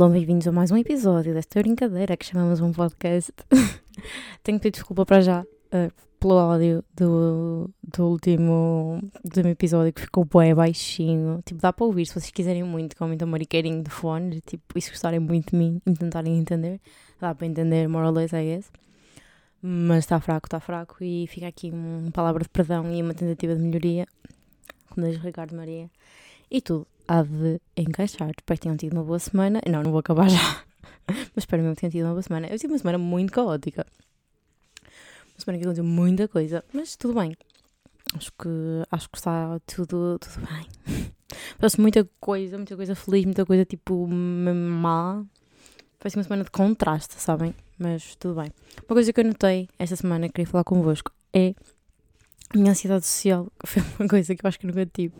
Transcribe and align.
Alô, 0.00 0.08
bem-vindos 0.10 0.46
a 0.46 0.52
mais 0.52 0.70
um 0.70 0.76
episódio 0.76 1.34
desta 1.34 1.60
brincadeira 1.60 2.16
que 2.16 2.24
chamamos 2.24 2.60
um 2.60 2.70
podcast. 2.70 3.32
Tenho 4.44 4.56
que 4.56 4.62
pedir 4.62 4.74
desculpa 4.74 5.04
para 5.04 5.20
já 5.20 5.42
uh, 5.42 5.92
pelo 6.20 6.38
áudio 6.38 6.84
do, 6.94 7.68
do 7.82 8.06
último, 8.06 9.00
do 9.24 9.26
último 9.26 9.48
episódio 9.48 9.92
que 9.92 10.02
ficou 10.02 10.24
bué 10.24 10.54
baixinho. 10.54 11.42
Tipo, 11.44 11.60
dá 11.60 11.72
para 11.72 11.84
ouvir 11.84 12.06
se 12.06 12.12
vocês 12.12 12.30
quiserem 12.30 12.62
muito, 12.62 12.96
com 12.96 13.08
muito 13.08 13.26
mariqueirinho 13.26 13.82
de 13.82 13.90
fone, 13.90 14.40
tipo, 14.42 14.78
e 14.78 14.80
se 14.80 14.88
gostarem 14.88 15.18
muito 15.18 15.50
de 15.50 15.56
mim 15.56 15.82
e 15.84 15.92
tentarem 15.92 16.38
entender, 16.38 16.80
dá 17.20 17.34
para 17.34 17.48
entender 17.48 17.88
more 17.88 18.06
or 18.06 18.12
less, 18.12 18.32
I 18.36 18.54
guess. 18.54 18.70
Mas 19.60 20.04
está 20.04 20.20
fraco, 20.20 20.46
está 20.46 20.60
fraco 20.60 21.02
e 21.02 21.26
fica 21.26 21.48
aqui 21.48 21.72
uma 21.72 22.12
palavra 22.12 22.44
de 22.44 22.48
perdão 22.50 22.88
e 22.94 23.02
uma 23.02 23.14
tentativa 23.14 23.56
de 23.56 23.60
melhoria, 23.60 24.06
como 24.90 25.08
diz 25.08 25.16
Ricardo 25.16 25.56
Maria. 25.56 25.90
E 26.48 26.60
tudo 26.60 26.86
há 27.08 27.22
de 27.22 27.60
encaixar. 27.76 28.30
Espero 28.30 28.58
que 28.58 28.62
tenham 28.62 28.76
tido 28.76 28.92
uma 28.92 29.02
boa 29.02 29.18
semana. 29.18 29.60
Não, 29.68 29.82
não 29.82 29.90
vou 29.90 30.00
acabar 30.00 30.28
já. 30.28 30.38
Mas 31.34 31.38
espero 31.38 31.62
mesmo 31.62 31.74
que 31.74 31.80
tenham 31.80 31.90
tido 31.90 32.04
uma 32.04 32.12
boa 32.12 32.22
semana. 32.22 32.46
Eu 32.46 32.58
tive 32.58 32.72
uma 32.72 32.78
semana 32.78 32.98
muito 32.98 33.32
caótica. 33.32 33.86
Uma 34.84 35.40
semana 35.44 35.58
que 35.58 35.64
aconteceu 35.64 35.84
muita 35.84 36.28
coisa, 36.28 36.64
mas 36.72 36.96
tudo 36.96 37.14
bem. 37.14 37.36
Acho 38.14 38.32
que, 38.32 38.48
acho 38.90 39.08
que 39.08 39.18
está 39.18 39.60
tudo, 39.60 40.18
tudo 40.18 40.46
bem. 40.46 41.12
Faço 41.58 41.80
muita 41.80 42.08
coisa, 42.18 42.56
muita 42.56 42.74
coisa 42.74 42.94
feliz, 42.94 43.24
muita 43.24 43.46
coisa 43.46 43.64
tipo 43.64 44.06
má. 44.08 45.24
Foi 46.00 46.10
uma 46.14 46.22
semana 46.24 46.44
de 46.44 46.50
contraste, 46.50 47.14
sabem? 47.20 47.54
Mas 47.78 48.16
tudo 48.16 48.40
bem. 48.40 48.52
Uma 48.88 48.94
coisa 48.94 49.12
que 49.12 49.20
eu 49.20 49.24
notei 49.24 49.68
esta 49.78 49.94
semana, 49.96 50.26
que 50.26 50.34
queria 50.34 50.50
falar 50.50 50.64
convosco, 50.64 51.12
é 51.32 51.54
a 52.54 52.58
minha 52.58 52.72
ansiedade 52.72 53.06
social. 53.06 53.46
Foi 53.64 53.82
uma 53.98 54.08
coisa 54.08 54.34
que 54.34 54.44
eu 54.44 54.48
acho 54.48 54.58
que 54.58 54.66
nunca 54.66 54.86
tive. 54.86 55.14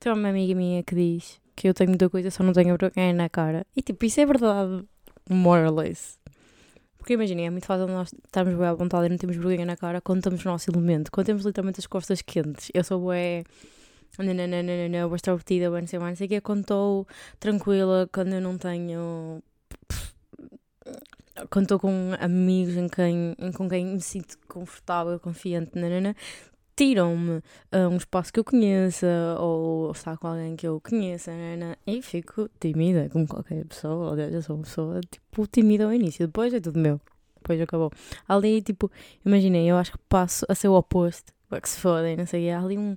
Tem 0.00 0.12
uma 0.12 0.28
amiga 0.28 0.54
minha 0.54 0.82
que 0.82 0.94
diz 0.94 1.40
que 1.56 1.68
eu 1.68 1.74
tenho 1.74 1.90
muita 1.90 2.08
coisa, 2.08 2.30
só 2.30 2.42
não 2.44 2.52
tenho 2.52 2.76
vergonha 2.78 3.12
na 3.12 3.28
cara. 3.28 3.66
E 3.76 3.82
tipo, 3.82 4.04
isso 4.04 4.20
é 4.20 4.26
verdade, 4.26 4.84
more 5.28 5.62
or 5.64 5.74
less. 5.74 6.18
Porque 6.98 7.14
imaginem, 7.14 7.46
é 7.46 7.50
muito 7.50 7.66
fácil 7.66 7.86
nós 7.88 8.12
estarmos 8.12 8.54
bem 8.54 8.66
à 8.66 8.74
vontade 8.74 9.06
e 9.06 9.08
não 9.08 9.16
temos 9.16 9.36
vergonha 9.36 9.64
na 9.64 9.76
cara 9.76 10.00
quando 10.00 10.18
estamos 10.18 10.44
no 10.44 10.52
nosso 10.52 10.70
elemento, 10.70 11.10
quando 11.10 11.26
temos 11.26 11.44
literalmente 11.44 11.80
as 11.80 11.86
costas 11.86 12.22
quentes. 12.22 12.70
Eu 12.74 12.84
sou 12.84 13.00
bué. 13.00 13.44
Não, 14.18 14.26
não, 14.26 14.46
não, 14.46 14.62
não, 14.62 14.88
não, 14.88 15.08
vou 15.08 15.16
estar 15.16 15.32
obtida, 15.32 15.70
não 15.70 15.86
sei 15.86 15.98
mais, 15.98 16.12
não 16.12 16.16
sei 16.16 16.26
o 16.26 16.28
que. 16.28 16.40
Quando 16.40 16.60
estou 16.60 17.06
tranquila, 17.40 18.08
quando 18.12 18.34
eu 18.34 18.40
não 18.40 18.58
tenho. 18.58 19.42
Quando 21.50 21.64
estou 21.64 21.78
com 21.78 22.12
amigos 22.18 22.76
em 22.76 22.88
quem, 22.88 23.34
em, 23.38 23.52
com 23.52 23.68
quem 23.68 23.86
me 23.86 24.00
sinto 24.00 24.36
confortável, 24.48 25.18
confiante, 25.20 25.70
não, 25.74 25.88
não, 25.88 26.00
não, 26.00 26.14
tiram-me 26.78 27.38
uh, 27.38 27.88
um 27.90 27.96
espaço 27.96 28.32
que 28.32 28.38
eu 28.38 28.44
conheça 28.44 29.08
ou 29.40 29.90
estar 29.90 30.16
com 30.16 30.28
alguém 30.28 30.54
que 30.54 30.64
eu 30.64 30.80
conheça 30.80 31.32
né, 31.32 31.74
e 31.84 32.00
fico 32.00 32.48
tímida, 32.60 33.08
como 33.10 33.26
qualquer 33.26 33.64
pessoa. 33.64 34.12
Aliás, 34.12 34.32
eu 34.32 34.40
sou 34.42 34.54
uma 34.54 34.62
pessoa 34.62 35.00
tipo 35.00 35.44
tímida 35.48 35.86
ao 35.86 35.92
início, 35.92 36.24
depois 36.24 36.54
é 36.54 36.60
tudo 36.60 36.78
meu. 36.78 37.00
Depois 37.34 37.60
acabou. 37.60 37.90
Ali, 38.28 38.62
tipo, 38.62 38.88
imaginei, 39.26 39.68
eu 39.68 39.76
acho 39.76 39.92
que 39.92 39.98
passo 40.08 40.46
a 40.48 40.54
ser 40.54 40.68
o 40.68 40.74
oposto. 40.74 41.32
Que 41.60 41.68
se 41.68 41.80
fodem, 41.80 42.16
não 42.16 42.26
sei. 42.26 42.50
Há 42.50 42.60
ali 42.60 42.78
um, 42.78 42.96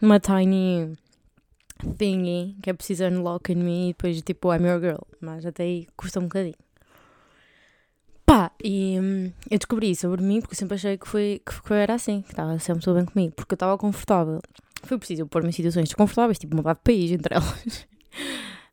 uma 0.00 0.18
tiny 0.18 0.96
thingy 1.96 2.56
que 2.62 2.70
é 2.70 2.72
preciso 2.72 3.04
unlock 3.04 3.52
in 3.52 3.56
me 3.56 3.90
e 3.90 3.92
depois, 3.92 4.22
tipo, 4.22 4.52
I'm 4.52 4.66
your 4.66 4.80
girl. 4.80 5.02
Mas 5.20 5.46
até 5.46 5.62
aí 5.62 5.86
custa 5.96 6.18
um 6.18 6.24
bocadinho. 6.24 6.56
Pá, 8.26 8.50
e 8.62 8.98
hum, 8.98 9.32
eu 9.50 9.58
descobri 9.58 9.90
isso 9.90 10.02
sobre 10.02 10.22
mim 10.22 10.40
porque 10.40 10.54
eu 10.54 10.58
sempre 10.58 10.76
achei 10.76 10.96
que, 10.96 11.06
foi, 11.06 11.42
que, 11.44 11.70
eu 11.70 11.76
era 11.76 11.94
assim, 11.94 12.22
que 12.22 12.30
estava 12.30 12.58
sempre 12.58 12.82
tudo 12.82 12.96
bem 12.96 13.04
comigo, 13.04 13.34
porque 13.36 13.52
eu 13.52 13.56
estava 13.56 13.76
confortável. 13.76 14.40
Foi 14.82 14.98
preciso 14.98 15.26
pôr-me 15.26 15.50
em 15.50 15.52
situações 15.52 15.88
desconfortáveis, 15.88 16.38
tipo 16.38 16.56
mudar 16.56 16.74
de 16.74 16.80
país 16.80 17.10
entre 17.10 17.34
elas, 17.34 17.86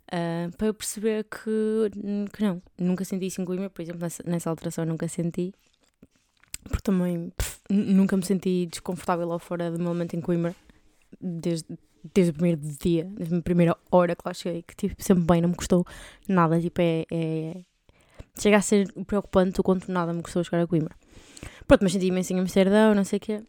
uh, 0.08 0.52
para 0.58 0.68
eu 0.68 0.74
perceber 0.74 1.26
que, 1.26 1.92
que 2.34 2.44
não, 2.44 2.62
nunca 2.78 3.04
senti 3.04 3.28
isso 3.28 3.42
em 3.42 3.46
Coimbra, 3.46 3.70
por 3.70 3.82
exemplo, 3.82 4.02
nessa, 4.02 4.24
nessa 4.26 4.50
alteração 4.50 4.86
nunca 4.86 5.08
senti, 5.08 5.54
porque 6.64 6.84
também 6.84 7.30
pff, 7.36 7.60
nunca 7.70 8.16
me 8.16 8.26
senti 8.26 8.68
desconfortável 8.68 9.28
lá 9.28 9.40
fora 9.40 9.70
do 9.70 9.80
meu 9.80 9.90
momento 9.90 10.16
em 10.16 10.22
Coimbra, 10.22 10.56
desde, 11.20 11.78
desde 12.14 12.32
o 12.32 12.34
primeiro 12.34 12.62
dia, 12.62 13.04
desde 13.04 13.36
a 13.36 13.42
primeira 13.42 13.78
hora 13.92 14.16
que 14.16 14.24
lá 14.26 14.34
cheguei, 14.34 14.64
que 14.64 14.76
tive 14.76 14.96
sempre 14.98 15.26
bem, 15.26 15.42
não 15.42 15.50
me 15.50 15.56
custou 15.56 15.86
nada, 16.28 16.60
tipo, 16.60 16.82
é, 16.82 17.06
é 17.12 17.62
chega 18.40 18.58
a 18.58 18.62
ser 18.62 18.92
preocupante 19.06 19.60
o 19.60 19.64
quanto 19.64 19.92
nada 19.92 20.14
me 20.14 20.22
gostou 20.22 20.44
chegar 20.44 20.62
a 20.62 20.68
Coimbra. 20.68 20.96
Pronto, 21.68 21.82
mas 21.84 21.92
senti 21.92 22.08
imenso 22.08 22.34
em 22.34 22.40
Amsterdão, 22.40 22.94
não 22.96 23.04
sei 23.04 23.18
o 23.18 23.20
quê. 23.20 23.44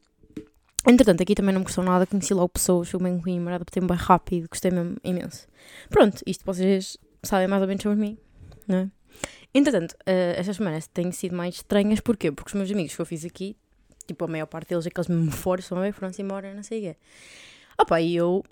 Entretanto, 0.87 1.23
aqui 1.23 1.35
também 1.35 1.53
não 1.53 1.61
me 1.61 1.65
gostou 1.65 1.85
nada, 1.85 2.07
conheci 2.07 2.35
logo 2.35 2.49
pessoas, 2.49 2.89
fui 2.89 3.01
bem 3.01 3.15
em 3.15 3.21
Coimbra, 3.21 3.55
adaptei-me 3.55 3.87
bem 3.87 3.97
rápido, 3.97 4.49
gostei 4.49 4.71
mesmo 4.71 4.97
imenso. 5.05 5.47
Pronto, 5.89 6.21
isto 6.27 6.45
vocês 6.45 6.97
sabem 7.23 7.47
mais 7.47 7.63
ou 7.63 7.69
menos 7.69 7.83
sobre 7.83 7.99
mim, 7.99 8.19
não 8.67 8.79
é? 8.79 8.91
Entretanto, 9.55 9.93
uh, 9.93 10.35
estas 10.37 10.57
semanas 10.57 10.87
têm 10.89 11.13
sido 11.13 11.37
mais 11.37 11.57
estranhas, 11.57 12.01
porquê? 12.01 12.33
Porque 12.33 12.49
os 12.49 12.55
meus 12.55 12.71
amigos 12.71 12.97
que 12.97 13.01
eu 13.01 13.07
fiz 13.07 13.25
aqui, 13.25 13.57
tipo, 14.07 14.25
a 14.25 14.29
maior 14.29 14.47
parte 14.47 14.71
deles, 14.71 14.87
aqueles 14.87 15.09
me 15.09 15.31
forçam, 15.31 15.79
foram-se 15.93 16.23
embora, 16.23 16.53
não 16.53 16.63
sei 16.63 16.79
o 16.79 16.83
quê. 16.83 16.97
Opa, 17.79 18.01
e 18.01 18.17
eu 18.17 18.43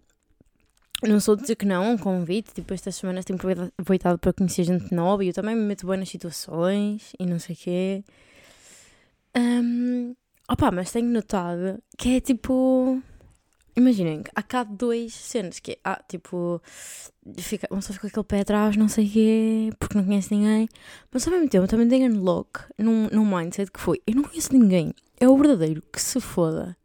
não 1.08 1.18
sou 1.18 1.34
de 1.34 1.42
dizer 1.42 1.56
que 1.56 1.64
não, 1.64 1.92
um 1.92 1.98
convite, 1.98 2.52
tipo, 2.52 2.74
estas 2.74 2.96
semanas 2.96 3.24
tenho 3.24 3.38
aproveitado 3.38 4.18
para 4.18 4.32
conhecer 4.32 4.64
gente 4.64 4.94
nova 4.94 5.24
e 5.24 5.28
eu 5.28 5.34
também 5.34 5.56
me 5.56 5.62
meto 5.62 5.86
bem 5.86 5.98
nas 5.98 6.08
situações 6.08 7.12
e 7.18 7.24
não 7.24 7.38
sei 7.38 7.54
o 7.54 7.58
quê. 7.58 8.04
Um, 9.36 10.14
opa, 10.50 10.70
mas 10.70 10.92
tenho 10.92 11.08
notado 11.08 11.82
que 11.96 12.16
é 12.16 12.20
tipo. 12.20 13.02
Imaginem, 13.76 14.24
há 14.34 14.42
cá 14.42 14.64
dois 14.64 15.14
cenas 15.14 15.58
que 15.60 15.72
é, 15.72 15.78
ah, 15.84 16.02
tipo, 16.06 16.60
fica, 17.38 17.68
uma 17.70 17.78
pessoa 17.80 17.94
fica 17.94 18.00
com 18.00 18.08
aquele 18.08 18.24
pé 18.24 18.40
atrás, 18.40 18.76
não 18.76 18.88
sei 18.88 19.06
o 19.06 19.10
quê, 19.10 19.70
porque 19.78 19.96
não 19.96 20.04
conhece 20.04 20.34
ninguém, 20.34 20.68
mas 21.10 21.26
ao 21.26 21.32
mesmo 21.32 21.48
tempo 21.48 21.68
também 21.68 21.88
tenho 21.88 22.12
unlock 22.12 22.60
num, 22.76 23.08
num 23.10 23.24
mindset 23.24 23.70
que 23.70 23.80
foi: 23.80 24.02
eu 24.06 24.16
não 24.16 24.24
conheço 24.24 24.52
ninguém, 24.52 24.92
é 25.18 25.28
o 25.28 25.36
verdadeiro 25.36 25.82
que 25.92 26.02
se 26.02 26.20
foda. 26.20 26.76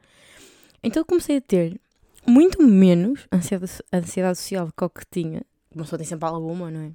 Então 0.83 1.03
comecei 1.03 1.37
a 1.37 1.41
ter 1.41 1.81
muito 2.27 2.61
menos 2.61 3.27
ansiedade, 3.31 3.71
ansiedade 3.93 4.37
social 4.37 4.69
que 4.75 4.83
o 4.83 4.89
que 4.89 5.05
tinha. 5.09 5.41
Uma 5.73 5.83
pessoa 5.83 5.97
tem 5.97 6.07
sempre 6.07 6.27
alguma, 6.27 6.71
não 6.71 6.81
é? 6.81 6.91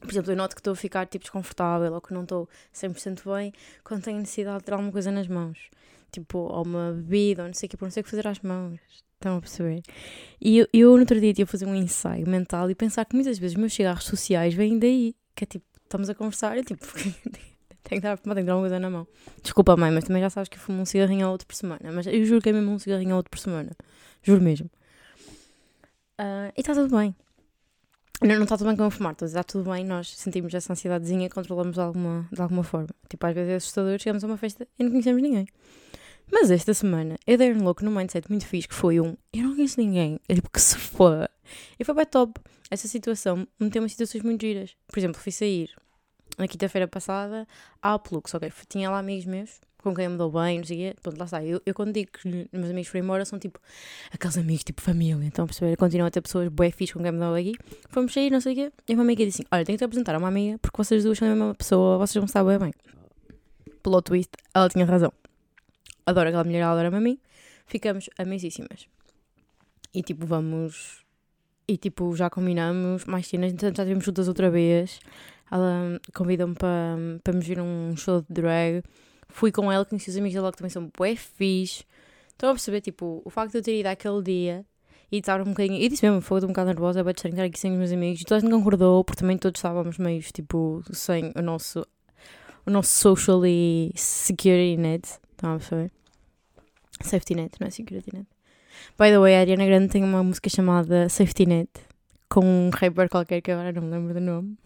Por 0.00 0.10
exemplo, 0.10 0.32
eu 0.32 0.36
noto 0.36 0.54
que 0.54 0.60
estou 0.60 0.74
a 0.74 0.76
ficar 0.76 1.06
tipo 1.06 1.24
desconfortável 1.24 1.92
ou 1.92 2.00
que 2.00 2.12
não 2.12 2.22
estou 2.22 2.48
100% 2.74 3.22
bem 3.34 3.52
quando 3.82 4.02
tenho 4.02 4.18
necessidade 4.18 4.58
de 4.58 4.64
ter 4.64 4.72
alguma 4.72 4.92
coisa 4.92 5.10
nas 5.10 5.26
mãos. 5.26 5.58
Tipo, 6.12 6.38
ou 6.38 6.64
uma 6.64 6.92
bebida, 6.92 7.42
ou 7.42 7.48
não 7.48 7.54
sei 7.54 7.66
o 7.66 7.70
que, 7.70 7.76
por 7.76 7.86
não 7.86 7.90
sei 7.90 8.02
o 8.02 8.04
que 8.04 8.10
fazer 8.10 8.28
às 8.28 8.40
mãos. 8.40 8.78
Estão 9.14 9.38
a 9.38 9.40
perceber? 9.40 9.82
E 10.40 10.58
eu, 10.58 10.68
eu 10.72 10.92
no 10.92 11.00
outro 11.00 11.18
dia 11.18 11.32
tive 11.32 11.48
a 11.48 11.50
fazer 11.50 11.64
um 11.64 11.74
ensaio 11.74 12.28
mental 12.28 12.70
e 12.70 12.74
pensar 12.74 13.04
que 13.06 13.14
muitas 13.14 13.38
vezes 13.38 13.56
meus 13.56 13.72
cigarros 13.72 14.04
sociais 14.04 14.52
vêm 14.52 14.78
daí. 14.78 15.14
Que 15.34 15.44
é 15.44 15.46
tipo, 15.46 15.64
estamos 15.82 16.10
a 16.10 16.14
conversar 16.14 16.58
e 16.58 16.62
tipo, 16.62 16.84
tenho 17.84 18.00
que 18.00 18.06
dar, 18.06 18.18
tenho 18.18 18.34
que 18.36 18.42
dar 18.42 18.54
uma 18.56 18.62
coisa 18.62 18.78
na 18.78 18.90
mão. 18.90 19.06
Desculpa, 19.42 19.76
mãe, 19.76 19.90
mas 19.90 20.04
também 20.04 20.22
já 20.22 20.30
sabes 20.30 20.48
que 20.48 20.56
eu 20.56 20.60
fumo 20.60 20.82
um 20.82 20.84
cigarrinho 20.84 21.26
ou 21.26 21.32
outro 21.32 21.46
por 21.46 21.54
semana. 21.54 21.92
Mas 21.92 22.06
eu 22.06 22.24
juro 22.24 22.40
que 22.40 22.48
é 22.48 22.52
mesmo 22.52 22.72
um 22.72 22.78
cigarrinho 22.78 23.10
ou 23.10 23.16
outro 23.18 23.30
por 23.30 23.38
semana. 23.38 23.70
Juro 24.22 24.42
mesmo. 24.42 24.70
Uh, 26.18 26.50
e 26.56 26.60
está 26.60 26.74
tudo 26.74 26.96
bem. 26.96 27.14
Não, 28.22 28.36
não 28.36 28.44
está 28.44 28.56
tudo 28.56 28.68
bem 28.68 28.76
com 28.76 28.84
eu 28.84 28.90
fumar, 28.90 29.14
está 29.20 29.44
tudo 29.44 29.70
bem, 29.70 29.84
nós 29.84 30.16
sentimos 30.16 30.54
essa 30.54 30.72
ansiedadezinha 30.72 31.26
e 31.26 31.28
controlamos 31.28 31.74
de 31.74 31.80
alguma, 31.80 32.26
de 32.32 32.40
alguma 32.40 32.62
forma. 32.62 32.88
Tipo, 33.08 33.26
às 33.26 33.34
vezes 33.34 33.50
é 33.50 33.56
assustador, 33.56 33.98
chegamos 33.98 34.24
a 34.24 34.26
uma 34.26 34.36
festa 34.36 34.66
e 34.78 34.84
não 34.84 34.90
conhecemos 34.90 35.20
ninguém. 35.20 35.46
Mas 36.32 36.50
esta 36.50 36.72
semana 36.72 37.16
eu 37.26 37.36
dei 37.36 37.52
um 37.52 37.62
louco 37.62 37.84
num 37.84 37.90
mindset 37.90 38.30
muito 38.30 38.46
fixe 38.46 38.66
que 38.66 38.74
foi 38.74 38.98
um 38.98 39.14
eu 39.32 39.42
não 39.42 39.54
conheço 39.54 39.78
ninguém, 39.78 40.18
é 40.28 40.34
tipo 40.34 40.48
que 40.48 40.60
se 40.60 40.78
foda. 40.78 41.28
E 41.78 41.84
foi 41.84 41.94
bem 41.94 42.06
top. 42.06 42.40
Essa 42.70 42.88
situação 42.88 43.46
meteu-me 43.60 43.86
em 43.86 43.88
situações 43.90 44.22
muito 44.22 44.40
giras. 44.40 44.74
Por 44.86 44.98
exemplo, 44.98 45.20
fui 45.20 45.32
sair 45.32 45.70
na 46.38 46.48
quinta-feira 46.48 46.88
passada 46.88 47.46
à 47.82 47.98
Plux, 47.98 48.34
ok? 48.34 48.52
Tinha 48.68 48.90
lá 48.90 48.98
amigos 48.98 49.26
meus 49.26 49.60
com 49.84 49.94
quem 49.94 50.08
me 50.08 50.16
dou 50.16 50.32
bem, 50.32 50.58
não 50.58 50.64
sei 50.64 50.76
o 50.76 50.80
quê. 50.80 50.96
Pronto, 51.02 51.18
lá 51.18 51.26
está. 51.26 51.44
Eu, 51.44 51.60
eu 51.64 51.74
quando 51.74 51.92
digo 51.92 52.10
que 52.10 52.48
meus 52.50 52.70
amigos 52.70 52.88
foram 52.88 53.04
embora, 53.04 53.24
são 53.26 53.38
tipo 53.38 53.60
aqueles 54.10 54.38
amigos, 54.38 54.64
tipo 54.64 54.80
família. 54.80 55.24
Então, 55.26 55.46
perceber, 55.46 55.76
continuam 55.76 56.08
a 56.08 56.10
ter 56.10 56.22
pessoas 56.22 56.48
bué 56.48 56.70
fixe 56.70 56.94
com 56.94 57.02
quem 57.02 57.12
me 57.12 57.18
dou 57.18 57.34
aqui. 57.34 57.54
Fomos 57.90 58.12
sair, 58.12 58.30
não 58.30 58.40
sei 58.40 58.54
o 58.54 58.56
quê. 58.56 58.72
E 58.88 58.94
uma 58.94 59.02
amiga 59.02 59.24
disse 59.24 59.42
assim: 59.42 59.48
Olha, 59.52 59.64
tenho 59.64 59.76
que 59.76 59.82
te 59.82 59.84
apresentar 59.84 60.14
a 60.14 60.18
uma 60.18 60.28
amiga 60.28 60.58
porque 60.58 60.76
vocês 60.76 61.04
duas 61.04 61.18
são 61.18 61.28
a 61.28 61.30
mesma 61.32 61.54
pessoa, 61.54 61.98
vocês 61.98 62.14
vão 62.14 62.24
estar 62.24 62.42
bem 62.42 62.58
bem. 62.58 62.72
Plot 63.82 64.04
twist, 64.04 64.30
ela 64.54 64.68
tinha 64.70 64.86
razão. 64.86 65.12
Adoro 66.06 66.28
aquela 66.28 66.44
mulher, 66.44 66.60
ela 66.60 66.72
adora-me 66.72 66.96
a 66.96 67.00
mim. 67.00 67.18
Ficamos 67.66 68.08
amizíssimas. 68.18 68.88
E 69.92 70.02
tipo, 70.02 70.26
vamos. 70.26 71.04
E 71.68 71.76
tipo, 71.76 72.14
já 72.16 72.28
combinamos 72.28 73.04
mais 73.04 73.26
cenas, 73.26 73.52
então 73.52 73.68
já 73.68 73.82
estivemos 73.82 74.04
juntas 74.04 74.28
outra 74.28 74.50
vez. 74.50 74.98
Ela 75.50 76.00
convidou-me 76.14 76.54
para, 76.54 76.96
para 77.22 77.32
me 77.32 77.40
vir 77.40 77.60
um 77.60 77.96
show 77.96 78.20
de 78.22 78.26
drag 78.30 78.82
Fui 79.34 79.50
com 79.50 79.70
ela, 79.70 79.84
conheci 79.84 80.10
os 80.10 80.16
amigos 80.16 80.34
dela 80.34 80.52
que 80.52 80.58
também 80.58 80.70
são 80.70 80.90
bué 80.96 81.16
fixe. 81.16 81.84
Estão 82.28 82.50
a 82.50 82.52
perceber, 82.52 82.80
tipo, 82.80 83.20
o 83.24 83.30
facto 83.30 83.52
de 83.52 83.58
eu 83.58 83.62
ter 83.62 83.80
ido 83.80 83.88
àquele 83.88 84.22
dia 84.22 84.64
e 85.10 85.18
estar 85.18 85.40
um 85.40 85.46
bocadinho. 85.46 85.80
E 85.80 85.88
disse 85.88 86.06
mesmo, 86.06 86.20
foi 86.20 86.38
um 86.44 86.48
bocado 86.48 86.68
nervosa, 86.68 87.00
é 87.00 87.10
estranho 87.10 87.32
estar 87.32 87.44
aqui 87.44 87.58
sem 87.58 87.72
os 87.72 87.78
meus 87.78 87.90
amigos. 87.90 88.20
E 88.20 88.24
toda 88.24 88.36
a 88.36 88.40
gente 88.40 88.52
concordou, 88.52 89.02
porque 89.02 89.20
também 89.20 89.36
todos 89.36 89.58
estávamos 89.58 89.98
meio, 89.98 90.20
tipo, 90.22 90.84
sem 90.92 91.32
o 91.34 91.42
nosso, 91.42 91.84
o 92.64 92.70
nosso 92.70 92.90
socially 92.90 93.92
security 93.96 94.76
net. 94.76 95.04
Estão 95.32 95.54
a 95.54 95.58
perceber? 95.58 95.90
Safety 97.00 97.34
net, 97.34 97.56
não 97.60 97.66
é 97.66 97.70
security 97.70 98.10
net. 98.14 98.28
By 98.96 99.10
the 99.10 99.18
way, 99.18 99.34
a 99.36 99.40
Ariana 99.40 99.66
Grande 99.66 99.88
tem 99.88 100.04
uma 100.04 100.22
música 100.22 100.48
chamada 100.48 101.08
Safety 101.08 101.46
Net, 101.46 101.70
com 102.28 102.44
um 102.44 102.70
rapper 102.70 103.08
qualquer 103.08 103.40
que 103.40 103.50
agora 103.50 103.72
não 103.72 103.82
me 103.82 103.90
lembro 103.90 104.14
do 104.14 104.20
nome. 104.20 104.56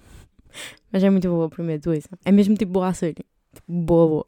Mas 0.91 1.03
é 1.03 1.11
muito 1.11 1.29
boa, 1.29 1.49
prometo 1.49 1.93
isso. 1.93 2.09
É 2.25 2.33
mesmo 2.33 2.57
tipo 2.57 2.73
boa 2.73 2.89
a 2.89 2.95
sério. 2.95 3.25
Tipo, 3.55 3.73
boa, 3.73 4.09
boa. 4.09 4.27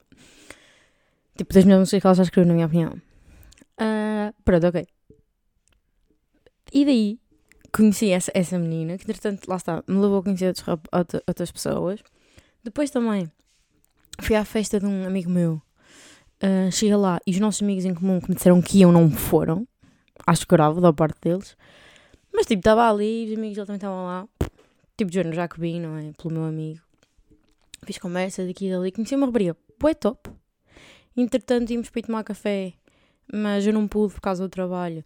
Tipo, 1.37 1.55
das 1.55 1.65
melhores 1.65 1.82
músicas 1.82 2.00
que 2.00 2.06
ela 2.06 2.15
já 2.15 2.23
escreveu, 2.23 2.49
na 2.49 2.55
minha 2.55 2.67
opinião. 2.67 2.93
Uh, 3.81 4.35
pronto, 4.44 4.67
ok. 4.67 4.87
E 6.73 6.85
daí, 6.85 7.19
conheci 7.73 8.11
essa, 8.11 8.31
essa 8.35 8.59
menina, 8.59 8.97
que 8.99 9.05
entretanto, 9.05 9.49
lá 9.49 9.56
está, 9.56 9.82
me 9.87 9.99
levou 9.99 10.19
a 10.19 10.23
conhecer 10.23 10.55
outras, 10.93 11.23
outras 11.27 11.50
pessoas. 11.50 12.00
Depois 12.62 12.91
também, 12.91 13.31
fui 14.21 14.37
à 14.37 14.44
festa 14.44 14.79
de 14.79 14.87
um 14.87 15.06
amigo 15.06 15.31
meu. 15.31 15.62
Uh, 16.43 16.71
cheguei 16.73 16.97
lá 16.97 17.19
e 17.26 17.33
os 17.33 17.38
nossos 17.38 17.62
amigos 17.62 17.85
em 17.85 17.94
comum 17.94 18.21
que 18.21 18.31
me 18.31 18.35
disseram 18.35 18.62
que 18.62 18.79
iam 18.79 18.93
não 18.93 19.11
foram. 19.11 19.67
Acho 20.26 20.47
que 20.47 20.55
grave 20.55 20.81
da 20.81 20.93
parte 20.93 21.19
deles. 21.23 21.56
Mas 22.33 22.47
tipo, 22.47 22.61
estava 22.61 22.88
ali, 22.88 23.26
os 23.26 23.37
amigos 23.37 23.56
dele 23.56 23.67
também 23.67 23.76
estavam 23.76 24.05
lá. 24.05 24.29
Tipo, 25.00 25.49
que 25.49 25.61
vim, 25.61 25.81
não 25.81 25.97
é? 25.97 26.12
Pelo 26.12 26.35
meu 26.35 26.44
amigo. 26.44 26.79
Fiz 27.87 27.97
conversa 27.97 28.44
daqui 28.44 28.67
e 28.67 28.70
dali. 28.70 28.93
Conheci 28.93 29.14
uma 29.14 29.25
rapariga. 29.25 29.56
Boé 29.79 29.94
top. 29.94 30.29
Entretanto, 31.17 31.73
íamos 31.73 31.88
para 31.88 32.00
ir 32.00 32.02
tomar 32.02 32.23
café. 32.23 32.75
Mas 33.32 33.67
eu 33.67 33.73
não 33.73 33.88
pude 33.88 34.12
por 34.12 34.20
causa 34.20 34.43
do 34.43 34.50
trabalho. 34.50 35.02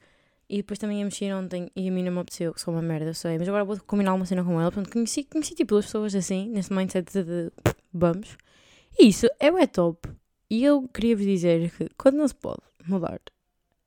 E 0.48 0.56
depois 0.56 0.80
também 0.80 0.98
ia 0.98 1.04
mexer 1.04 1.32
ontem 1.32 1.70
e 1.76 1.88
a 1.88 1.92
mim 1.92 2.02
não 2.02 2.10
me 2.10 2.18
apeteceu, 2.18 2.52
que 2.52 2.60
sou 2.60 2.74
uma 2.74 2.82
merda, 2.82 3.10
eu 3.10 3.14
sei. 3.14 3.38
Mas 3.38 3.48
agora 3.48 3.64
vou 3.64 3.78
combinar 3.86 4.14
uma 4.14 4.26
cena 4.26 4.42
com 4.42 4.60
ela. 4.60 4.72
Portanto, 4.72 4.92
conheci, 4.92 5.22
conheci 5.22 5.54
tipo 5.54 5.74
duas 5.74 5.84
pessoas 5.84 6.12
assim, 6.12 6.48
nesse 6.48 6.72
mindset 6.72 7.12
de, 7.12 7.22
de 7.22 7.52
vamos. 7.92 8.36
E 8.98 9.06
isso 9.06 9.28
é 9.38 9.52
o 9.52 9.56
é 9.56 9.68
top. 9.68 10.08
E 10.50 10.64
eu 10.64 10.88
queria 10.88 11.14
vos 11.14 11.24
dizer 11.24 11.70
que 11.70 11.88
quando 11.96 12.16
não 12.16 12.26
se 12.26 12.34
pode 12.34 12.62
mudar 12.84 13.20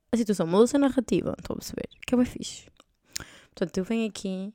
a 0.09 0.15
situação, 0.15 0.48
muda-se 0.48 0.77
a 0.77 0.80
narrativa, 0.80 1.36
estou 1.38 1.56
a 1.56 1.57
perceber, 1.57 1.89
que 2.06 2.15
é 2.15 2.18
bem 2.18 2.25
fixe. 2.25 2.65
Portanto, 3.54 3.77
eu 3.77 3.83
venho 3.83 4.07
aqui 4.07 4.54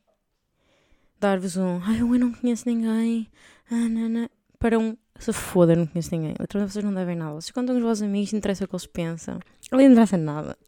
dar-vos 1.23 1.57
um 1.57 1.81
ai, 1.83 2.01
eu 2.01 2.07
não 2.19 2.33
conheço 2.33 2.69
ninguém, 2.69 3.29
ah, 3.71 3.89
não, 3.89 4.09
não, 4.09 4.29
para 4.59 4.79
um 4.79 4.97
se 5.19 5.33
foda, 5.33 5.77
não 5.77 5.87
conheço 5.87 6.11
ninguém. 6.13 6.35
Literalmente 6.39 6.73
vocês 6.73 6.85
não 6.85 6.93
devem 6.93 7.15
nada. 7.15 7.35
Vocês 7.35 7.53
contam 7.53 7.77
os 7.77 7.83
vossos 7.83 8.03
amigos, 8.03 8.33
não 8.33 8.39
interessa 8.39 8.65
o 8.65 8.69
que 8.69 8.75
eles 8.75 8.87
pensam. 8.87 9.39
Ali 9.71 9.85
não 9.85 9.93
interessa 9.93 10.17
nada. 10.17 10.59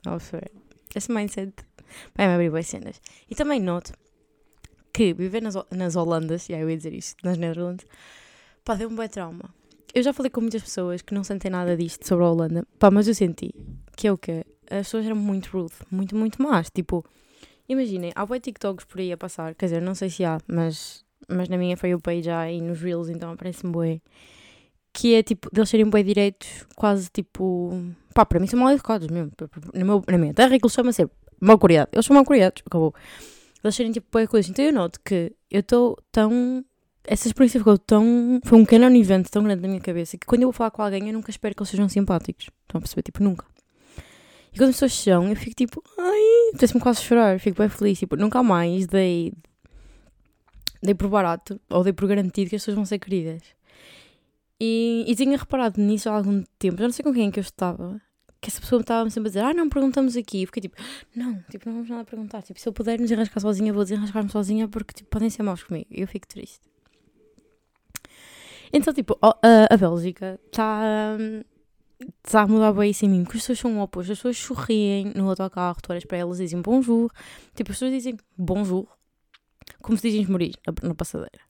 Esse 0.95 1.13
mindset 1.13 1.53
vai-me 2.15 2.35
abrir 2.35 2.51
boas 2.51 2.67
cenas. 2.69 3.01
E 3.29 3.35
também 3.35 3.61
noto 3.61 3.93
que 4.93 5.13
viver 5.13 5.43
nas, 5.43 5.57
nas 5.73 5.97
Holandas, 5.97 6.49
e 6.49 6.55
aí 6.55 6.61
eu 6.61 6.71
ia 6.71 6.77
dizer 6.77 6.95
isto, 6.95 7.17
nas 7.25 7.37
Netherlands, 7.37 7.85
pá, 8.65 8.77
deu 8.77 8.89
um 8.89 8.95
bom 8.95 9.09
trauma. 9.09 9.53
Eu 9.93 10.05
já 10.05 10.13
falei 10.13 10.31
com 10.31 10.41
muitas 10.41 10.63
pessoas 10.63 11.03
que 11.03 11.13
não 11.13 11.25
sentem 11.25 11.51
nada 11.51 11.77
disto 11.77 12.07
sobre 12.07 12.25
a 12.25 12.31
Holanda, 12.31 12.65
pá, 12.79 12.93
mas 12.93 13.09
eu 13.09 13.15
senti 13.15 13.53
que 13.97 14.07
é 14.07 14.13
o 14.13 14.19
quê? 14.19 14.45
As 14.71 14.87
pessoas 14.87 15.07
eram 15.07 15.17
muito 15.17 15.51
rude, 15.51 15.75
muito, 15.91 16.17
muito 16.17 16.41
más. 16.41 16.69
Tipo, 16.71 17.05
imaginem, 17.69 18.13
há 18.15 18.25
boi 18.27 18.41
TikToks 18.41 18.85
por 18.85 19.01
aí 19.01 19.13
a 19.13 19.17
passar, 19.17 19.55
quer 19.55 19.67
dizer, 19.67 19.83
não 19.83 19.95
sei 19.95 20.11
se 20.11 20.25
há, 20.25 20.39
mas, 20.47 21.05
mas 21.29 21.49
na 21.49 21.57
minha 21.57 21.77
foi 21.77 21.95
o 21.95 22.01
page 22.01 22.23
já 22.23 22.51
e 22.51 22.61
nos 22.61 22.81
Reels, 22.81 23.09
então 23.09 23.33
aparece-me 23.33 23.73
boi. 23.73 24.03
Que 24.93 25.15
é 25.15 25.23
tipo, 25.23 25.49
deles 25.53 25.69
serem 25.69 25.91
bem 25.91 26.05
direitos, 26.05 26.67
quase 26.77 27.09
tipo 27.11 27.95
Pá, 28.15 28.25
para 28.25 28.39
mim 28.39 28.47
são 28.47 28.61
mal 28.61 28.71
educados 28.71 29.09
mesmo. 29.09 29.33
Na, 29.75 29.85
meu, 29.85 30.03
na 30.09 30.17
minha 30.17 30.33
terra, 30.33 30.55
aquilo 30.55 30.71
chama-se 30.71 31.05
mal 31.41 31.59
criado. 31.59 31.89
Eles 31.93 32.07
são 32.07 32.15
mal 32.15 32.25
criados, 32.25 32.63
acabou. 32.65 32.95
Eles 33.63 33.75
serem 33.75 33.91
tipo 33.91 34.07
boa 34.11 34.27
coisa. 34.29 34.49
Então 34.49 34.65
eu 34.65 34.73
noto 34.73 35.01
que 35.05 35.33
eu 35.51 35.61
estou 35.61 35.99
tão. 36.13 36.65
Essa 37.05 37.27
experiência 37.27 37.59
ficou 37.59 37.77
tão. 37.77 38.41
Foi 38.45 38.57
um 38.57 38.97
evento 38.97 39.29
tão 39.31 39.43
grande 39.43 39.63
na 39.63 39.69
minha 39.69 39.81
cabeça 39.81 40.17
que 40.17 40.27
quando 40.27 40.43
eu 40.43 40.47
vou 40.47 40.53
falar 40.53 40.71
com 40.71 40.81
alguém 40.81 41.09
eu 41.09 41.13
nunca 41.13 41.29
espero 41.29 41.57
que 41.57 41.63
eles 41.63 41.71
sejam 41.71 41.89
simpáticos. 41.89 42.51
Estão 42.63 42.79
a 42.79 42.81
perceber? 42.81 43.03
Tipo, 43.03 43.25
nunca. 43.25 43.45
E 44.55 44.57
quando 44.57 44.71
as 44.71 44.77
pessoas 44.77 44.95
são, 44.95 45.29
eu 45.29 45.37
fico 45.37 45.57
tipo. 45.57 45.83
Ai. 45.99 46.53
Parece-me 46.53 46.81
quase 46.81 47.03
chorar. 47.03 47.41
Fico 47.41 47.59
bem 47.59 47.69
feliz. 47.69 47.99
Tipo, 47.99 48.17
nunca 48.17 48.43
mais 48.43 48.87
dei. 48.87 49.33
Dei 50.81 50.95
por 50.95 51.09
barato 51.09 51.61
ou 51.69 51.83
dei 51.83 51.93
por 51.93 52.07
garantido 52.07 52.51
que 52.51 52.57
as 52.57 52.63
pessoas 52.63 52.77
vão 52.77 52.85
ser 52.85 52.99
queridas. 52.99 53.43
E, 54.61 55.05
e 55.09 55.17
tinha 55.17 55.37
reparado 55.37 55.81
nisso 55.81 56.09
há 56.09 56.17
algum 56.17 56.45
tempo, 56.59 56.79
já 56.79 56.85
não 56.85 56.93
sei 56.93 57.03
com 57.03 57.13
quem 57.13 57.29
é 57.29 57.31
que 57.31 57.41
eu 57.41 57.43
estava, 57.43 58.01
que 58.41 58.49
essa 58.49 58.61
pessoa 58.61 58.81
estava 58.81 59.11
sempre 59.11 59.29
a 59.29 59.31
dizer, 59.31 59.41
ah, 59.41 59.53
não 59.53 59.69
perguntamos 59.69 60.17
aqui. 60.17 60.43
E 60.43 60.47
fiquei 60.47 60.63
tipo, 60.63 60.77
não, 61.15 61.43
tipo, 61.51 61.67
não 61.67 61.75
vamos 61.77 61.91
nada 61.91 62.05
perguntar. 62.05 62.43
Tipo, 62.43 62.61
se 62.61 62.69
eu 62.69 62.73
puder 62.73 62.99
me 62.99 63.05
desenrascar 63.05 63.41
sozinha, 63.41 63.73
vou 63.73 63.83
desenrascar-me 63.83 64.31
sozinha 64.31 64.69
porque 64.69 64.95
tipo, 64.95 65.11
podem 65.11 65.31
ser 65.31 65.43
maus 65.43 65.65
comigo. 65.65 65.87
Eu 65.91 66.07
fico 66.07 66.29
triste. 66.29 66.61
Então, 68.73 68.93
tipo, 68.93 69.19
a, 69.23 69.37
a 69.71 69.77
Bélgica 69.77 70.39
está 70.47 71.17
a 72.33 72.47
mudar 72.47 72.73
bem 72.73 72.91
isso 72.91 73.05
em 73.05 73.09
mim, 73.09 73.25
porque 73.25 73.39
as 73.39 73.43
pessoas 73.43 73.59
são 73.59 73.81
opostas. 73.81 74.13
As 74.13 74.19
pessoas 74.19 74.39
sorriem 74.39 75.13
no 75.15 75.29
autocarro, 75.29 75.77
tu 75.83 75.91
olhas 75.91 76.05
para 76.05 76.19
elas 76.19 76.41
e 76.41 76.45
dizem 76.45 76.61
bonjour. 76.61 77.11
Tipo, 77.55 77.71
as 77.71 77.77
pessoas 77.77 77.93
dizem 77.93 78.17
bonjour, 78.37 78.87
como 79.83 79.97
se 79.99 80.11
dizem 80.11 80.27
morir 80.27 80.55
na, 80.67 80.89
na 80.89 80.95
passadeira. 80.95 81.41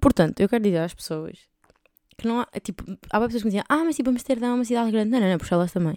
Portanto, 0.00 0.40
eu 0.40 0.48
quero 0.48 0.64
dizer 0.64 0.78
às 0.78 0.94
pessoas 0.94 1.38
que 2.16 2.26
não 2.26 2.40
há, 2.40 2.46
tipo, 2.60 2.84
há 3.10 3.20
pessoas 3.20 3.42
que 3.42 3.48
me 3.48 3.50
diziam, 3.50 3.64
ah, 3.68 3.84
mas 3.84 3.96
tipo, 3.96 4.10
Amsterdão 4.10 4.50
é 4.50 4.54
uma 4.54 4.64
cidade 4.64 4.90
grande. 4.90 5.10
Não, 5.10 5.20
não, 5.20 5.28
não, 5.28 5.36
Bruxelas 5.36 5.72
também. 5.72 5.96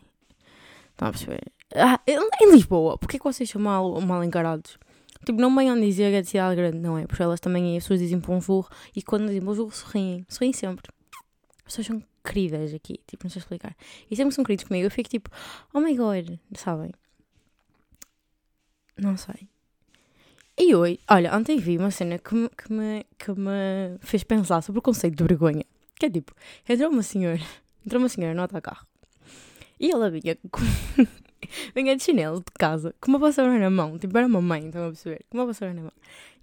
Estão 0.92 1.08
a 1.08 1.12
perceber? 1.12 1.42
Ah, 1.76 2.00
em 2.08 2.52
Lisboa, 2.52 2.98
porquê 2.98 3.18
que 3.18 3.24
vocês 3.24 3.50
são 3.50 3.62
mal, 3.62 4.00
mal 4.02 4.24
encarados? 4.24 4.78
Tipo, 5.26 5.40
não 5.40 5.56
venham 5.56 5.80
dizer 5.80 6.12
que 6.12 6.18
é 6.18 6.22
de 6.22 6.28
cidade 6.28 6.56
grande, 6.56 6.80
não 6.80 6.98
é? 6.98 7.06
Bruxelas 7.06 7.40
também 7.40 7.74
é, 7.74 7.78
as 7.78 7.84
pessoas 7.84 8.00
dizem 8.00 8.20
bonjour 8.20 8.68
e 8.96 9.02
quando 9.02 9.28
dizem 9.28 9.42
bonjour 9.42 9.74
sorriem, 9.74 10.26
sorriem 10.28 10.54
sempre. 10.54 10.92
As 11.72 11.78
pessoas 11.78 11.88
são 11.88 12.04
queridas 12.22 12.74
aqui, 12.74 13.00
tipo, 13.08 13.24
não 13.24 13.32
sei 13.32 13.40
explicar. 13.40 13.74
E 14.10 14.16
sempre 14.16 14.36
são 14.36 14.44
queridos 14.44 14.66
comigo, 14.66 14.88
eu 14.88 14.92
fico 14.92 15.10
tipo, 15.10 15.30
oh 15.74 15.80
my 15.80 15.96
god, 15.96 16.38
sabem? 16.54 16.92
Não 18.98 19.16
sei. 19.16 19.48
E 20.60 20.76
hoje, 20.76 21.00
olha, 21.10 21.34
ontem 21.34 21.58
vi 21.58 21.78
uma 21.78 21.90
cena 21.90 22.20
que 22.20 22.36
me, 22.36 22.50
que 22.50 22.74
me, 22.74 23.06
que 23.18 23.32
me 23.32 23.98
fez 24.02 24.22
pensar 24.26 24.62
sobre 24.62 24.80
o 24.80 24.82
conceito 24.82 25.16
de 25.16 25.24
vergonha. 25.24 25.64
Que 25.98 26.08
é 26.08 26.10
tipo, 26.10 26.36
entrou 26.68 26.92
uma 26.92 27.04
senhora, 27.04 27.42
entrou 27.86 28.02
uma 28.02 28.10
senhora 28.10 28.34
no 28.34 28.42
autocarro 28.42 28.86
e 29.80 29.90
ela 29.90 30.10
vinha 30.12 30.38
com. 30.52 30.60
vinha 31.74 31.96
de 31.96 32.04
chinelo 32.04 32.40
de 32.40 32.52
casa, 32.60 32.94
com 33.00 33.12
uma 33.12 33.18
vassoura 33.18 33.58
na 33.58 33.70
mão, 33.70 33.98
tipo 33.98 34.18
era 34.18 34.28
uma 34.28 34.42
mãe, 34.42 34.68
estão 34.68 34.84
a 34.84 34.88
perceber? 34.88 35.26
Com 35.30 35.38
uma 35.38 35.46
vassoura 35.46 35.74
na 35.74 35.84
mão. 35.84 35.94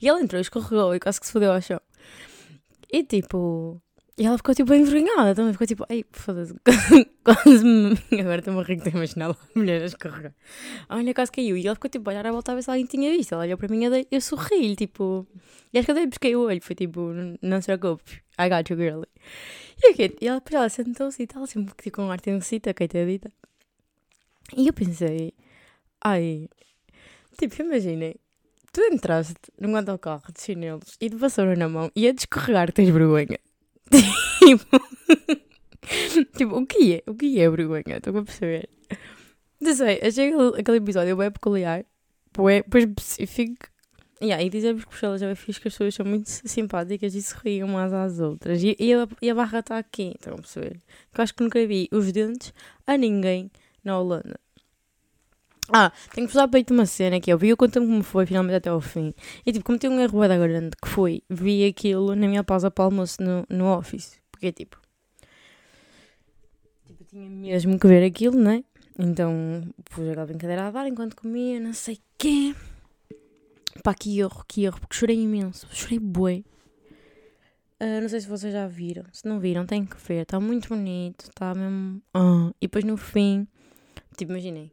E 0.00 0.08
ela 0.08 0.22
entrou, 0.22 0.40
escorregou 0.40 0.94
e 0.94 0.98
quase 0.98 1.20
que 1.20 1.26
se 1.26 1.32
fodeu 1.32 1.52
ao 1.52 1.60
chão. 1.60 1.80
E 2.90 3.04
tipo. 3.04 3.78
E 4.18 4.26
ela 4.26 4.36
ficou 4.36 4.52
tipo 4.52 4.74
envergonhada 4.74 5.32
também, 5.32 5.52
ficou 5.52 5.64
tipo, 5.64 5.86
ai, 5.88 6.04
foda-se, 6.10 6.52
quase 7.22 7.64
me. 7.64 7.96
Agora 8.20 8.40
estou-me 8.40 8.58
a 8.58 8.64
rir 8.64 8.80
de 8.80 8.88
imaginar 8.88 9.30
a 9.30 9.36
mulher 9.54 9.80
a 9.80 9.84
escorregar. 9.84 10.34
A 10.88 10.96
mulher 10.96 11.14
quase 11.14 11.30
caiu 11.30 11.56
e 11.56 11.64
ela 11.64 11.76
ficou 11.76 11.88
tipo, 11.88 12.10
a 12.10 12.12
olhar 12.12 12.26
à 12.26 12.32
volta 12.32 12.50
a 12.50 12.56
ver 12.56 12.64
se 12.64 12.68
alguém 12.68 12.84
tinha 12.84 13.12
visto. 13.12 13.34
Ela 13.34 13.44
olhou 13.44 13.56
para 13.56 13.68
mim 13.68 13.84
e 13.84 14.08
eu 14.10 14.20
sorri, 14.20 14.74
tipo. 14.74 15.24
E 15.72 15.78
acho 15.78 15.86
que 15.86 15.94
dei 15.94 16.08
busquei 16.08 16.34
o 16.34 16.40
olho, 16.40 16.60
foi 16.60 16.74
tipo, 16.74 17.12
não 17.40 17.60
se 17.62 17.66
preocupe, 17.66 18.20
I 18.36 18.48
got 18.48 18.68
you, 18.68 18.76
girlie. 18.76 19.06
E, 19.84 20.16
e 20.20 20.26
ela, 20.26 20.40
depois 20.40 20.54
ela 20.54 20.68
sentou-se 20.68 21.22
e 21.22 21.26
tal, 21.28 21.44
assim, 21.44 21.64
tipo, 21.64 21.92
com 21.92 22.06
um 22.06 22.10
ar 22.10 22.20
tensita, 22.20 22.74
coitadita. 22.74 23.30
E 24.56 24.66
eu 24.66 24.72
pensei, 24.72 25.32
ai, 26.02 26.48
tipo, 27.38 27.62
imaginem, 27.62 28.16
tu 28.72 28.80
entraste 28.80 29.36
num 29.60 29.76
autocarro 29.76 30.32
de 30.32 30.42
chinelos 30.42 30.96
e 31.00 31.08
de 31.08 31.16
vassoura 31.16 31.54
na 31.54 31.68
mão 31.68 31.88
e 31.94 32.08
a 32.08 32.12
descorregar 32.12 32.72
tens 32.72 32.88
vergonha. 32.88 33.38
Tipo, 33.90 34.80
tipo, 36.36 36.56
o 36.56 36.66
que 36.66 36.94
é? 36.94 37.02
O 37.10 37.14
que 37.14 37.40
é 37.40 37.50
vergonha? 37.50 37.96
Estou 37.96 38.16
a 38.18 38.22
perceber. 38.22 38.68
Não 39.60 39.74
sei, 39.74 40.00
achei 40.02 40.28
aquele, 40.28 40.60
aquele 40.60 40.76
episódio 40.76 41.16
bem 41.16 41.30
peculiar, 41.30 41.84
bem, 42.36 42.64
específico 42.76 43.68
Yeah, 44.20 44.42
e 44.42 44.50
dizer-vos 44.50 44.84
que 44.84 44.90
Bruxelas 44.90 45.22
é 45.22 45.32
fixe 45.36 45.60
que 45.60 45.68
as 45.68 45.74
pessoas 45.74 45.94
são 45.94 46.04
muito 46.04 46.28
simpáticas 46.28 47.14
e 47.14 47.22
sorriam 47.22 47.68
umas 47.68 47.92
às 47.92 48.18
outras. 48.18 48.62
E, 48.64 48.76
e, 48.78 48.92
a, 48.92 49.06
e 49.22 49.30
a 49.30 49.34
barra 49.34 49.60
está 49.60 49.78
aqui, 49.78 50.14
estão 50.16 50.34
a 50.34 50.36
perceber? 50.36 50.76
Que 51.12 51.20
eu 51.20 51.22
acho 51.22 51.34
que 51.34 51.42
nunca 51.44 51.64
vi 51.64 51.88
os 51.92 52.10
dentes 52.10 52.52
a 52.84 52.96
ninguém 52.96 53.48
na 53.84 53.98
Holanda. 53.98 54.40
Ah, 55.70 55.92
tenho 56.14 56.26
que 56.26 56.32
falar 56.32 56.48
peito 56.48 56.72
uma 56.72 56.86
cena 56.86 57.20
que 57.20 57.30
eu 57.30 57.36
vi, 57.36 57.50
eu 57.50 57.56
conto 57.56 57.78
como 57.80 58.02
foi 58.02 58.24
finalmente 58.24 58.56
até 58.56 58.70
ao 58.70 58.80
fim. 58.80 59.12
E 59.44 59.52
tipo, 59.52 59.64
como 59.64 59.78
tem 59.78 59.90
um 59.90 60.00
erro 60.00 60.26
da 60.26 60.38
grande 60.38 60.76
que 60.82 60.88
foi, 60.88 61.22
vi 61.28 61.66
aquilo 61.66 62.14
na 62.14 62.26
minha 62.26 62.42
pausa 62.42 62.70
para 62.70 62.82
o 62.82 62.86
almoço 62.86 63.22
no, 63.22 63.44
no 63.50 63.76
office. 63.76 64.18
Porque 64.30 64.50
tipo, 64.50 64.80
tipo, 66.86 67.04
tinha 67.04 67.28
mesmo 67.28 67.78
que 67.78 67.86
ver 67.86 68.04
aquilo, 68.04 68.38
né? 68.38 68.64
Então 68.98 69.62
pus 69.84 70.08
aquela 70.08 70.26
brincadeira 70.26 70.66
a 70.66 70.70
dar 70.70 70.88
enquanto 70.88 71.14
comia, 71.16 71.60
não 71.60 71.74
sei 71.74 71.98
quê. 72.16 72.54
Pá, 73.82 73.94
que 73.94 74.18
erro, 74.18 74.44
que 74.48 74.64
erro, 74.64 74.80
porque 74.80 74.96
chorei 74.96 75.20
imenso. 75.20 75.68
Chorei 75.70 75.98
bué. 75.98 76.42
Uh, 77.80 78.00
não 78.00 78.08
sei 78.08 78.20
se 78.20 78.26
vocês 78.26 78.52
já 78.52 78.66
viram. 78.66 79.04
Se 79.12 79.26
não 79.28 79.38
viram, 79.38 79.64
tem 79.64 79.84
que 79.84 79.96
ver. 79.96 80.22
Está 80.22 80.40
muito 80.40 80.68
bonito. 80.68 81.26
Está 81.28 81.54
mesmo. 81.54 82.02
Uh. 82.16 82.48
E 82.60 82.66
depois 82.66 82.84
no 82.84 82.96
fim. 82.96 83.46
Tipo, 84.16 84.32
imaginei. 84.32 84.72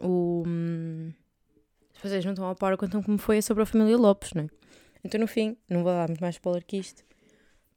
O. 0.00 0.44
Um, 0.46 1.12
se 1.94 2.08
vocês 2.08 2.24
não 2.24 2.32
estão 2.32 2.48
a 2.48 2.54
par, 2.54 2.76
contam 2.76 3.02
como 3.02 3.18
foi 3.18 3.40
sobre 3.40 3.62
a 3.62 3.66
família 3.66 3.96
Lopes, 3.96 4.32
não 4.34 4.44
é? 4.44 4.48
Então 5.02 5.20
no 5.20 5.26
fim, 5.26 5.56
não 5.68 5.82
vou 5.82 5.92
dar 5.92 6.08
muito 6.08 6.20
mais 6.20 6.34
spoiler 6.34 6.64
que 6.64 6.76
isto. 6.76 7.02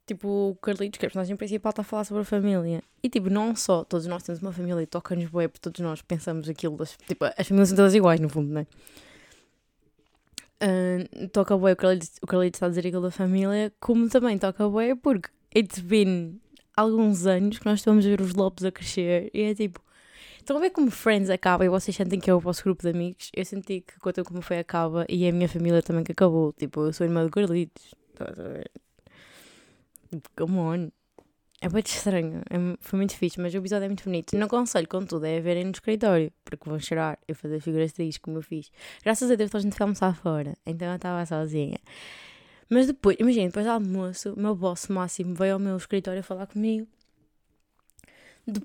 Tipo, 0.06 0.50
o 0.50 0.56
Carlitos, 0.56 0.98
que 0.98 1.06
é 1.06 1.06
a 1.06 1.10
personagem 1.10 1.36
principal, 1.36 1.70
está 1.70 1.82
a 1.82 1.84
falar 1.84 2.04
sobre 2.04 2.22
a 2.22 2.24
família. 2.24 2.82
E 3.02 3.08
tipo, 3.08 3.30
não 3.30 3.54
só 3.54 3.84
todos 3.84 4.06
nós 4.06 4.22
temos 4.22 4.42
uma 4.42 4.52
família 4.52 4.82
e 4.82 4.86
toca-nos 4.86 5.26
bué, 5.26 5.46
porque 5.46 5.60
todos 5.62 5.80
nós 5.80 6.02
pensamos 6.02 6.48
aquilo. 6.48 6.76
Das, 6.76 6.98
tipo, 7.06 7.24
as 7.24 7.46
famílias 7.46 7.68
são 7.68 7.76
todas 7.76 7.94
iguais, 7.94 8.18
no 8.18 8.28
fundo, 8.28 8.52
não 8.52 8.60
é? 8.62 8.66
Uh, 10.62 11.28
toca 11.28 11.56
bué 11.56 11.72
o 11.72 11.76
Carlito, 11.76 12.06
o 12.20 12.26
Carlito 12.26 12.56
está 12.56 12.66
a 12.66 12.68
dizer 12.68 12.86
aquilo 12.86 13.02
da 13.02 13.10
família, 13.10 13.72
como 13.80 14.08
também 14.08 14.36
toca 14.36 14.68
bué 14.68 14.94
porque 14.94 15.30
it's 15.56 15.78
been 15.78 16.38
alguns 16.76 17.24
anos 17.24 17.58
que 17.58 17.64
nós 17.64 17.78
estamos 17.78 18.04
a 18.04 18.08
ver 18.08 18.20
os 18.20 18.34
Lopes 18.34 18.64
a 18.64 18.70
crescer 18.72 19.30
e 19.32 19.42
é 19.42 19.54
tipo, 19.54 19.80
estão 20.42 20.56
a 20.56 20.60
ver 20.60 20.70
como 20.70 20.90
Friends 20.90 21.30
acaba 21.30 21.64
e 21.64 21.68
vocês 21.68 21.96
sentem 21.96 22.18
que 22.20 22.30
é 22.30 22.34
o 22.34 22.40
vosso 22.40 22.62
grupo 22.62 22.82
de 22.82 22.90
amigos? 22.90 23.30
Eu 23.34 23.44
senti 23.44 23.80
que 23.80 23.98
quando 24.00 24.24
como 24.24 24.42
foi 24.42 24.58
acaba 24.58 25.04
e 25.08 25.28
a 25.28 25.32
minha 25.32 25.48
família 25.48 25.82
também 25.82 26.04
que 26.04 26.12
acabou, 26.12 26.52
tipo, 26.52 26.86
eu 26.86 26.92
sou 26.92 27.06
irmã 27.06 27.24
do 27.24 27.30
Carlitos, 27.30 27.94
estás 28.12 28.38
a 28.38 28.48
ver? 28.48 28.70
Tipo, 30.10 30.28
come 30.36 30.58
on. 30.58 30.90
É 31.62 31.68
muito 31.68 31.88
estranho, 31.88 32.40
é, 32.48 32.56
foi 32.80 32.96
muito 32.96 33.14
fixe, 33.14 33.38
mas 33.38 33.52
o 33.52 33.58
episódio 33.58 33.84
é 33.84 33.88
muito 33.88 34.04
bonito. 34.04 34.34
Não 34.34 34.46
aconselho, 34.46 34.88
contudo, 34.88 35.26
é 35.26 35.40
verem 35.40 35.64
no 35.64 35.72
escritório, 35.72 36.32
porque 36.42 36.68
vão 36.68 36.80
chorar. 36.80 37.18
Eu 37.28 37.34
fazer 37.34 37.60
figuras 37.60 37.92
tristes 37.92 38.16
como 38.16 38.38
eu 38.38 38.42
fiz. 38.42 38.70
Graças 39.04 39.30
a 39.30 39.34
Deus, 39.34 39.54
a 39.54 39.58
gente 39.58 39.76
foi 39.76 39.84
almoçar 39.84 40.16
fora, 40.16 40.56
então 40.64 40.88
eu 40.88 40.96
estava 40.96 41.24
sozinha. 41.26 41.78
Mas 42.70 42.86
depois, 42.86 43.16
imagina, 43.20 43.48
depois 43.48 43.66
do 43.66 43.72
almoço, 43.72 44.32
o 44.32 44.40
meu 44.40 44.54
boss 44.54 44.88
máximo 44.88 45.34
veio 45.34 45.54
ao 45.54 45.58
meu 45.58 45.76
escritório 45.76 46.22
falar 46.22 46.46
comigo. 46.46 46.86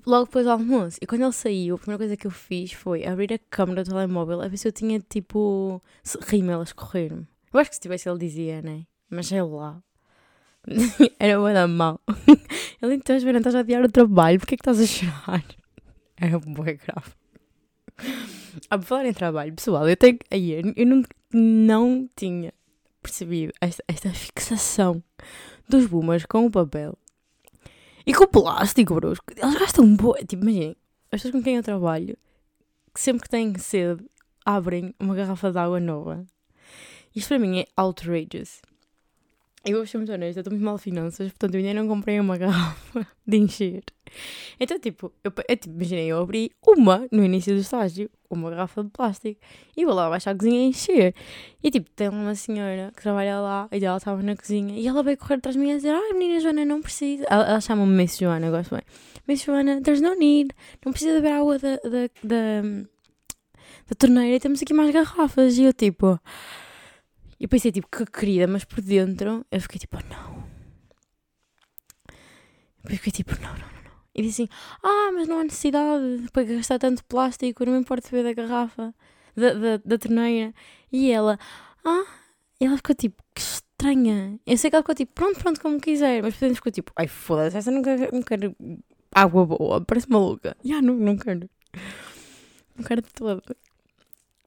Logo 0.06 0.26
depois 0.26 0.44
do 0.44 0.50
almoço. 0.50 0.98
E 1.00 1.06
quando 1.06 1.22
ele 1.22 1.32
saiu, 1.32 1.74
a 1.74 1.78
primeira 1.78 1.98
coisa 1.98 2.16
que 2.16 2.26
eu 2.26 2.30
fiz 2.30 2.72
foi 2.72 3.06
abrir 3.06 3.32
a 3.32 3.38
câmera 3.50 3.84
do 3.84 3.90
telemóvel 3.90 4.40
a 4.40 4.48
ver 4.48 4.56
se 4.56 4.66
eu 4.66 4.72
tinha 4.72 5.00
tipo. 5.00 5.82
rímel 6.26 6.60
a 6.60 6.64
escorrer-me. 6.64 7.26
Eu 7.52 7.60
acho 7.60 7.70
que 7.70 7.76
se 7.76 7.82
tivesse 7.82 8.08
ele 8.08 8.18
dizia, 8.18 8.62
né? 8.62 8.84
Mas 9.08 9.26
sei 9.26 9.42
lá. 9.42 9.82
Era 11.18 11.38
uma 11.38 11.52
da 11.52 11.68
mal. 11.68 12.00
Ele 12.82 12.94
então, 12.94 13.16
não 13.18 13.38
estás 13.38 13.54
a 13.54 13.60
adiar 13.60 13.84
o 13.84 13.90
trabalho, 13.90 14.38
porquê 14.38 14.54
é 14.54 14.58
que 14.58 14.62
estás 14.62 14.80
a 14.80 14.86
chorar? 14.86 15.44
Era 16.18 16.38
boi 16.38 16.74
grave. 16.74 17.12
A 18.68 18.80
falar 18.80 19.06
em 19.06 19.12
trabalho, 19.12 19.54
pessoal, 19.54 19.88
eu 19.88 19.96
tenho. 19.96 20.18
Aí, 20.30 20.60
eu 20.76 20.86
não, 20.86 21.02
não 21.32 22.08
tinha 22.16 22.52
percebido 23.00 23.52
esta, 23.60 23.82
esta 23.86 24.10
fixação 24.10 25.02
dos 25.68 25.86
boomers 25.86 26.26
com 26.26 26.46
o 26.46 26.50
papel 26.50 26.98
e 28.06 28.14
com 28.14 28.24
o 28.24 28.28
plástico, 28.28 28.94
bros. 28.94 29.18
Eles 29.36 29.54
gastam 29.56 29.96
boa. 29.96 30.16
Tipo, 30.18 30.44
imaginem, 30.44 30.76
as 31.10 31.22
pessoas 31.22 31.32
com 31.32 31.42
quem 31.42 31.56
eu 31.56 31.62
trabalho, 31.62 32.16
que 32.94 33.00
sempre 33.00 33.22
que 33.22 33.28
têm 33.28 33.58
sede, 33.58 34.04
abrem 34.44 34.94
uma 35.00 35.14
garrafa 35.14 35.50
de 35.50 35.58
água 35.58 35.80
nova. 35.80 36.24
Isto 37.14 37.28
para 37.28 37.38
mim 37.38 37.60
é 37.60 37.66
outrageous. 37.76 38.60
Eu 39.66 39.78
vou 39.78 39.86
ser 39.86 39.96
muito 39.96 40.12
honesta, 40.12 40.38
eu 40.38 40.42
estou 40.42 40.52
muito 40.52 40.64
mal 40.64 40.78
finanças, 40.78 41.28
portanto 41.32 41.54
eu 41.54 41.58
ainda 41.58 41.74
não 41.74 41.88
comprei 41.88 42.20
uma 42.20 42.38
garrafa 42.38 43.04
de 43.26 43.36
encher. 43.36 43.82
Então, 44.60 44.78
tipo, 44.78 45.12
eu, 45.24 45.32
eu 45.48 45.56
tipo, 45.56 45.74
imaginei, 45.74 46.06
eu 46.06 46.20
abri 46.20 46.52
uma 46.64 47.08
no 47.10 47.24
início 47.24 47.52
do 47.52 47.60
estágio, 47.60 48.08
uma 48.30 48.48
garrafa 48.48 48.84
de 48.84 48.90
plástico, 48.90 49.40
e 49.76 49.84
vou 49.84 49.92
lá 49.92 50.06
abaixo 50.06 50.30
à 50.30 50.34
cozinha 50.36 50.68
encher. 50.68 51.16
E 51.64 51.70
tipo, 51.72 51.90
tem 51.90 52.08
uma 52.08 52.36
senhora 52.36 52.92
que 52.94 53.02
trabalha 53.02 53.40
lá, 53.40 53.68
e 53.72 53.84
ela 53.84 53.96
estava 53.96 54.22
na 54.22 54.36
cozinha, 54.36 54.78
e 54.78 54.86
ela 54.86 55.02
veio 55.02 55.16
correr 55.18 55.34
atrás 55.34 55.56
de 55.56 55.60
mim 55.60 55.72
a 55.72 55.76
dizer: 55.76 55.90
Ai, 55.90 56.12
menina 56.12 56.38
Joana, 56.38 56.64
não 56.64 56.80
precisa. 56.80 57.24
Ela, 57.28 57.48
ela 57.48 57.60
chama-me 57.60 57.92
Miss 57.92 58.16
Joana, 58.16 58.48
gosto 58.50 58.72
bem. 58.72 58.84
Miss 59.26 59.42
Joana, 59.42 59.80
there's 59.82 60.00
no 60.00 60.14
need, 60.14 60.54
não 60.84 60.92
precisa 60.92 61.14
beber 61.14 61.32
água 61.32 61.58
da, 61.58 61.76
da, 61.76 62.08
da, 62.22 62.62
da 63.88 63.94
torneira, 63.98 64.36
e 64.36 64.38
temos 64.38 64.62
aqui 64.62 64.72
mais 64.72 64.92
garrafas. 64.92 65.58
E 65.58 65.64
eu, 65.64 65.72
tipo. 65.72 66.20
E 67.38 67.46
pensei, 67.46 67.70
tipo, 67.70 67.88
que 67.88 68.06
querida, 68.06 68.46
mas 68.46 68.64
por 68.64 68.80
dentro 68.80 69.44
eu 69.50 69.60
fiquei 69.60 69.78
tipo, 69.78 69.98
oh, 69.98 70.14
não. 70.14 70.44
Eu 72.84 72.96
fiquei 72.96 73.12
tipo, 73.12 73.32
não, 73.40 73.52
não, 73.52 73.58
não, 73.58 73.82
não. 73.84 73.92
E 74.14 74.22
disse 74.22 74.42
assim, 74.42 74.50
ah, 74.82 75.10
mas 75.12 75.28
não 75.28 75.40
há 75.40 75.44
necessidade 75.44 76.26
para 76.32 76.44
gastar 76.44 76.78
tanto 76.78 77.04
plástico, 77.04 77.64
não 77.64 77.72
me 77.74 77.80
importa 77.80 78.08
beber 78.10 78.34
da 78.34 78.42
garrafa, 78.42 78.94
da, 79.36 79.52
da, 79.52 79.76
da 79.84 79.98
torneira. 79.98 80.54
E 80.90 81.10
ela, 81.10 81.38
ah, 81.84 82.04
e 82.60 82.64
ela 82.64 82.76
ficou 82.76 82.94
tipo, 82.94 83.22
que 83.34 83.40
estranha. 83.40 84.40
Eu 84.46 84.56
sei 84.56 84.70
que 84.70 84.76
ela 84.76 84.82
ficou 84.82 84.94
tipo, 84.94 85.12
pronto, 85.12 85.38
pronto, 85.38 85.60
como 85.60 85.80
quiser. 85.80 86.22
Mas 86.22 86.34
por 86.34 86.40
dentro 86.40 86.56
ficou 86.56 86.72
tipo, 86.72 86.92
ai 86.96 87.08
foda-se, 87.08 87.56
essa 87.58 87.70
não 87.70 87.82
quero, 87.82 88.14
não 88.14 88.22
quero 88.22 88.56
água 89.14 89.46
boa, 89.46 89.84
parece 89.84 90.08
maluca. 90.10 90.56
Já, 90.64 90.80
não, 90.80 90.94
não 90.94 91.16
quero. 91.16 91.48
Não 92.76 92.84
quero 92.84 93.02
de 93.02 93.12
todo 93.12 93.42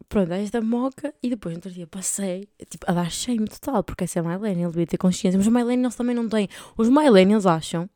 pronto, 0.10 0.34
esta 0.34 0.60
moca 0.60 1.14
e 1.22 1.30
depois 1.30 1.54
no 1.54 1.60
outro 1.60 1.72
dia 1.72 1.86
passei 1.86 2.50
tipo, 2.68 2.86
a 2.90 2.94
dar 2.94 3.12
shame 3.12 3.48
total, 3.48 3.84
porque 3.84 4.04
essa 4.04 4.20
é 4.20 4.22
millennial, 4.22 4.72
devia 4.72 4.88
ter 4.88 4.98
consciência, 4.98 5.38
mas 5.38 5.48
os 5.48 5.54
millennials 5.54 5.96
também 5.96 6.16
não 6.16 6.28
têm. 6.28 6.50
Os 6.76 6.90
millennials 6.90 7.46
acham 7.46 7.88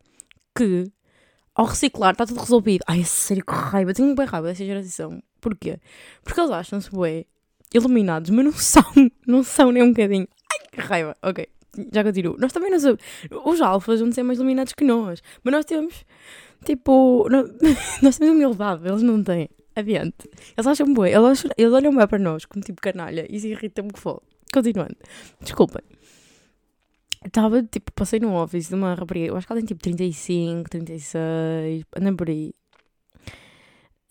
que 0.55 0.85
ao 1.55 1.65
reciclar 1.65 2.11
está 2.13 2.25
tudo 2.25 2.39
resolvido. 2.39 2.83
Ai, 2.87 3.03
sério, 3.03 3.43
que 3.43 3.53
raiva, 3.53 3.93
tenho 3.93 4.15
bem 4.15 4.25
raiva 4.25 4.47
dessa 4.47 4.63
geração. 4.63 5.21
Porquê? 5.41 5.79
Porque 6.23 6.39
eles 6.39 6.51
acham-se, 6.51 6.89
bué, 6.91 7.25
iluminados, 7.73 8.29
mas 8.29 8.45
não 8.45 8.53
são, 8.53 8.85
não 9.27 9.43
são 9.43 9.71
nem 9.71 9.83
um 9.83 9.89
bocadinho. 9.89 10.27
Ai, 10.51 10.67
que 10.71 10.81
raiva, 10.81 11.17
ok. 11.21 11.47
Já 11.91 12.03
continuo. 12.03 12.37
Nós 12.37 12.53
também 12.53 12.69
não 12.69 12.79
somos. 12.79 12.99
Os 13.45 13.59
alfas 13.59 13.99
vão 13.99 14.11
ser 14.11 14.21
mais 14.21 14.37
iluminados 14.37 14.73
que 14.73 14.85
nós. 14.85 15.23
Mas 15.43 15.51
nós 15.51 15.65
temos. 15.65 16.05
Tipo. 16.63 17.27
nós 18.03 18.19
temos 18.19 18.35
humildade, 18.35 18.87
eles 18.87 19.01
não 19.01 19.23
têm 19.23 19.49
adiante. 19.75 20.29
Eles 20.55 20.67
acham 20.67 20.93
bem, 20.93 21.13
eles, 21.13 21.45
eles 21.57 21.73
olham 21.73 21.95
bem 21.95 22.07
para 22.07 22.19
nós 22.19 22.45
como 22.45 22.63
tipo 22.63 22.81
canalha 22.81 23.25
e 23.29 23.35
isso 23.35 23.47
irrita-me 23.47 23.91
que 23.91 23.99
for. 23.99 24.21
Continuando. 24.53 24.95
Desculpem. 25.41 25.81
Estava, 27.25 27.63
tipo, 27.63 27.91
passei 27.93 28.19
no 28.19 28.35
office 28.35 28.67
de 28.67 28.75
uma 28.75 28.93
rapariga, 28.93 29.27
eu 29.27 29.37
acho 29.37 29.47
que 29.47 29.53
ela 29.53 29.61
tem 29.61 29.67
tipo 29.67 29.81
35, 29.81 30.69
36, 30.69 31.83
anda 31.97 32.13
por 32.13 32.29
aí. 32.29 32.53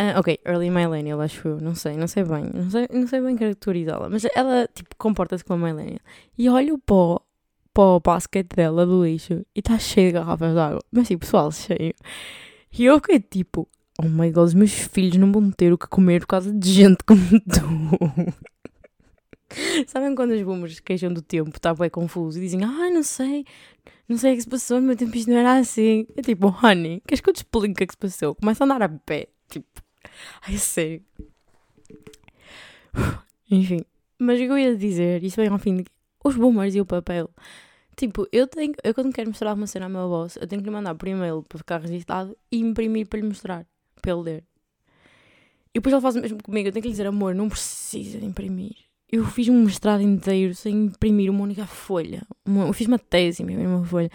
Uh, 0.01 0.19
ok, 0.19 0.41
early 0.47 0.71
millennial, 0.71 1.21
acho 1.21 1.47
eu, 1.47 1.61
não 1.61 1.75
sei, 1.75 1.97
não 1.97 2.09
sei 2.09 2.25
bem, 2.25 2.51
não 2.53 2.71
sei, 2.71 2.89
não 2.91 3.07
sei 3.07 3.21
bem 3.21 3.37
caracterizá-la, 3.37 4.09
mas 4.09 4.27
ela, 4.35 4.67
tipo, 4.75 4.97
comporta-se 4.97 5.45
como 5.45 5.63
uma 5.65 5.73
millennial. 5.73 6.01
E 6.37 6.49
olho 6.49 6.79
para 6.79 7.21
para 7.73 7.85
o 7.85 8.01
basket 8.01 8.47
dela 8.55 8.85
do 8.85 9.05
lixo 9.05 9.45
e 9.55 9.61
está 9.61 9.79
cheio 9.79 10.09
de 10.09 10.13
garrafas 10.15 10.53
de 10.53 10.61
água, 10.61 10.81
mas 10.91 11.09
tipo, 11.09 11.21
pessoal, 11.21 11.51
cheio. 11.51 11.95
E 12.73 12.85
eu 12.85 12.97
fiquei 12.97 13.21
tipo, 13.21 13.69
oh 14.03 14.09
my 14.09 14.31
god, 14.31 14.47
os 14.47 14.55
meus 14.55 14.73
filhos 14.73 15.17
não 15.17 15.31
vão 15.31 15.51
ter 15.51 15.73
o 15.73 15.79
que 15.79 15.87
comer 15.87 16.21
por 16.21 16.27
causa 16.27 16.53
de 16.53 16.71
gente 16.71 17.05
como 17.05 17.21
tu. 17.41 18.35
Sabem 19.87 20.15
quando 20.15 20.33
os 20.33 20.43
boomers 20.43 20.81
queixam 20.81 21.13
do 21.13 21.21
tempo, 21.21 21.51
está 21.51 21.75
bem 21.75 21.91
confuso 21.91 22.39
e 22.39 22.41
dizem, 22.41 22.65
ai, 22.65 22.89
ah, 22.89 22.91
não 22.91 23.03
sei, 23.03 23.45
não 24.09 24.17
sei 24.17 24.33
o 24.33 24.37
que 24.37 24.43
se 24.43 24.49
passou, 24.49 24.81
meu 24.81 24.97
tempo 24.97 25.15
isto 25.17 25.31
não 25.31 25.39
era 25.39 25.59
assim. 25.59 26.07
É 26.17 26.23
tipo, 26.23 26.49
honey, 26.49 27.03
queres 27.07 27.21
que 27.21 27.29
eu 27.29 27.35
te 27.35 27.39
explique 27.39 27.73
o 27.73 27.75
que 27.75 27.85
é 27.85 27.87
que 27.87 27.93
se 27.93 27.99
passou? 27.99 28.35
Começa 28.35 28.65
a 28.65 28.67
andar 28.67 28.83
a 28.83 28.89
pé, 28.89 29.29
tipo, 29.49 29.69
ai, 30.43 30.57
sério. 30.57 31.03
Enfim, 33.51 33.81
mas 34.19 34.41
o 34.41 34.45
que 34.45 34.51
eu 34.51 34.59
ia 34.59 34.77
dizer, 34.77 35.23
isso 35.23 35.37
vem 35.37 35.49
ao 35.49 35.59
fim 35.59 35.77
de 35.77 35.85
os 36.25 36.37
boomers 36.37 36.75
e 36.75 36.81
o 36.81 36.87
papel. 36.87 37.29
Tipo, 37.97 38.27
eu 38.33 38.47
tenho, 38.47 38.73
eu 38.83 38.95
quando 38.95 39.13
quero 39.13 39.29
mostrar 39.29 39.55
uma 39.55 39.67
cena 39.67 39.87
ao 39.87 39.91
meu 39.91 40.09
boss, 40.09 40.37
eu 40.37 40.47
tenho 40.47 40.63
que 40.63 40.69
lhe 40.69 40.75
mandar 40.75 40.95
por 40.95 41.09
e-mail 41.09 41.43
para 41.43 41.59
ficar 41.59 41.81
registado 41.81 42.37
e 42.51 42.59
imprimir 42.59 43.07
para 43.07 43.21
lhe 43.21 43.27
mostrar 43.27 43.67
para 44.03 44.13
ele 44.13 44.23
ler. 44.23 44.45
E 45.75 45.81
depois 45.81 45.93
ele 45.93 46.03
faz 46.03 46.17
o 46.17 46.21
mesmo 46.21 46.43
comigo. 46.43 46.69
Eu 46.69 46.73
tenho 46.73 46.83
que 46.83 46.89
lhe 46.89 46.93
dizer, 46.93 47.07
amor, 47.07 47.35
não 47.35 47.49
precisa 47.49 48.19
de 48.19 48.27
imprimir. 48.27 48.77
Eu 49.11 49.25
fiz 49.27 49.49
um 49.49 49.65
mestrado 49.65 50.03
inteiro 50.03 50.55
sem 50.55 50.87
imprimir 50.87 51.31
uma 51.31 51.43
única 51.43 51.67
folha. 51.67 52.23
Eu 52.47 52.73
fiz 52.73 52.87
uma 52.87 52.99
tese, 52.99 53.43
imprimir 53.43 53.67
uma 53.67 53.85
folha. 53.85 54.11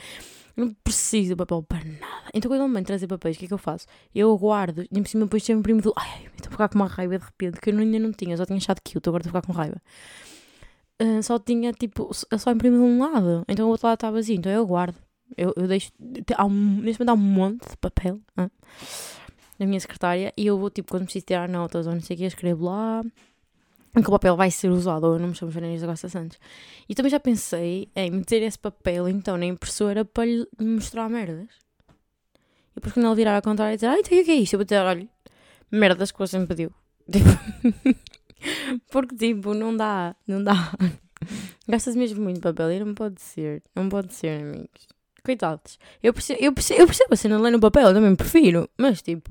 Eu 0.56 0.66
não 0.66 0.74
preciso 0.84 1.30
de 1.30 1.36
papel 1.36 1.62
para 1.62 1.84
nada. 1.86 2.32
Então 2.34 2.50
quando 2.50 2.64
ele 2.64 2.74
me 2.74 2.84
trazer 2.84 3.08
papéis, 3.08 3.36
o 3.36 3.40
que 3.40 3.46
é 3.46 3.48
que 3.48 3.54
eu 3.54 3.60
faço? 3.60 3.86
Eu 4.14 4.32
aguardo. 4.32 4.84
E 4.84 5.02
por 5.02 5.08
cima 5.08 5.26
depois 5.26 5.44
sempre 5.44 5.60
imprimo 5.60 5.82
tudo. 5.82 5.94
Ai, 5.98 6.26
estou 6.36 6.48
a 6.48 6.52
ficar 6.52 6.70
com 6.70 6.76
uma 6.76 6.88
raiva 6.88 7.18
de 7.18 7.26
repente 7.26 7.60
que 7.60 7.70
eu 7.70 7.78
ainda 7.78 8.00
não 8.00 8.12
tinha. 8.12 8.36
só 8.38 8.46
tinha 8.46 8.58
achado 8.58 8.82
que 8.84 8.98
eu 8.98 9.02
agora 9.06 9.22
estou 9.22 9.38
a 9.38 9.42
ficar 9.42 9.54
com 9.54 9.54
raiva. 9.54 9.82
Uh, 11.00 11.22
só 11.22 11.38
tinha 11.38 11.72
tipo, 11.74 12.10
eu 12.32 12.40
só 12.40 12.52
imprimo 12.52 12.78
de 12.78 12.82
um 12.82 13.00
lado. 13.00 13.46
Então 13.48 13.68
o 13.68 13.70
outro 13.70 13.88
lado 13.88 13.98
está 13.98 14.10
vazio. 14.10 14.36
Então 14.36 14.52
eu 14.52 14.62
aguardo. 14.62 14.98
Eu, 15.38 15.54
eu 15.56 15.68
deixo. 15.68 15.92
Há 16.36 16.46
um, 16.46 16.82
neste 16.82 17.00
momento 17.00 17.10
há 17.10 17.14
um 17.14 17.18
monte 17.18 17.70
de 17.70 17.78
papel. 17.78 18.20
Na 19.60 19.66
minha 19.66 19.80
secretária 19.80 20.34
e 20.38 20.46
eu 20.46 20.58
vou, 20.58 20.70
tipo, 20.70 20.92
quando 20.92 21.04
preciso 21.04 21.26
tirar 21.26 21.50
notas 21.50 21.88
ou 21.88 21.94
não 21.94 22.02
sei 22.02 22.16
o 22.16 22.20
que, 22.20 22.26
escrevo 22.26 22.66
lá 22.66 23.04
que 24.02 24.10
o 24.10 24.12
papel 24.12 24.36
vai 24.36 24.52
ser 24.52 24.70
usado, 24.70 25.06
ou 25.06 25.14
eu 25.14 25.20
não 25.20 25.30
me 25.30 25.36
chamo 25.36 25.52
Janeiras 25.52 25.84
Agosta 25.84 26.10
Santos. 26.10 26.40
E 26.88 26.96
também 26.96 27.10
já 27.10 27.20
pensei 27.20 27.90
em 27.96 28.12
meter 28.12 28.42
esse 28.44 28.58
papel, 28.58 29.08
então, 29.08 29.38
na 29.38 29.46
impressora 29.46 30.06
para 30.06 30.26
lhe 30.26 30.48
mostrar 30.60 31.10
merdas. 31.10 31.48
E 32.72 32.76
depois 32.76 32.94
quando 32.94 33.08
ele 33.08 33.16
virar 33.16 33.38
a 33.38 33.42
contar 33.42 33.72
e 33.74 33.76
dizer, 33.76 33.88
ai, 33.88 34.00
então 34.00 34.20
o 34.20 34.24
que 34.24 34.32
é 34.32 34.36
isto? 34.36 34.54
Eu 34.54 34.60
vou 34.60 34.66
dizer, 34.66 34.82
olha, 34.82 35.08
merdas 35.72 36.12
que 36.12 36.20
você 36.20 36.38
me 36.38 36.48
pediu. 36.48 36.72
Porque, 38.92 39.16
tipo, 39.16 39.54
não 39.54 39.76
dá, 39.76 40.16
não 40.28 40.44
dá. 40.44 40.72
Gastas 41.68 41.96
mesmo 41.96 42.24
muito 42.24 42.40
papel 42.40 42.72
e 42.72 42.80
não 42.80 42.94
pode 42.94 43.22
ser, 43.22 43.64
não 43.76 43.90
pode 43.90 44.14
ser, 44.14 44.42
amigos. 44.42 44.88
Coitados. 45.24 45.80
Eu 46.02 46.14
percebo, 46.14 46.42
eu 46.42 46.54
percebo, 46.54 46.82
eu 46.82 46.86
percebo 46.86 47.14
a 47.14 47.18
cena 47.18 47.40
ler 47.40 47.52
no 47.52 47.60
papel, 47.60 47.88
eu 47.88 47.94
também 47.94 48.16
prefiro, 48.16 48.70
mas, 48.78 49.02
tipo, 49.02 49.30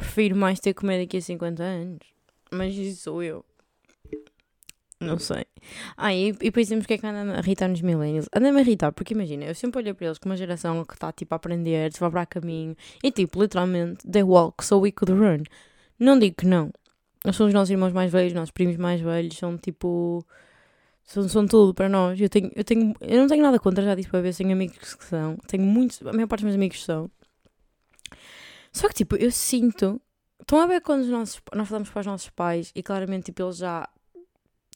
prefiro 0.00 0.36
mais 0.36 0.58
ter 0.60 0.74
comer 0.74 1.00
daqui 1.00 1.18
a 1.18 1.22
50 1.22 1.62
anos. 1.62 1.98
Mas 2.50 2.74
isso 2.74 3.02
sou 3.02 3.22
eu. 3.22 3.44
Não 5.00 5.18
sei. 5.18 5.46
Ah, 5.96 6.12
e, 6.12 6.28
e 6.28 6.32
depois 6.32 6.68
temos 6.68 6.84
que 6.84 6.94
é 6.94 6.98
que 6.98 7.06
anda 7.06 7.34
a 7.34 7.38
irritar 7.38 7.68
nos 7.68 7.80
millennials. 7.80 8.28
Anda-me 8.34 8.58
a 8.58 8.60
irritar, 8.60 8.92
porque 8.92 9.14
imagina, 9.14 9.46
eu 9.46 9.54
sempre 9.54 9.80
olho 9.80 9.94
para 9.94 10.06
eles 10.06 10.18
como 10.18 10.32
uma 10.32 10.36
geração 10.36 10.84
que 10.84 10.92
está 10.92 11.10
tipo 11.10 11.34
a 11.34 11.36
aprender, 11.36 11.92
se 11.92 12.00
vai 12.00 12.10
para 12.10 12.26
caminho. 12.26 12.76
E 13.02 13.10
tipo, 13.10 13.40
literalmente, 13.40 14.06
they 14.06 14.22
walk 14.22 14.62
so 14.64 14.78
we 14.78 14.92
could 14.92 15.12
run. 15.12 15.44
Não 15.98 16.18
digo 16.18 16.36
que 16.36 16.46
não. 16.46 16.70
Eles 17.24 17.36
são 17.36 17.46
os 17.46 17.54
nossos 17.54 17.70
irmãos 17.70 17.92
mais 17.92 18.12
velhos, 18.12 18.32
nossos 18.34 18.50
primos 18.50 18.76
mais 18.76 19.00
velhos, 19.00 19.36
são 19.36 19.56
tipo. 19.56 20.24
são, 21.04 21.28
são 21.28 21.46
tudo 21.46 21.74
para 21.74 21.88
nós. 21.88 22.20
Eu, 22.20 22.28
tenho, 22.28 22.50
eu, 22.54 22.64
tenho, 22.64 22.94
eu 23.00 23.20
não 23.20 23.26
tenho 23.28 23.42
nada 23.42 23.58
contra, 23.58 23.82
já 23.84 23.94
disse 23.94 24.08
para 24.10 24.20
ver, 24.20 24.34
tenho 24.34 24.52
amigos 24.52 24.94
que 24.94 25.04
são. 25.04 25.36
Tenho 25.46 25.64
muitos, 25.64 26.02
a 26.06 26.12
maior 26.12 26.26
parte 26.28 26.42
dos 26.42 26.46
meus 26.46 26.56
amigos 26.56 26.84
são. 26.84 27.10
Só 28.72 28.88
que, 28.88 28.94
tipo, 28.94 29.16
eu 29.16 29.30
sinto. 29.30 30.00
Estão 30.40 30.60
a 30.60 30.66
ver 30.66 30.80
quando 30.80 31.02
os 31.02 31.08
nossos, 31.08 31.40
nós 31.54 31.68
falamos 31.68 31.90
para 31.90 32.00
os 32.00 32.06
nossos 32.06 32.30
pais 32.30 32.72
e 32.74 32.82
claramente, 32.82 33.26
tipo, 33.26 33.42
eles 33.42 33.58
já. 33.58 33.88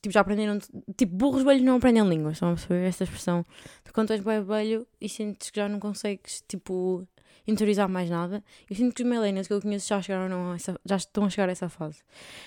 Tipo, 0.01 0.13
já 0.13 0.21
aprenderam. 0.21 0.59
Tipo, 0.97 1.15
burros 1.15 1.43
velhos 1.43 1.63
não 1.63 1.77
aprendem 1.77 2.07
línguas. 2.09 2.35
Estão 2.35 2.51
a 2.51 2.55
perceber 2.55 2.87
esta 2.87 3.05
expressão? 3.05 3.45
De 3.85 3.93
quando 3.93 4.13
és 4.13 4.21
bem 4.21 4.43
velho 4.43 4.87
e 5.01 5.09
sentes 5.09 5.51
que 5.51 5.61
já 5.61 5.69
não 5.69 5.81
consegues, 5.81 6.43
tipo, 6.47 7.07
interiorizar 7.47 7.89
mais 7.89 8.11
nada. 8.11 8.43
Eu 8.69 8.77
sinto 8.77 8.95
que 8.95 9.03
os 9.03 9.09
millennials 9.09 9.47
que 9.47 9.53
eu 9.53 9.61
conheço 9.61 9.89
já 9.89 10.01
chegaram 10.01 10.53
a 10.53 10.55
essa, 10.55 10.81
já 10.85 10.97
estão 10.97 11.25
a 11.25 11.31
chegar 11.31 11.49
a 11.49 11.53
essa 11.53 11.69
fase. 11.69 12.03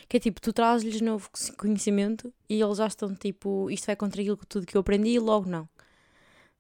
Que 0.07 0.17
é 0.17 0.19
tipo, 0.19 0.41
tu 0.41 0.51
trazes-lhes 0.53 1.01
novo 1.01 1.29
conhecimento 1.57 2.33
e 2.49 2.61
eles 2.61 2.77
já 2.77 2.87
estão 2.87 3.13
tipo, 3.15 3.69
isto 3.69 3.85
vai 3.85 3.95
contra 3.95 4.21
aquilo 4.21 4.37
tudo 4.47 4.65
que 4.65 4.75
eu 4.75 4.81
aprendi 4.81 5.09
e 5.09 5.19
logo 5.19 5.49
não. 5.49 5.67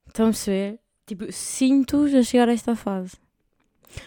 Estão 0.07 0.27
a 0.27 0.29
perceber? 0.29 0.79
Tipo, 1.05 1.31
sinto-os 1.31 2.13
a 2.13 2.23
chegar 2.23 2.49
a 2.49 2.53
esta 2.53 2.75
fase. 2.75 3.17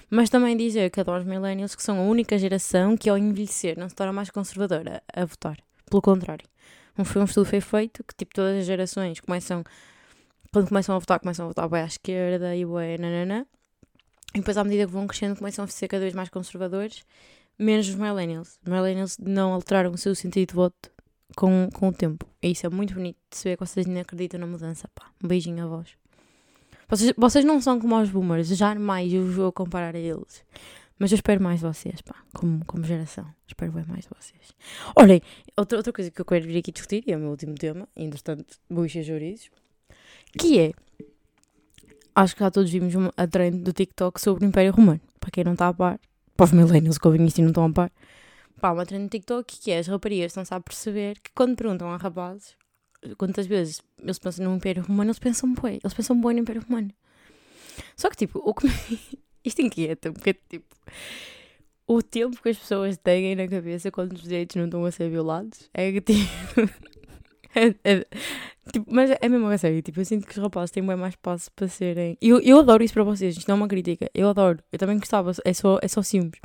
Mas 0.08 0.30
também 0.30 0.56
dizer 0.56 0.90
que 0.90 1.00
adoro 1.00 1.20
os 1.20 1.26
millennials 1.26 1.74
que 1.74 1.82
são 1.82 1.98
a 1.98 2.02
única 2.02 2.38
geração 2.38 2.96
que 2.96 3.08
ao 3.08 3.18
envelhecer 3.18 3.78
não 3.78 3.88
se 3.88 3.94
torna 3.94 4.12
mais 4.12 4.30
conservadora 4.30 5.02
a 5.12 5.24
votar. 5.24 5.58
Pelo 5.88 6.02
contrário. 6.02 6.46
Um, 6.98 7.20
um 7.20 7.24
estudo 7.24 7.46
foi 7.46 7.60
feito 7.60 8.04
que 8.04 8.14
tipo 8.14 8.34
todas 8.34 8.58
as 8.58 8.66
gerações 8.66 9.20
começam 9.20 9.64
quando 10.52 10.68
começam 10.68 10.96
a 10.96 10.98
votar, 10.98 11.20
começam 11.20 11.44
a 11.44 11.48
votar 11.48 11.68
bem 11.68 11.82
à 11.82 11.86
esquerda 11.86 12.56
e 12.56 12.64
bem 12.64 12.98
nananã. 12.98 13.46
E 14.34 14.38
depois, 14.38 14.56
à 14.56 14.64
medida 14.64 14.86
que 14.86 14.92
vão 14.92 15.06
crescendo, 15.06 15.36
começam 15.36 15.64
a 15.64 15.68
ser 15.68 15.88
cada 15.88 16.02
vez 16.02 16.14
mais 16.14 16.28
conservadores, 16.28 17.04
menos 17.58 17.88
os 17.88 17.94
millennials. 17.94 18.58
Os 18.64 18.70
millennials 18.70 19.18
não 19.18 19.52
alteraram 19.52 19.92
o 19.92 19.98
seu 19.98 20.14
sentido 20.14 20.48
de 20.48 20.54
voto 20.54 20.90
com, 21.36 21.68
com 21.72 21.88
o 21.88 21.92
tempo. 21.92 22.26
E 22.42 22.50
isso 22.50 22.66
é 22.66 22.68
muito 22.68 22.94
bonito 22.94 23.18
de 23.30 23.36
se 23.36 23.48
ver 23.48 23.56
que 23.56 23.64
vocês 23.64 23.86
ainda 23.86 24.00
acreditam 24.00 24.40
na 24.40 24.46
mudança. 24.46 24.88
Pá, 24.94 25.06
um 25.22 25.28
beijinho 25.28 25.64
a 25.64 25.68
vós. 25.68 25.99
Vocês, 26.90 27.12
vocês 27.16 27.44
não 27.44 27.60
são 27.60 27.78
como 27.78 27.96
os 28.00 28.10
boomers, 28.10 28.48
já 28.48 28.74
mais 28.74 29.12
eu 29.12 29.24
vou 29.24 29.52
comparar 29.52 29.94
a 29.94 29.98
eles. 29.98 30.44
Mas 30.98 31.12
eu 31.12 31.14
espero 31.14 31.40
mais 31.40 31.60
vocês, 31.60 32.02
pá, 32.02 32.16
como, 32.34 32.64
como 32.66 32.84
geração. 32.84 33.24
Espero 33.46 33.70
bem 33.70 33.84
mais 33.86 34.06
vocês. 34.06 34.52
Olhem, 34.96 35.22
outra, 35.56 35.78
outra 35.78 35.92
coisa 35.92 36.10
que 36.10 36.20
eu 36.20 36.24
quero 36.24 36.44
vir 36.44 36.58
aqui 36.58 36.72
discutir, 36.72 37.04
e 37.06 37.12
é 37.12 37.16
o 37.16 37.20
meu 37.20 37.30
último 37.30 37.54
tema, 37.54 37.88
entretanto, 37.96 38.58
encher 38.68 39.04
chouriços, 39.04 39.50
que 40.36 40.58
é 40.58 40.72
acho 42.14 42.34
que 42.34 42.40
já 42.40 42.50
todos 42.50 42.70
vimos 42.70 42.92
uma, 42.94 43.12
a 43.16 43.26
trend 43.26 43.62
do 43.62 43.72
TikTok 43.72 44.20
sobre 44.20 44.44
o 44.44 44.48
Império 44.48 44.72
Romano. 44.72 45.00
Para 45.20 45.30
quem 45.30 45.44
não 45.44 45.52
está 45.52 45.68
a 45.68 45.74
par, 45.74 46.00
para 46.36 46.44
os 46.44 46.52
millennials 46.52 46.98
que 46.98 47.06
ouvem 47.06 47.24
isto 47.24 47.38
e 47.38 47.42
não 47.42 47.50
estão 47.50 47.66
a 47.66 47.70
par. 47.72 47.92
Pá, 48.60 48.72
uma 48.72 48.84
trend 48.84 49.04
do 49.04 49.10
TikTok 49.10 49.60
que 49.60 49.70
é 49.70 49.78
as 49.78 49.86
raparigas 49.86 50.32
estão-se 50.32 50.52
a 50.52 50.60
perceber 50.60 51.20
que 51.20 51.30
quando 51.34 51.56
perguntam 51.56 51.88
a 51.88 51.96
rapazes, 51.96 52.56
quantas 53.16 53.46
vezes 53.46 53.80
eles 53.98 54.18
pensam 54.18 54.44
no 54.44 54.56
Império 54.56 54.82
Romano, 54.82 55.10
eles 55.10 55.18
pensam 55.18 55.52
bem, 55.54 55.80
eles 55.82 55.94
pensam 55.94 56.20
bem 56.20 56.34
no 56.34 56.40
Império 56.40 56.62
Romano. 56.66 56.90
Só 57.96 58.10
que 58.10 58.16
tipo, 58.16 58.40
o 58.44 58.54
que 58.54 58.66
me... 58.66 58.72
isto 59.44 59.62
inquieta, 59.62 60.12
porque 60.12 60.34
tipo, 60.34 60.74
o 61.86 62.02
tempo 62.02 62.40
que 62.42 62.48
as 62.50 62.58
pessoas 62.58 62.96
têm 62.96 63.34
na 63.34 63.48
cabeça 63.48 63.90
quando 63.90 64.12
os 64.12 64.22
direitos 64.22 64.56
não 64.56 64.66
estão 64.66 64.84
a 64.84 64.90
ser 64.90 65.10
violados 65.10 65.68
é 65.74 65.92
que 65.92 66.00
tipo. 66.02 66.60
é, 67.54 67.74
é, 67.84 68.06
Tipo, 68.72 68.86
mas 68.92 69.10
é 69.10 69.28
mesmo 69.28 69.46
a 69.48 69.58
sério, 69.58 69.82
tipo, 69.82 70.00
eu 70.00 70.04
sinto 70.04 70.26
que 70.26 70.32
os 70.32 70.42
rapazes 70.42 70.70
têm 70.70 70.86
bem 70.86 70.96
mais 70.96 71.14
espaço 71.14 71.50
para 71.56 71.66
serem. 71.66 72.16
Eu, 72.20 72.40
eu 72.40 72.58
adoro 72.60 72.84
isso 72.84 72.94
para 72.94 73.02
vocês, 73.02 73.36
isto 73.36 73.48
não 73.48 73.56
é 73.56 73.58
uma 73.60 73.68
crítica, 73.68 74.08
eu 74.14 74.28
adoro, 74.28 74.58
eu 74.70 74.78
também 74.78 74.98
gostava, 74.98 75.32
é 75.44 75.52
só, 75.52 75.78
é 75.82 75.88
só 75.88 76.02
simples. 76.02 76.40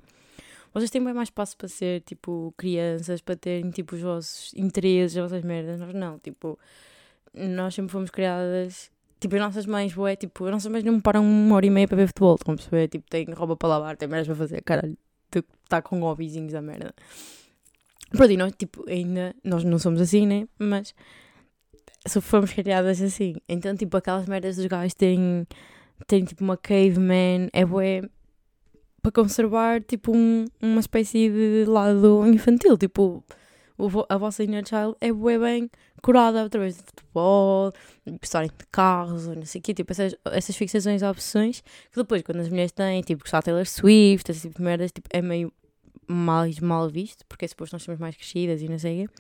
Vocês 0.75 0.91
têm 0.91 1.01
bem 1.01 1.13
mais 1.13 1.27
espaço 1.29 1.55
para 1.55 1.69
ser, 1.69 2.01
tipo, 2.01 2.53
crianças, 2.57 3.21
para 3.21 3.37
terem, 3.37 3.71
tipo, 3.71 3.95
os 3.95 4.01
vossos 4.01 4.53
interesses, 4.57 5.15
as 5.15 5.31
vossas 5.31 5.41
merdas. 5.41 5.79
Nós 5.79 5.93
não, 5.93 6.19
tipo, 6.19 6.59
nós 7.33 7.73
sempre 7.73 7.93
fomos 7.93 8.09
criadas, 8.09 8.91
tipo, 9.17 9.35
as 9.35 9.41
nossas 9.41 9.65
mães, 9.65 9.95
ué, 9.95 10.17
tipo, 10.17 10.43
as 10.43 10.51
nossas 10.51 10.69
mães 10.69 10.83
não 10.83 10.99
param 10.99 11.23
uma 11.23 11.55
hora 11.55 11.65
e 11.65 11.69
meia 11.69 11.87
para 11.87 11.95
ver 11.95 12.07
futebol, 12.07 12.35
estão 12.35 12.55
a 12.55 12.57
perceber? 12.57 12.89
Tipo, 12.89 13.09
têm 13.09 13.25
roupa 13.33 13.55
para 13.55 13.69
lavar, 13.69 13.95
têm 13.95 14.09
merdas 14.09 14.27
para 14.27 14.35
fazer, 14.35 14.61
caralho, 14.63 14.97
está 15.63 15.81
com 15.81 16.01
hobbyzinhos 16.01 16.53
a 16.53 16.61
merda. 16.61 16.93
Pronto, 18.09 18.31
e 18.33 18.35
nós, 18.35 18.51
tipo, 18.57 18.83
ainda, 18.89 19.33
nós 19.45 19.63
não 19.63 19.79
somos 19.79 20.01
assim, 20.01 20.27
né? 20.27 20.45
Mas 20.59 20.93
se 22.05 22.19
formos 22.19 22.51
criadas 22.51 23.01
assim. 23.01 23.35
Então, 23.47 23.73
tipo, 23.77 23.95
aquelas 23.95 24.27
merdas 24.27 24.57
dos 24.57 24.65
gajos 24.65 24.93
terem, 24.93 25.47
terem 26.05 26.25
tipo 26.25 26.43
uma 26.43 26.57
caveman, 26.57 27.47
é 27.53 27.65
bué 27.65 28.01
para 29.05 29.11
conservar, 29.11 29.83
tipo, 29.83 30.11
um, 30.15 30.45
uma 30.59 30.79
espécie 30.79 31.29
de 31.29 31.65
lado 31.67 32.25
infantil. 32.25 32.75
Tipo, 32.75 33.23
o, 33.77 33.87
a 34.09 34.17
vossa 34.17 34.43
inner 34.43 34.67
child 34.67 34.95
é 34.99 35.13
bué 35.13 35.37
bem 35.37 35.69
curada 36.01 36.43
através 36.43 36.77
de 36.77 36.83
futebol, 36.83 37.71
gostarem 38.19 38.49
de 38.49 38.65
carros, 38.71 39.27
não 39.27 39.45
sei 39.45 39.59
o 39.59 39.63
quê. 39.63 39.73
Tipo, 39.75 39.91
essas, 39.91 40.15
essas 40.25 40.55
fixações 40.55 41.03
e 41.03 41.05
opções 41.05 41.61
que 41.61 41.97
depois, 41.97 42.23
quando 42.23 42.39
as 42.39 42.49
mulheres 42.49 42.71
têm, 42.71 43.01
tipo, 43.01 43.21
gostar 43.23 43.39
de 43.39 43.45
Taylor 43.45 43.65
Swift, 43.67 44.31
esse 44.31 44.41
tipo 44.41 44.57
de 44.57 44.63
merdas, 44.63 44.91
tipo, 44.91 45.07
é 45.11 45.21
meio 45.21 45.53
mais 46.07 46.59
mal 46.59 46.89
visto, 46.89 47.25
porque 47.27 47.45
é 47.45 47.47
suposto 47.47 47.75
nós 47.75 47.83
somos 47.83 47.99
mais 47.99 48.15
crescidas 48.15 48.61
e 48.61 48.67
não 48.67 48.79
sei 48.79 49.03
o 49.03 49.07
quê. 49.07 49.13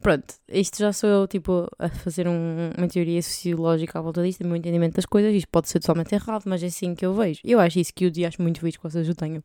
Pronto, 0.00 0.34
isto 0.48 0.78
já 0.78 0.92
sou 0.92 1.08
eu, 1.08 1.26
tipo, 1.26 1.68
a 1.78 1.88
fazer 1.88 2.28
um, 2.28 2.70
uma 2.76 2.86
teoria 2.88 3.20
sociológica 3.22 3.98
à 3.98 4.02
volta 4.02 4.22
disto, 4.22 4.42
do 4.42 4.48
meu 4.48 4.56
entendimento 4.56 4.94
das 4.94 5.06
coisas. 5.06 5.34
Isto 5.34 5.48
pode 5.48 5.68
ser 5.68 5.80
totalmente 5.80 6.14
errado, 6.14 6.44
mas 6.46 6.62
é 6.62 6.66
assim 6.66 6.94
que 6.94 7.04
eu 7.04 7.14
vejo. 7.14 7.40
Eu 7.44 7.58
acho 7.58 7.78
isso 7.78 7.92
que 7.94 8.04
eu 8.04 8.10
dia 8.10 8.28
acho 8.28 8.40
muito 8.40 8.60
feliz 8.60 8.76
que 8.76 8.82
vocês 8.82 9.08
o 9.08 9.14
tenham. 9.14 9.42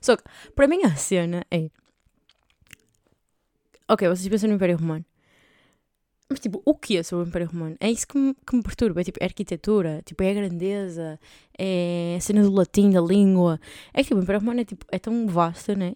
Só 0.00 0.16
que, 0.16 0.24
para 0.54 0.66
mim, 0.68 0.82
a 0.82 0.94
cena 0.96 1.44
é. 1.50 1.70
Ok, 3.88 4.08
vocês 4.08 4.28
pensam 4.28 4.48
no 4.48 4.56
Império 4.56 4.76
Romano. 4.76 5.04
Mas, 6.28 6.40
tipo, 6.40 6.60
o 6.64 6.74
que 6.74 6.96
é 6.96 7.02
sobre 7.02 7.26
o 7.26 7.28
Império 7.28 7.48
Romano? 7.48 7.76
É 7.80 7.90
isso 7.90 8.06
que 8.06 8.18
me, 8.18 8.34
que 8.34 8.56
me 8.56 8.62
perturba. 8.62 9.00
É, 9.00 9.04
tipo, 9.04 9.18
é 9.20 9.24
a 9.24 9.28
arquitetura, 9.28 10.02
tipo, 10.04 10.22
é 10.22 10.30
a 10.30 10.34
grandeza, 10.34 11.20
é 11.56 12.16
a 12.18 12.20
cena 12.20 12.42
do 12.42 12.52
latim, 12.52 12.90
da 12.90 13.00
língua. 13.00 13.60
É 13.92 13.98
que, 14.02 14.08
tipo, 14.08 14.20
o 14.20 14.22
Império 14.22 14.40
Romano 14.40 14.60
é, 14.60 14.64
tipo, 14.64 14.84
é 14.90 14.98
tão 14.98 15.26
vasto, 15.28 15.76
né? 15.76 15.94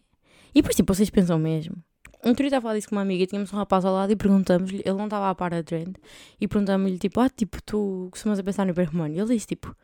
E, 0.54 0.62
por 0.62 0.72
tipo, 0.72 0.94
vocês 0.94 1.10
pensam 1.10 1.38
mesmo 1.38 1.76
um 2.24 2.32
dia 2.32 2.46
estava 2.46 2.58
a 2.58 2.62
falar 2.62 2.74
disso 2.74 2.88
com 2.88 2.96
uma 2.96 3.02
amiga 3.02 3.22
e 3.22 3.26
tínhamos 3.26 3.52
um 3.52 3.56
rapaz 3.56 3.84
ao 3.84 3.94
lado 3.94 4.12
e 4.12 4.16
perguntamos-lhe, 4.16 4.82
ele 4.84 4.96
não 4.96 5.04
estava 5.04 5.30
a 5.30 5.34
par 5.34 5.50
da 5.50 5.62
trend, 5.62 5.94
e 6.40 6.48
perguntamos-lhe, 6.48 6.98
tipo, 6.98 7.20
ah, 7.20 7.28
tipo, 7.28 7.62
tu 7.62 8.08
costumas 8.10 8.38
a 8.38 8.42
pensar 8.42 8.64
no 8.64 8.72
Império 8.72 8.90
Romano? 8.90 9.14
E 9.14 9.20
ele 9.20 9.34
disse, 9.34 9.46
tipo, 9.46 9.74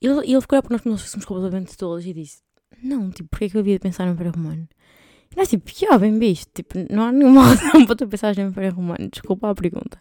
ele, 0.00 0.20
ele 0.20 0.40
ficou 0.40 0.58
a 0.58 0.62
porque 0.62 0.74
nós, 0.74 0.84
nós 0.84 1.02
fôssemos 1.02 1.24
completamente 1.24 1.76
tolos 1.76 2.04
e 2.04 2.12
disse, 2.12 2.42
não, 2.82 3.10
tipo, 3.10 3.28
porquê 3.28 3.46
é 3.46 3.48
que 3.48 3.56
eu 3.56 3.60
havia 3.60 3.74
de 3.74 3.80
pensar 3.80 4.06
no 4.06 4.12
Império 4.12 4.32
Romano? 4.32 4.68
E 5.30 5.36
nós, 5.36 5.48
tipo, 5.48 5.70
já, 5.72 5.96
bem 5.98 6.18
visto, 6.18 6.50
tipo, 6.52 6.74
não 6.90 7.04
há 7.04 7.12
nenhuma 7.12 7.42
razão 7.54 7.86
para 7.86 7.96
tu 7.96 8.08
pensar 8.08 8.34
no 8.34 8.42
Império 8.42 8.74
Romano, 8.74 9.08
desculpa 9.08 9.50
a 9.50 9.54
pergunta. 9.54 9.98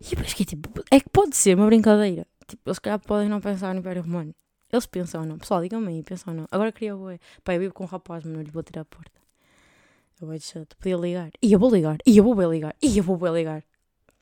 E 0.00 0.12
eu 0.12 0.18
pensei, 0.18 0.44
tipo, 0.44 0.68
é 0.90 1.00
que 1.00 1.08
pode 1.08 1.36
ser 1.36 1.56
uma 1.56 1.66
brincadeira, 1.66 2.26
tipo, 2.46 2.62
eles 2.68 2.78
calhar 2.78 2.98
podem 2.98 3.28
não 3.28 3.40
pensar 3.40 3.72
no 3.72 3.80
Império 3.80 4.02
Romano. 4.02 4.34
Eles 4.70 4.86
pensam 4.86 5.20
ou 5.20 5.26
não, 5.26 5.38
pessoal, 5.38 5.62
digam-me 5.62 5.88
aí, 5.88 6.02
pensam 6.02 6.34
ou 6.34 6.40
não. 6.40 6.48
Agora 6.50 6.72
queria, 6.72 6.94
pá, 7.44 7.54
eu 7.54 7.60
vivo 7.60 7.72
com 7.72 7.84
um 7.84 7.86
rapaz, 7.86 8.24
mas 8.24 8.34
não 8.34 8.42
lhe 8.42 8.50
vou 8.50 8.62
tirar 8.62 8.82
a 8.82 8.84
porta. 8.84 9.23
Eu 10.20 10.28
vou 10.28 10.38
chato. 10.38 10.76
Podia 10.76 10.96
ligar. 10.96 11.30
E 11.42 11.52
eu 11.52 11.58
vou 11.58 11.70
ligar. 11.70 11.98
E 12.06 12.16
eu 12.16 12.24
vou 12.24 12.34
bem 12.34 12.48
ligar. 12.48 12.74
E 12.80 12.98
eu 12.98 13.02
vou 13.02 13.16
bem 13.16 13.32
ligar. 13.32 13.64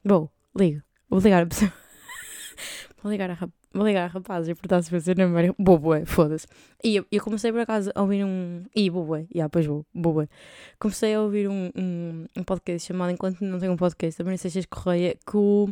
Vou, 0.04 0.30
ligo. 0.56 0.82
Vou 1.08 1.20
ligar 1.20 1.42
a 1.42 1.46
pessoa. 1.46 1.72
vou 3.02 3.12
ligar 3.12 3.30
a 3.30 3.34
rap... 3.34 3.50
Vou 3.74 3.86
ligar 3.86 4.10
rapaz 4.10 4.46
e 4.48 4.54
portanto 4.54 4.84
se 4.84 4.90
fazer 4.90 5.16
na 5.16 5.26
memória. 5.26 5.54
Vou, 5.58 5.78
bué, 5.78 6.04
foda-se. 6.04 6.46
E 6.84 6.96
eu, 6.96 7.06
eu, 7.10 7.22
comecei 7.22 7.50
por 7.50 7.60
acaso 7.60 7.90
a 7.94 8.02
ouvir 8.02 8.22
um. 8.22 8.64
E 8.74 8.90
vou, 8.90 9.04
bué. 9.04 9.26
E 9.30 9.42
depois 9.42 9.64
vou, 9.64 9.86
bué. 9.94 10.28
Comecei 10.78 11.14
a 11.14 11.22
ouvir 11.22 11.48
um, 11.48 11.70
um, 11.74 12.26
um, 12.36 12.44
podcast 12.44 12.86
chamado 12.86 13.12
Enquanto 13.12 13.40
Não 13.40 13.58
Tenho 13.58 13.72
um 13.72 13.76
Podcast, 13.76 14.18
também 14.18 14.36
sei 14.36 14.50
se 14.50 14.66
Correia, 14.66 15.16
que 15.26 15.36
o, 15.36 15.70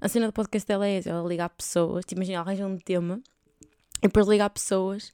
a 0.00 0.08
cena 0.08 0.26
do 0.26 0.32
podcast 0.32 0.66
dela 0.66 0.88
é 0.88 1.00
ela 1.06 1.26
liga 1.28 1.44
a 1.44 1.48
pessoas, 1.48 2.04
tipo, 2.04 2.18
imagina, 2.18 2.40
arranja 2.40 2.66
um 2.66 2.78
tema 2.78 3.20
e 4.02 4.08
depois 4.08 4.26
liga 4.26 4.44
a 4.44 4.50
pessoas 4.50 5.12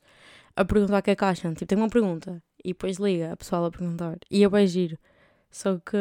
a 0.57 0.65
perguntar 0.65 0.99
o 0.99 1.03
que 1.03 1.11
é 1.11 1.17
que 1.17 1.25
acham. 1.25 1.53
Tipo, 1.53 1.67
tem 1.67 1.79
uma 1.79 1.91
pergunta 1.91 2.43
e 2.65 2.69
depois 2.69 2.99
liga 2.99 3.33
a 3.33 3.37
pessoal 3.37 3.65
a 3.65 3.71
perguntar. 3.71 4.19
E 4.31 4.43
eu 4.43 4.51
bem 4.51 4.67
giro. 4.67 4.99
Só 5.51 5.79
que. 5.79 5.97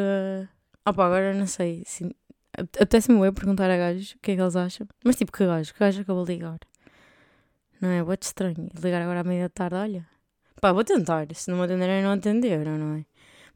Opa, 0.86 1.06
agora 1.06 1.34
não 1.34 1.46
sei. 1.46 1.82
Assim, 1.86 2.10
Apetece-me 2.54 3.26
eu 3.26 3.32
perguntar 3.32 3.70
a 3.70 3.76
gajos 3.78 4.12
o 4.12 4.18
que 4.18 4.32
é 4.32 4.36
que 4.36 4.42
eles 4.42 4.56
acham. 4.56 4.86
Mas 5.04 5.16
tipo, 5.16 5.32
que 5.32 5.46
gajo? 5.46 5.72
Que 5.72 5.80
gajo 5.80 6.02
é 6.02 6.04
que 6.04 6.10
eu 6.10 6.14
vou 6.14 6.24
ligar? 6.24 6.58
Não 7.80 7.88
é? 7.88 8.02
Boa 8.02 8.16
estranho. 8.20 8.68
Ligar 8.82 9.00
agora 9.00 9.20
à 9.20 9.24
meia 9.24 9.44
da 9.44 9.48
tarde, 9.48 9.76
olha. 9.76 10.06
Pá, 10.60 10.72
vou 10.72 10.84
tentar. 10.84 11.26
Se 11.34 11.50
não 11.50 11.58
me 11.58 11.64
atenderem, 11.64 12.02
não 12.02 12.12
atenderam, 12.12 12.76
não 12.76 12.96
é? 12.96 13.06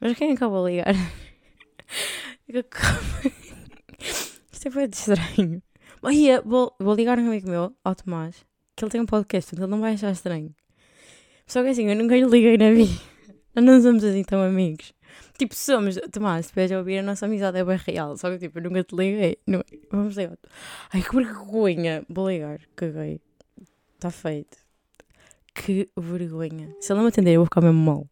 Mas 0.00 0.16
quem 0.16 0.32
é 0.32 0.36
que 0.36 0.42
eu 0.42 0.50
vou 0.50 0.66
ligar? 0.66 0.94
Isto 2.48 4.68
é 4.68 4.70
muito 4.70 4.94
estranho. 4.94 5.62
Mas, 6.00 6.16
vou, 6.44 6.74
vou 6.80 6.94
ligar 6.94 7.18
um 7.18 7.28
amigo 7.28 7.50
meu, 7.50 7.76
ao 7.84 7.94
Tomás, 7.94 8.44
que 8.74 8.84
ele 8.84 8.90
tem 8.90 9.00
um 9.00 9.06
podcast, 9.06 9.54
então 9.54 9.66
ele 9.66 9.70
não 9.70 9.80
vai 9.80 9.94
achar 9.94 10.10
estranho. 10.10 10.54
Só 11.46 11.62
que 11.62 11.68
assim, 11.68 11.88
eu 11.88 11.96
nunca 11.96 12.16
lhe 12.16 12.24
liguei 12.24 12.58
na 12.58 12.72
vida. 12.72 13.00
Não 13.54 13.80
somos 13.80 14.04
assim 14.04 14.22
tão 14.24 14.42
amigos. 14.42 14.92
Tipo, 15.38 15.54
somos, 15.54 15.96
Tomás, 16.12 16.46
se 16.46 16.54
vais 16.54 16.70
ouvir, 16.72 16.98
a 16.98 17.02
nossa 17.02 17.26
amizade 17.26 17.58
é 17.58 17.64
bem 17.64 17.76
real. 17.76 18.16
Só 18.16 18.30
que 18.30 18.38
tipo, 18.38 18.58
eu 18.58 18.64
nunca 18.64 18.82
te 18.82 18.94
liguei. 18.94 19.38
Não, 19.46 19.62
vamos 19.90 20.16
ligar. 20.16 20.38
Ai, 20.92 21.02
que 21.02 21.14
vergonha. 21.14 22.04
Vou 22.08 22.28
ligar. 22.28 22.60
Caguei. 22.74 23.20
Está 23.94 24.10
feito. 24.10 24.58
Que 25.54 25.88
vergonha. 25.96 26.74
Se 26.80 26.92
ele 26.92 26.98
não 26.98 27.04
me 27.04 27.08
atender, 27.08 27.32
eu 27.34 27.40
vou 27.40 27.46
ficar 27.46 27.60
mesmo 27.60 27.78
mal. 27.78 28.06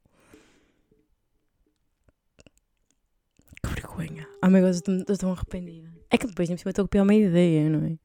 Que 3.63 3.69
vergonha. 3.69 4.29
Oh 4.43 4.49
meu 4.49 4.63
Deus, 4.63 4.83
eu 4.87 4.99
estou 5.01 5.17
tão 5.17 5.33
arrependida. 5.33 5.89
É 6.11 6.19
que 6.19 6.27
depois, 6.27 6.49
em 6.49 6.57
cima, 6.57 6.71
estou 6.71 6.89
a 6.91 7.03
uma 7.03 7.15
ideia, 7.15 7.69
não 7.69 7.87
é? 7.87 7.99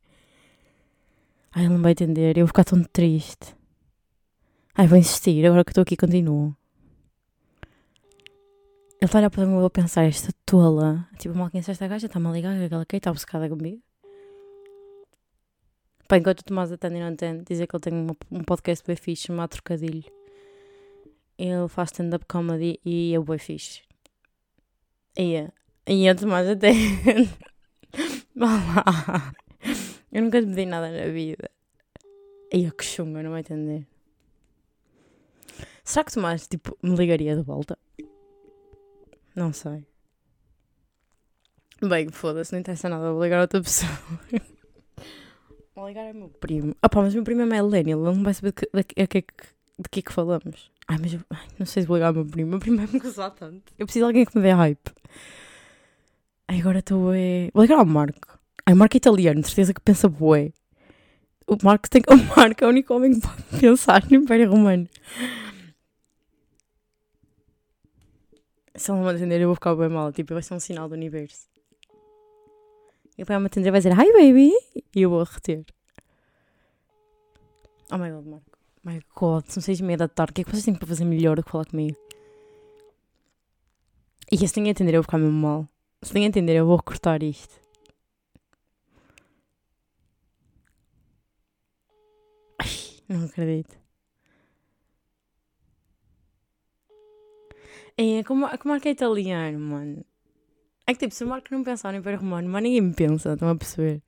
Ai, 1.52 1.66
ele 1.66 1.74
não 1.74 1.82
vai 1.82 1.92
entender. 1.92 2.38
Eu 2.38 2.46
vou 2.46 2.48
ficar 2.48 2.64
tão 2.64 2.84
triste. 2.84 3.59
Ai, 4.80 4.88
vou 4.88 4.98
insistir. 4.98 5.46
Agora 5.46 5.66
que 5.66 5.72
estou 5.72 5.82
aqui, 5.82 5.98
continuo. 5.98 6.56
Ele 9.02 9.06
está 9.08 9.18
a 9.18 9.20
olhar 9.20 9.30
para 9.30 9.46
mim 9.46 9.58
e 9.58 9.60
vou 9.60 9.70
pensar, 9.70 10.06
esta 10.06 10.32
tola. 10.46 11.06
Tipo, 11.18 11.36
mal 11.36 11.50
conhece 11.52 11.70
esta 11.72 11.86
gaja, 11.86 12.06
está-me 12.08 12.28
a 12.28 12.32
ligar, 12.32 12.58
que 12.58 12.64
aquela 12.64 12.86
que 12.86 12.96
está 12.96 13.12
obcecada 13.12 13.50
comigo. 13.50 13.82
Pá, 16.08 16.16
enquanto 16.18 16.40
o 16.40 16.44
Tomás 16.46 16.72
atende 16.72 16.96
e 16.96 17.00
não 17.02 17.10
entende, 17.12 17.44
dizer 17.44 17.68
que 17.68 17.76
ele 17.76 17.82
tem 17.82 17.94
uma- 17.94 18.16
um 18.32 18.42
podcast 18.42 18.82
bem 18.88 18.96
fixe 18.96 19.28
chamado 19.28 19.50
Trocadilho. 19.50 20.06
Ele 21.38 21.68
faz 21.68 21.90
stand-up 21.90 22.26
comedy 22.26 22.80
e 22.86 23.14
é 23.14 23.20
bem 23.20 23.38
fixe. 23.38 23.82
E 25.18 25.36
é. 25.36 25.52
E 25.88 26.10
o 26.10 26.16
Tomás 26.16 26.48
atende. 26.48 27.30
Vá 28.34 28.48
lá. 28.48 29.34
Eu 30.10 30.22
nunca 30.24 30.40
te 30.42 30.48
pedi 30.48 30.66
nada 30.66 30.90
na 30.90 31.12
vida. 31.12 31.52
E 32.54 32.64
eu 32.64 32.72
que 32.72 32.86
chunga, 32.86 33.22
não 33.22 33.32
vai 33.32 33.42
entender. 33.42 33.86
Será 35.90 36.04
que 36.04 36.14
Tomás, 36.14 36.46
tipo, 36.48 36.78
me 36.84 36.96
ligaria 36.96 37.36
de 37.36 37.42
volta? 37.42 37.76
Não 39.36 39.52
sei. 39.52 39.88
Bem, 41.82 42.10
foda-se, 42.10 42.52
não 42.52 42.60
interessa 42.60 42.88
nada, 42.88 43.12
vou 43.12 43.24
ligar 43.24 43.40
a 43.40 43.42
outra 43.42 43.60
pessoa. 43.60 43.92
vou 45.76 45.88
ligar 45.88 46.06
ao 46.06 46.14
meu 46.14 46.30
primo. 46.30 46.76
Ah 46.80 46.88
pá, 46.88 47.02
mas 47.02 47.14
o 47.14 47.16
meu 47.18 47.24
primo 47.24 47.42
é 47.42 47.46
millennial, 47.46 48.06
ele 48.06 48.16
não 48.18 48.24
vai 48.24 48.36
saber 48.36 48.50
de 48.52 48.54
que, 48.54 48.70
de, 48.72 48.84
que- 48.84 48.96
de 48.96 49.02
é 49.02 49.08
que- 49.08 49.22
de 49.80 49.90
que 49.90 50.00
é 50.02 50.04
que 50.04 50.14
falamos. 50.14 50.70
Ai, 50.88 51.00
mas 51.02 51.12
eu, 51.14 51.22
ai, 51.32 51.48
não 51.58 51.66
sei 51.66 51.82
se 51.82 51.88
vou 51.88 51.98
ligar 51.98 52.10
ao 52.10 52.14
meu 52.14 52.26
primo, 52.28 52.50
o 52.50 52.52
meu 52.52 52.60
primo 52.60 52.78
vai 52.78 52.86
me 52.86 53.00
gozar 53.00 53.32
tanto. 53.32 53.74
Eu 53.80 53.88
preciso 53.88 54.06
de 54.06 54.10
alguém 54.10 54.26
que 54.26 54.38
me 54.38 54.44
dê 54.44 54.52
hype. 54.52 54.92
Ai, 56.48 56.60
agora 56.60 56.80
estou 56.80 57.10
a... 57.10 57.16
Vou 57.52 57.64
ligar 57.64 57.80
ao 57.80 57.86
Marco. 57.86 58.38
Ai, 58.64 58.76
o 58.76 58.78
Marco 58.78 58.96
é 58.96 59.00
italiano, 59.00 59.44
certeza 59.44 59.74
que 59.74 59.82
pensa 59.82 60.08
bué. 60.08 60.52
O 61.48 61.58
Marco, 61.64 61.90
tem, 61.90 62.04
o 62.14 62.16
Marco 62.38 62.64
é 62.64 62.68
o 62.68 62.70
único 62.70 62.94
homem 62.94 63.14
que 63.20 63.22
pode 63.22 63.42
pensar 63.60 64.04
no 64.08 64.18
Império 64.18 64.52
Romano. 64.52 64.88
Se 68.80 68.92
ele 68.92 69.00
não 69.00 69.06
me 69.06 69.14
atender, 69.14 69.42
eu 69.42 69.50
vou 69.50 69.56
ficar 69.56 69.76
bem 69.76 69.90
mal. 69.90 70.12
Tipo, 70.14 70.34
vai 70.34 70.42
ser 70.42 70.54
um 70.54 70.60
sinal 70.60 70.88
do 70.88 70.96
universo. 70.96 71.50
E 73.18 73.22
ele 73.22 73.40
me 73.40 73.46
atender 73.48 73.68
e 73.68 73.72
vai 73.72 73.82
dizer 73.82 73.92
Hi 73.92 74.14
baby! 74.14 74.54
E 74.96 75.02
eu 75.02 75.10
vou 75.10 75.22
reter. 75.24 75.66
Oh 77.92 77.98
my 77.98 78.10
god, 78.10 78.26
Marco. 78.26 78.58
My 78.82 79.02
god, 79.14 79.46
são 79.48 79.62
seis 79.62 79.82
e 79.82 79.84
meia 79.84 79.98
da 79.98 80.08
tarde. 80.08 80.32
O 80.32 80.34
que 80.34 80.42
é 80.42 80.44
que 80.46 80.52
vocês 80.52 80.64
têm 80.64 80.74
para 80.74 80.88
fazer 80.88 81.04
melhor 81.04 81.36
do 81.36 81.44
que 81.44 81.52
falar 81.52 81.66
comigo? 81.66 81.98
E 84.32 84.48
se 84.48 84.58
ninguém 84.58 84.72
atender, 84.72 84.94
eu 84.94 85.00
vou 85.00 85.04
ficar 85.04 85.18
mesmo 85.18 85.38
mal. 85.38 85.68
Se 86.02 86.14
ninguém 86.14 86.30
atender, 86.30 86.56
eu 86.56 86.66
vou 86.66 86.82
cortar 86.82 87.22
isto. 87.22 87.54
Ai, 92.58 92.70
não 93.10 93.26
acredito. 93.26 93.89
É, 98.02 98.24
como, 98.24 98.48
como 98.60 98.74
é 98.76 98.80
que 98.80 98.88
é 98.88 98.92
italiano, 98.92 99.60
mano? 99.60 100.06
É 100.88 100.94
que 100.94 101.00
tipo, 101.00 101.14
se 101.14 101.26
o 101.26 101.28
Marco 101.28 101.50
não 101.52 101.66
pensar 101.66 101.92
no 101.92 102.00
Império 102.00 102.22
Romano, 102.22 102.48
mas 102.48 102.64
ninguém 102.64 102.80
me 102.80 102.94
pensa, 102.94 103.34
estão 103.34 103.50
a 103.50 103.56
perceber? 103.58 104.02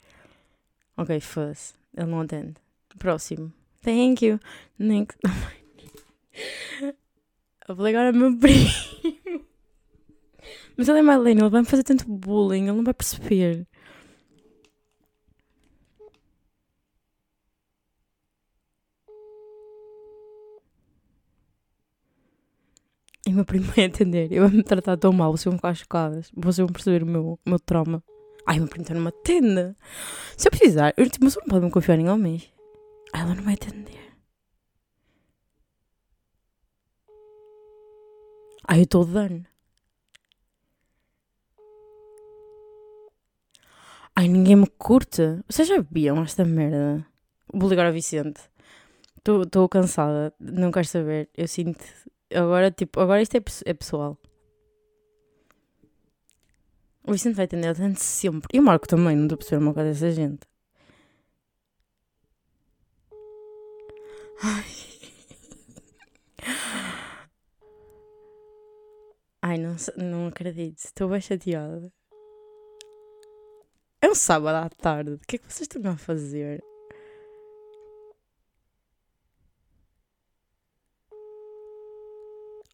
Ok, 0.95 1.19
fosse. 1.19 1.73
Ele 1.93 2.08
não 2.08 2.21
atende. 2.21 2.54
Próximo. 2.97 3.51
Thank 3.82 4.25
you. 4.25 4.39
Next. 4.80 5.19
Eu 7.67 7.75
ligar 7.75 8.08
ao 8.08 8.13
meu 8.13 8.38
primo. 8.38 8.69
Mas 10.77 10.88
ele 10.88 10.99
é 10.99 11.01
Marlene, 11.01 11.41
ele 11.41 11.49
vai 11.49 11.62
me 11.62 11.67
fazer 11.67 11.84
tanto 11.84 12.10
bullying, 12.10 12.63
ele 12.63 12.71
não 12.71 12.84
vai 12.84 12.93
perceber. 12.93 13.67
E 23.31 23.33
o 23.33 23.35
meu 23.37 23.45
primo 23.45 23.65
vai 23.73 23.85
atender. 23.85 24.29
Eu 24.29 24.41
vou 24.45 24.51
me 24.57 24.61
tratar 24.61 24.97
tão 24.97 25.13
mal, 25.13 25.31
vocês 25.31 25.45
vão 25.45 25.53
ficar 25.53 25.73
chocadas. 25.73 26.29
Vocês 26.35 26.57
vão 26.57 26.67
perceber 26.67 27.01
o 27.01 27.05
meu, 27.05 27.39
o 27.45 27.49
meu 27.49 27.57
trauma. 27.57 28.03
Ai, 28.45 28.59
meu 28.59 28.67
primo 28.67 28.83
está 28.83 28.93
numa 28.93 29.11
tenda. 29.11 29.73
Se 30.35 30.49
eu 30.49 30.51
precisar, 30.51 30.93
eu, 30.97 31.09
tipo, 31.09 31.23
mas 31.23 31.37
não 31.37 31.43
pode 31.45 31.63
me 31.63 31.71
confiar 31.71 31.97
em 31.97 32.09
homens. 32.09 32.51
Ai, 33.13 33.21
ela 33.21 33.33
não 33.33 33.43
vai 33.43 33.53
atender. 33.53 34.17
Ai, 38.67 38.79
eu 38.79 38.83
estou 38.83 39.05
de 39.05 39.13
dano. 39.13 39.45
Ai, 44.13 44.27
ninguém 44.27 44.57
me 44.57 44.67
curte. 44.77 45.21
Vocês 45.47 45.69
já 45.69 45.79
viam 45.89 46.21
esta 46.21 46.43
merda? 46.43 47.07
Vou 47.53 47.69
ligar 47.69 47.85
ao 47.85 47.93
Vicente. 47.93 48.41
Estou 49.17 49.69
cansada. 49.69 50.33
Não 50.37 50.69
quero 50.69 50.85
saber. 50.85 51.29
Eu 51.33 51.47
sinto. 51.47 51.85
Agora, 52.33 52.71
tipo, 52.71 52.99
agora 52.99 53.21
isto 53.21 53.35
é, 53.35 53.41
é 53.65 53.73
pessoal. 53.73 54.17
O 57.07 57.11
Vicente 57.11 57.35
vai 57.35 57.45
atender, 57.45 57.67
atende 57.69 57.99
sempre. 57.99 58.47
E 58.53 58.59
o 58.59 58.63
Marco 58.63 58.87
também, 58.87 59.15
não 59.15 59.23
estou 59.23 59.35
a 59.35 59.37
perceber 59.39 59.63
uma 59.63 59.73
coisa 59.73 59.89
dessa 59.91 60.11
gente. 60.11 60.41
Ai, 69.41 69.57
não, 69.57 69.77
se- 69.77 69.93
não 69.97 70.27
acredito. 70.27 70.77
Estou 70.79 71.09
bem 71.09 71.21
chateada. 71.21 71.91
É 74.01 74.09
um 74.09 74.15
sábado 74.15 74.65
à 74.65 74.69
tarde. 74.69 75.13
O 75.13 75.19
que 75.27 75.35
é 75.35 75.39
que 75.39 75.45
vocês 75.51 75.61
estão 75.71 75.91
a 75.91 75.97
fazer? 75.97 76.63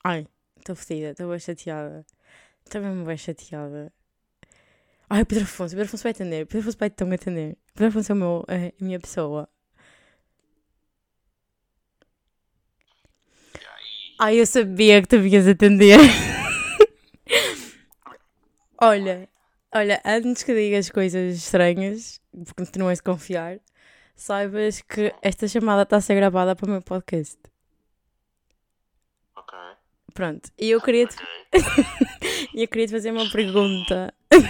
Ai, 0.04 0.28
estou 0.58 0.76
fodida, 0.76 1.12
estou 1.12 1.30
bem 1.30 1.40
chateada. 1.40 2.06
Estou 2.66 2.82
mesmo 2.82 3.06
bem 3.06 3.18
chateada. 3.18 3.92
Ai, 5.10 5.24
Pedro 5.26 5.46
Afonso, 5.46 5.74
o 5.74 5.78
Pedro 5.78 5.86
Afonso 5.86 6.04
vai 6.04 6.12
atender. 6.12 6.44
O 6.44 6.48
Pedro 6.48 6.60
Afonso 6.62 6.78
vai 6.78 6.90
tão 6.90 7.12
atender. 7.12 7.58
Pedro 7.74 7.88
Afonso 7.88 8.12
é, 8.12 8.16
o 8.16 8.18
meu, 8.18 8.46
é 8.48 8.74
a 8.80 8.84
minha 8.84 9.00
pessoa. 9.00 9.50
Ai, 14.20 14.40
eu 14.40 14.46
sabia 14.46 15.02
que 15.02 15.08
tu 15.08 15.20
vinhas 15.22 15.48
atender. 15.48 15.98
olha, 18.82 19.30
olha, 19.74 20.02
antes 20.04 20.44
que 20.44 20.54
digas 20.54 20.90
coisas 20.90 21.36
estranhas, 21.36 22.20
porque 22.32 22.66
continuas 22.66 23.00
a 23.00 23.04
confiar, 23.04 23.60
saibas 24.16 24.82
que 24.82 25.14
esta 25.22 25.48
chamada 25.48 25.84
está 25.84 25.98
a 25.98 26.02
ser 26.02 26.16
gravada 26.16 26.56
para 26.56 26.66
o 26.66 26.70
meu 26.70 26.82
podcast. 26.82 27.38
Pronto, 30.18 30.50
e 30.58 30.72
eu 30.72 30.82
queria 30.82 31.06
te, 31.06 31.16
e 32.56 32.64
eu 32.64 32.68
queria 32.68 32.88
te 32.88 32.92
fazer 32.92 33.12
uma 33.12 33.30
pergunta. 33.30 34.12
eu 34.34 34.42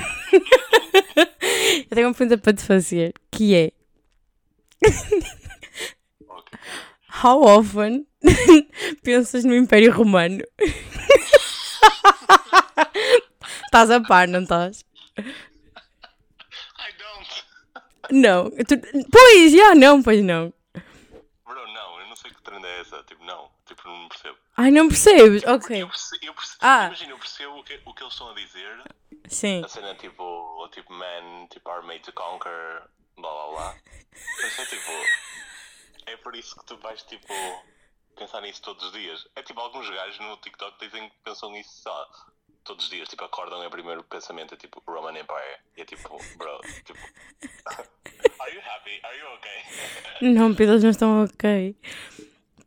tenho 1.93 2.07
uma 2.07 2.13
pergunta 2.13 2.37
para 2.37 2.53
te 2.53 2.63
fazer, 2.63 3.13
que 3.29 3.53
é. 3.53 3.71
How 7.21 7.43
often 7.59 8.07
pensas 9.03 9.43
no 9.43 9.53
Império 9.53 9.91
Romano? 9.91 10.41
Estás 13.65 13.91
a 13.91 13.99
par, 13.99 14.25
não 14.29 14.43
estás? 14.43 14.85
I 15.17 15.23
don't. 16.97 17.43
Não. 18.11 18.49
Tu- 18.51 18.79
Pois, 19.11 19.51
já, 19.51 19.75
não, 19.75 20.01
pois 20.01 20.23
não. 20.23 20.53
Bro, 21.45 21.67
não, 21.73 21.99
eu 21.99 22.07
não 22.07 22.15
sei 22.15 22.31
que 22.31 22.41
trend 22.41 22.63
é 22.65 22.79
essa. 22.79 23.03
Tipo, 23.03 23.25
não. 23.25 23.49
Tipo, 23.65 23.85
não 23.85 24.07
percebo. 24.07 24.37
Ai, 24.57 24.71
não 24.71 24.87
percebes? 24.87 25.43
Ok. 25.45 25.81
Eu 25.81 25.87
percebo. 25.87 26.25
Eu 26.25 26.33
percebo 26.33 26.57
Ah. 26.61 26.85
Imagina, 26.87 27.11
eu 27.11 27.19
percebo 27.19 27.59
o 27.59 27.63
que, 27.63 27.79
o 27.85 27.93
que 27.93 28.03
eles 28.03 28.13
estão 28.13 28.31
a 28.31 28.33
dizer. 28.33 28.83
Sim. 29.27 29.63
A 29.63 29.67
cena 29.67 29.93
tipo, 29.95 30.67
tipo, 30.73 30.91
men, 30.93 31.47
tipo, 31.51 31.69
are 31.69 31.85
made 31.85 31.99
to 31.99 32.11
conquer, 32.13 32.83
blá 33.17 33.31
blá 33.31 33.47
blá. 33.51 33.75
Mas 34.41 34.59
é 34.59 34.65
tipo. 34.65 34.91
É 36.07 36.17
por 36.17 36.35
isso 36.35 36.55
que 36.57 36.65
tu 36.65 36.77
vais, 36.77 37.03
tipo, 37.03 37.33
pensar 38.17 38.41
nisso 38.41 38.61
todos 38.61 38.85
os 38.85 38.91
dias. 38.93 39.27
É 39.35 39.43
tipo, 39.43 39.59
alguns 39.59 39.89
gajos 39.89 40.19
no 40.19 40.37
TikTok 40.37 40.79
dizem 40.79 41.09
que 41.09 41.15
pensam 41.23 41.51
nisso, 41.51 41.87
lá, 41.87 42.07
todos 42.63 42.85
os 42.85 42.89
dias. 42.89 43.09
Tipo, 43.09 43.25
acordam 43.25 43.61
e 43.63 43.67
o 43.67 43.69
primeiro 43.69 44.03
pensamento 44.05 44.53
é 44.53 44.57
tipo, 44.57 44.81
Roman 44.87 45.19
Empire. 45.19 45.59
E 45.75 45.81
é 45.81 45.85
tipo, 45.85 46.17
bro, 46.37 46.59
tipo. 46.83 46.99
Are 48.39 48.55
you 48.55 48.61
happy? 48.61 48.99
Are 49.03 49.17
you 49.19 49.27
okay? 49.35 50.31
Não, 50.33 50.55
Pedro, 50.55 50.79
não 50.79 50.89
estão 50.89 51.23
ok. 51.25 51.75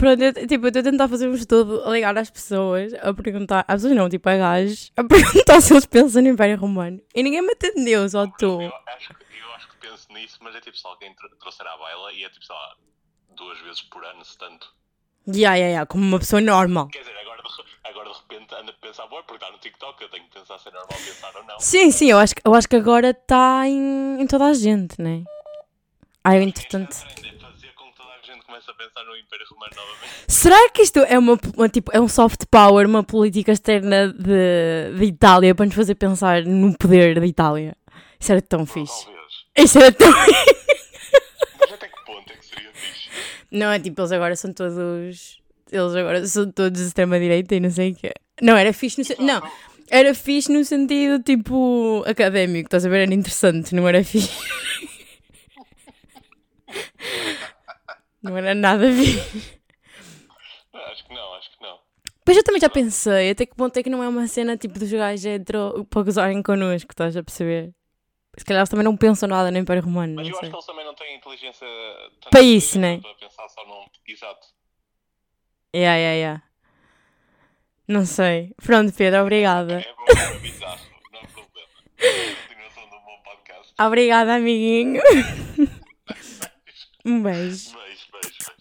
Pronto, 0.01 0.23
eu, 0.23 0.33
tipo, 0.49 0.65
eu 0.65 0.69
estou 0.69 0.81
a 0.81 0.83
tentar 0.83 1.09
fazer 1.09 1.29
um 1.29 1.35
estudo, 1.35 1.85
a 1.85 1.91
ligar 1.91 2.17
às 2.17 2.31
pessoas, 2.31 2.95
a 2.95 3.13
perguntar, 3.13 3.65
às 3.69 3.75
pessoas 3.83 3.95
não, 3.95 4.09
tipo, 4.09 4.27
a 4.31 4.37
gajos, 4.37 4.91
a 4.97 5.05
perguntar 5.05 5.61
se 5.61 5.75
eles 5.75 5.85
pensam 5.85 6.23
no 6.23 6.29
Império 6.29 6.57
Romano. 6.57 7.01
E 7.15 7.23
ninguém 7.23 7.43
me 7.43 7.53
atendeu, 7.53 8.09
só 8.09 8.27
tu. 8.27 8.63
Eu 8.63 8.73
acho, 8.97 9.09
que- 9.15 9.25
eu 9.39 9.53
acho 9.57 9.69
que 9.69 9.77
penso 9.77 10.07
nisso, 10.15 10.39
mas 10.41 10.55
é 10.55 10.61
tipo 10.61 10.77
se 10.77 10.87
alguém 10.87 11.15
tro- 11.15 11.29
trouxer 11.39 11.67
à 11.67 11.77
baila 11.77 12.13
e 12.15 12.25
é 12.25 12.31
tipo, 12.31 12.45
sei 12.47 12.55
lá, 12.57 12.75
duas 13.37 13.59
vezes 13.61 13.83
por 13.83 14.03
ano, 14.05 14.25
se 14.25 14.39
tanto. 14.39 14.73
Ya, 15.29 15.55
ya, 15.55 15.69
ya, 15.69 15.87
como 15.87 16.03
uma 16.03 16.19
pessoa 16.19 16.41
normal. 16.41 16.89
Quer 16.89 17.01
dizer, 17.01 17.17
agora 17.21 17.43
agora 17.85 18.09
de 18.11 18.17
repente 18.17 18.55
anda 18.55 18.71
a 18.71 18.75
pensar, 18.87 19.07
bom, 19.07 19.23
porque 19.27 19.35
está 19.35 19.53
no 19.53 19.59
TikTok, 19.59 20.03
eu 20.03 20.09
tenho 20.09 20.25
que 20.25 20.31
pensar 20.39 20.59
se 20.59 20.69
é 20.69 20.73
normal 20.73 20.89
pensar 20.99 21.37
ou 21.37 21.45
não. 21.45 21.61
Sim, 21.61 21.91
sim, 21.91 22.11
eu 22.11 22.19
acho, 22.19 22.35
que- 22.35 22.43
eu 22.43 22.55
acho 22.55 22.67
que 22.69 22.77
agora 22.77 23.11
está 23.11 23.69
em, 23.69 24.23
em 24.23 24.27
toda 24.27 24.47
a 24.47 24.55
gente, 24.55 25.01
né? 25.01 25.25
Ah, 26.25 26.37
entretanto. 26.39 26.97
É 27.23 27.31
a 28.23 28.35
gente 28.35 28.45
comece 28.45 28.71
a 28.71 28.75
pensar 28.75 29.05
no 29.05 29.17
Império 29.17 29.47
Romano 29.51 29.73
novamente. 29.75 30.25
Será 30.29 30.71
que 30.71 30.83
isto 30.83 30.99
é 31.01 31.19
uma, 31.19 31.39
uma, 31.57 31.69
tipo, 31.69 31.91
é 31.95 32.01
um 32.01 32.09
soft 32.09 32.45
power, 32.51 32.87
uma 32.87 33.03
política 33.03 33.53
externa 33.53 34.13
de, 34.13 34.99
de 34.99 35.05
Itália 35.05 35.55
para 35.55 35.67
nos 35.67 35.75
fazer 35.75 35.95
pensar 35.95 36.45
no 36.45 36.77
poder 36.77 37.19
da 37.19 37.27
Itália? 37.27 37.77
Isso 38.19 38.33
era 38.33 38.43
tão 38.43 38.67
fixe. 38.67 39.05
Talvez. 39.05 39.33
Isso 39.59 39.79
era 39.79 39.93
tão. 39.93 40.11
Mas 41.61 41.73
até 41.73 41.89
que 41.89 42.05
ponto 42.05 42.33
é 42.33 42.37
que 42.37 42.45
seria 42.45 42.71
fixe? 42.75 43.09
Não, 43.51 43.71
é 43.71 43.79
tipo, 43.79 44.01
eles 44.01 44.13
agora 44.13 44.37
são 44.37 44.53
todos. 44.53 45.41
Eles 45.73 45.95
agora 45.95 46.27
são 46.27 46.51
todos 46.51 46.81
de 46.81 46.87
extrema-direita 46.89 47.55
e 47.55 47.61
não 47.61 47.71
sei 47.71 47.93
o 47.93 47.95
quê. 47.95 48.13
Não, 48.43 48.57
era 48.57 48.73
fixe 48.73 48.99
no 48.99 49.05
sentido. 49.05 49.25
Não, 49.25 49.43
era 49.91 50.15
fixe 50.15 50.53
no 50.53 50.65
sentido 50.65 51.23
tipo 51.23 52.05
académico, 52.07 52.67
estás 52.67 52.85
a 52.85 52.89
ver? 52.89 53.03
Era 53.03 53.15
interessante, 53.15 53.75
não 53.75 53.89
era 53.89 54.05
fixe. 54.05 54.31
Não 58.23 58.37
era 58.37 58.55
nada 58.55 58.87
fixe. 58.93 59.61
Não, 60.73 60.81
acho 60.81 61.05
que 61.07 61.15
não, 61.15 61.35
acho 61.35 61.51
que 61.51 61.63
não. 61.63 61.79
Pois 62.25 62.37
eu 62.37 62.45
também 62.45 62.61
já 62.61 62.69
pensei, 62.69 63.31
até 63.31 63.47
que 63.47 63.57
ponto 63.57 63.77
é 63.77 63.83
que 63.83 63.91
não 63.91 64.03
é 64.03 64.09
uma 64.09 64.27
cena 64.29 64.57
tipo 64.57 64.79
dos 64.79 64.91
gajos 64.93 65.25
hetero 65.25 65.85
para 65.87 66.03
gozarem 66.03 66.43
connosco, 66.43 66.93
estás 66.93 67.17
a 67.17 67.23
perceber? 67.25 67.73
Se 68.39 68.45
calhar 68.45 68.61
eles 68.61 68.69
também 68.69 68.85
não 68.85 68.97
pensam 68.97 69.29
nada 69.29 69.51
no 69.51 69.59
Império 69.59 69.83
Romano, 69.83 70.15
Mas 70.15 70.29
eu 70.29 70.33
acho 70.33 70.41
sei. 70.41 70.49
que 70.51 70.55
eles 70.55 70.67
também 70.67 70.85
não 70.85 70.95
têm 70.95 71.17
inteligência. 71.17 71.67
Para 72.31 72.41
isso, 72.43 72.79
né? 72.79 73.01
Para 73.01 73.15
pensar 73.15 73.49
só 73.49 73.67
num. 73.67 73.85
Exato. 74.07 74.47
Yeah, 75.75 75.97
yeah, 75.97 76.15
yeah. 76.17 76.43
Não 77.89 78.07
sei. 78.07 78.55
Pronto, 78.63 78.93
Pedro, 78.93 79.23
obrigada. 79.23 79.81
É 79.81 79.95
bom, 79.95 80.05
é 80.21 80.39
bizarro, 80.39 80.81
não 81.13 81.21
há 81.21 81.27
problema. 81.27 81.69
Continuação 82.49 82.85
do 82.85 83.01
bom 83.01 83.23
podcast. 83.25 83.75
Obrigada, 83.81 84.35
amiguinho. 84.37 85.03
um 87.05 87.23
beijo. 87.23 87.71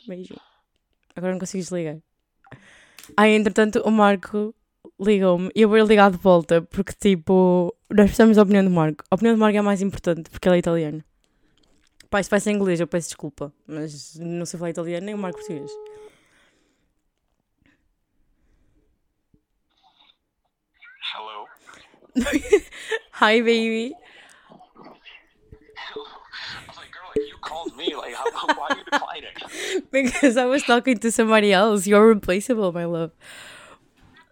Beijo. 0.09 0.33
Agora 1.15 1.33
não 1.33 1.39
consigo 1.39 1.61
desligar. 1.61 1.99
Aí, 3.15 3.35
entretanto, 3.35 3.79
o 3.85 3.91
Marco 3.91 4.55
ligou-me 4.99 5.51
e 5.55 5.61
eu 5.61 5.69
vou 5.69 5.77
ligar 5.77 6.09
de 6.09 6.17
volta 6.17 6.63
porque, 6.63 6.93
tipo, 6.93 7.75
nós 7.91 8.07
precisamos 8.07 8.35
da 8.35 8.41
opinião 8.41 8.63
do 8.63 8.71
Marco. 8.71 9.03
A 9.11 9.13
opinião 9.13 9.35
do 9.35 9.39
Marco 9.39 9.55
é 9.55 9.59
a 9.59 9.63
mais 9.63 9.83
importante 9.83 10.31
porque 10.31 10.49
ele 10.49 10.55
é 10.55 10.59
italiano. 10.59 11.03
Pá, 12.09 12.19
isto 12.19 12.31
vai 12.31 12.39
ser 12.39 12.49
em 12.49 12.55
inglês, 12.55 12.79
eu 12.79 12.87
peço 12.87 13.09
desculpa, 13.09 13.53
mas 13.67 14.15
não 14.15 14.47
sei 14.47 14.57
falar 14.57 14.71
italiano 14.71 15.05
nem 15.05 15.13
o 15.13 15.17
Marco 15.19 15.37
português. 15.37 15.69
Hello. 21.13 21.45
Hi, 23.21 23.41
baby. 23.43 23.93
Called 27.49 27.75
me. 27.75 27.95
Like, 27.95 28.13
how, 28.13 28.47
why 28.59 28.67
are 28.69 28.77
you 28.77 28.83
declining? 28.85 29.87
Because 29.91 30.37
I 30.37 30.45
was 30.45 30.63
talking 30.63 30.97
to 30.99 31.11
somebody 31.11 31.51
else. 31.51 31.87
You're 31.87 32.07
replaceable, 32.07 32.71
my 32.71 32.85
love. 32.85 33.11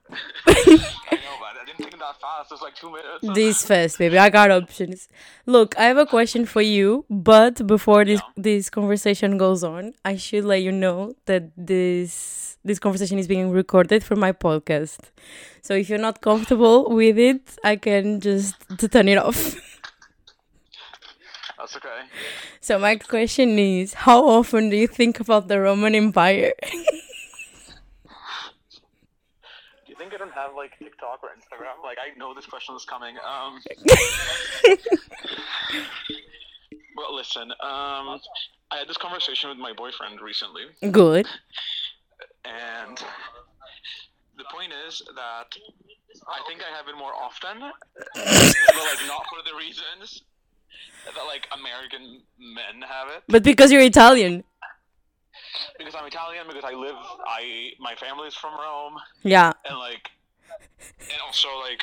I 0.47 0.77
know, 1.25 1.35
but 1.43 1.53
I 1.61 1.65
didn't 1.65 1.77
think 1.79 1.91
that 1.99 2.15
fast. 2.21 2.51
It 2.51 2.53
was 2.53 2.61
like 2.61 2.75
two. 2.75 2.95
This 3.33 3.65
fast, 3.65 3.97
baby. 3.97 4.17
I 4.17 4.29
got 4.29 4.51
options. 4.51 5.09
Look, 5.45 5.77
I 5.77 5.85
have 5.85 5.97
a 5.97 6.05
question 6.05 6.45
for 6.45 6.61
you, 6.61 7.05
but 7.09 7.65
before 7.67 8.05
this 8.05 8.21
this 8.37 8.69
conversation 8.69 9.37
goes 9.37 9.63
on, 9.63 9.93
I 10.05 10.15
should 10.15 10.45
let 10.45 10.61
you 10.61 10.71
know 10.71 11.15
that 11.25 11.51
this 11.57 12.57
this 12.63 12.79
conversation 12.79 13.19
is 13.19 13.27
being 13.27 13.51
recorded 13.51 14.03
for 14.03 14.15
my 14.15 14.31
podcast. 14.31 15.11
So 15.61 15.73
if 15.73 15.89
you're 15.89 16.05
not 16.09 16.21
comfortable 16.21 16.89
with 16.89 17.17
it, 17.17 17.57
I 17.63 17.75
can 17.75 18.21
just 18.21 18.55
to 18.77 18.87
turn 18.87 19.07
it 19.09 19.17
off. 19.17 19.55
That's 21.57 21.75
okay. 21.75 22.01
So 22.61 22.77
my 22.77 22.95
question 22.97 23.57
is, 23.57 23.93
how 23.93 24.27
often 24.27 24.69
do 24.69 24.77
you 24.77 24.87
think 24.87 25.19
about 25.19 25.47
the 25.47 25.59
Roman 25.59 25.95
Empire? 25.95 26.53
Do 29.85 29.87
you 29.87 29.95
think 29.95 30.13
I 30.13 30.17
don't 30.17 30.33
have 30.33 30.53
like 30.55 30.77
TikTok 30.77 31.23
or 31.23 31.29
Instagram? 31.29 31.83
Like, 31.83 31.97
I 31.97 32.17
know 32.17 32.33
this 32.35 32.45
question 32.45 32.75
is 32.75 32.85
coming. 32.85 33.15
Um. 33.17 33.59
well, 36.95 37.15
listen. 37.15 37.49
Um, 37.51 38.19
I 38.69 38.77
had 38.77 38.87
this 38.87 38.97
conversation 38.97 39.49
with 39.49 39.57
my 39.57 39.73
boyfriend 39.73 40.21
recently, 40.21 40.63
Good. 40.91 41.25
and 42.45 42.97
the 44.37 44.43
point 44.53 44.73
is 44.87 45.01
that 45.15 45.47
I 46.27 46.39
think 46.47 46.61
I 46.61 46.75
have 46.75 46.87
it 46.87 46.97
more 46.97 47.15
often, 47.15 47.59
but 47.59 47.73
like 48.13 49.07
not 49.07 49.25
for 49.29 49.41
the 49.49 49.55
reasons 49.57 50.21
that 51.05 51.25
like 51.25 51.47
American 51.57 52.21
men 52.39 52.81
have 52.87 53.09
it. 53.09 53.23
But 53.27 53.43
because 53.43 53.71
you're 53.71 53.81
Italian. 53.81 54.43
Because 55.77 55.95
I'm 55.95 56.05
Italian, 56.05 56.45
because 56.47 56.63
I 56.65 56.73
live, 56.73 56.95
I 57.27 57.71
my 57.79 57.95
family's 57.95 58.33
from 58.35 58.53
Rome, 58.59 58.97
Yeah. 59.23 59.53
and 59.69 59.77
like, 59.77 60.09
and 60.99 61.19
also 61.25 61.47
like, 61.59 61.81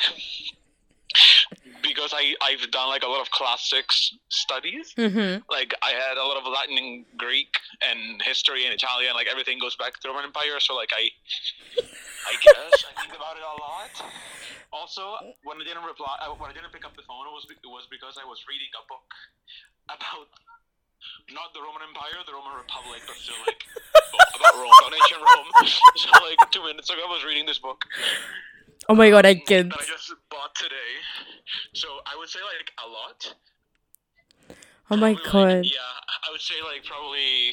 because 1.82 2.12
I 2.16 2.34
I've 2.40 2.64
done 2.70 2.88
like 2.88 3.04
a 3.04 3.06
lot 3.06 3.20
of 3.20 3.30
classics 3.30 4.16
studies. 4.28 4.94
Mm-hmm. 4.96 5.44
Like 5.52 5.74
I 5.82 5.92
had 5.92 6.16
a 6.16 6.24
lot 6.24 6.40
of 6.40 6.44
Latin 6.48 6.78
and 6.78 7.04
Greek 7.16 7.52
and 7.84 8.20
history 8.22 8.64
and 8.64 8.72
Italian. 8.74 9.14
Like 9.14 9.28
everything 9.30 9.58
goes 9.60 9.76
back 9.76 9.94
to 9.94 10.00
the 10.02 10.08
Roman 10.08 10.24
Empire. 10.24 10.58
So 10.58 10.74
like 10.74 10.90
I, 10.96 11.12
I 11.78 12.34
guess 12.40 12.84
I 12.88 12.92
think 13.00 13.14
about 13.14 13.36
it 13.36 13.44
a 13.44 13.56
lot. 13.60 13.92
Also, 14.72 15.14
when 15.44 15.60
I 15.60 15.64
didn't 15.64 15.84
reply, 15.84 16.18
uh, 16.18 16.34
when 16.34 16.50
I 16.50 16.54
didn't 16.54 16.72
pick 16.72 16.82
up 16.82 16.96
the 16.96 17.06
phone, 17.06 17.30
it 17.30 17.34
was 17.34 17.46
it 17.46 17.68
was 17.68 17.86
because 17.92 18.18
I 18.18 18.26
was 18.26 18.42
reading 18.50 18.72
a 18.74 18.82
book 18.90 19.06
about 19.86 20.28
not 21.30 21.52
the 21.52 21.60
Roman 21.60 21.84
Empire, 21.84 22.16
the 22.24 22.32
Roman 22.32 22.58
Republic, 22.58 23.04
but 23.06 23.14
still 23.20 23.38
like 23.46 23.60
about 24.40 24.54
Rome, 24.56 24.72
about 24.72 24.92
ancient 24.96 25.22
Rome. 25.22 25.50
So 25.94 26.10
like 26.26 26.40
two 26.50 26.64
minutes 26.64 26.90
ago, 26.90 27.06
I 27.06 27.10
was 27.12 27.22
reading 27.22 27.46
this 27.46 27.58
book 27.62 27.86
Oh 28.88 28.94
my 28.94 29.10
god, 29.10 29.24
I 29.26 29.34
can't. 29.34 29.70
that 29.70 29.80
I 29.80 29.84
just 29.84 30.12
bought 30.30 30.54
today. 30.54 30.74
So 31.74 31.88
I 32.06 32.16
would 32.18 32.28
say 32.28 32.40
like 32.40 32.70
a 32.84 32.88
lot. 32.88 33.34
Oh 34.90 34.96
my 34.96 35.14
Probably, 35.14 35.42
like, 35.42 35.62
god. 35.62 35.64
yeah, 35.64 35.80
I 36.26 36.30
would 36.30 36.40
say 36.40 36.54
like 36.64 36.84
probably. 36.84 37.52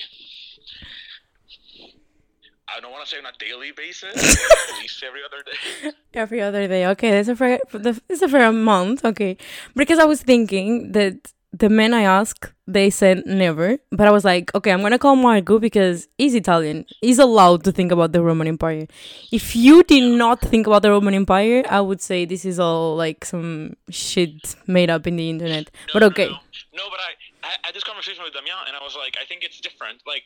I 2.74 2.80
don't 2.80 2.92
want 2.92 3.04
to 3.04 3.10
say 3.10 3.18
on 3.18 3.26
a 3.26 3.38
daily 3.38 3.72
basis, 3.76 4.16
at 4.16 4.80
least 4.82 5.04
every 5.04 5.20
other 5.26 5.44
day. 5.44 5.92
Every 6.14 6.42
other 6.42 6.68
day. 6.68 6.86
Okay, 6.88 7.12
that's 7.12 7.28
a 7.30 7.36
fair. 7.36 7.60
That's 7.74 8.22
a 8.22 8.30
fair 8.30 8.48
amount. 8.50 9.04
Okay, 9.04 9.38
because 9.76 10.00
I 10.00 10.06
was 10.06 10.22
thinking 10.22 10.92
that 10.94 11.32
the 11.54 11.70
men 11.70 11.94
I 11.94 12.04
asked 12.04 12.52
they 12.68 12.90
said 12.90 13.24
never, 13.26 13.78
but 13.92 14.08
I 14.08 14.12
was 14.12 14.24
like, 14.24 14.54
okay, 14.56 14.72
I'm 14.72 14.82
gonna 14.82 14.98
call 14.98 15.16
Marco 15.16 15.60
because 15.60 16.08
he's 16.18 16.34
Italian. 16.34 16.86
He's 17.02 17.20
allowed 17.20 17.64
to 17.66 17.72
think 17.72 17.92
about 17.92 18.14
the 18.14 18.24
Roman 18.24 18.48
Empire. 18.48 18.88
If 19.32 19.56
you 19.56 19.84
did 19.84 20.18
not 20.18 20.40
think 20.40 20.68
about 20.68 20.82
the 20.82 20.92
Roman 20.92 21.14
Empire, 21.14 21.64
I 21.70 21.82
would 21.82 22.02
say 22.02 22.24
this 22.26 22.46
is 22.46 22.60
all 22.60 22.96
like 22.96 23.26
some 23.26 23.76
shit 23.90 24.56
made 24.68 24.90
up 24.90 25.06
in 25.08 25.18
the 25.18 25.30
internet. 25.30 25.70
No, 25.88 25.94
But 25.94 26.00
no, 26.00 26.06
okay. 26.08 26.28
No, 26.28 26.38
no, 26.74 26.84
but 26.90 27.00
I, 27.00 27.48
I 27.48 27.68
had 27.68 27.76
this 27.76 27.84
conversation 27.84 28.24
with 28.24 28.34
Damian, 28.34 28.56
and 28.68 28.76
I 28.76 28.82
was 28.84 28.96
like, 28.96 29.18
I 29.22 29.26
think 29.26 29.44
it's 29.44 29.60
different. 29.60 30.02
Like 30.08 30.24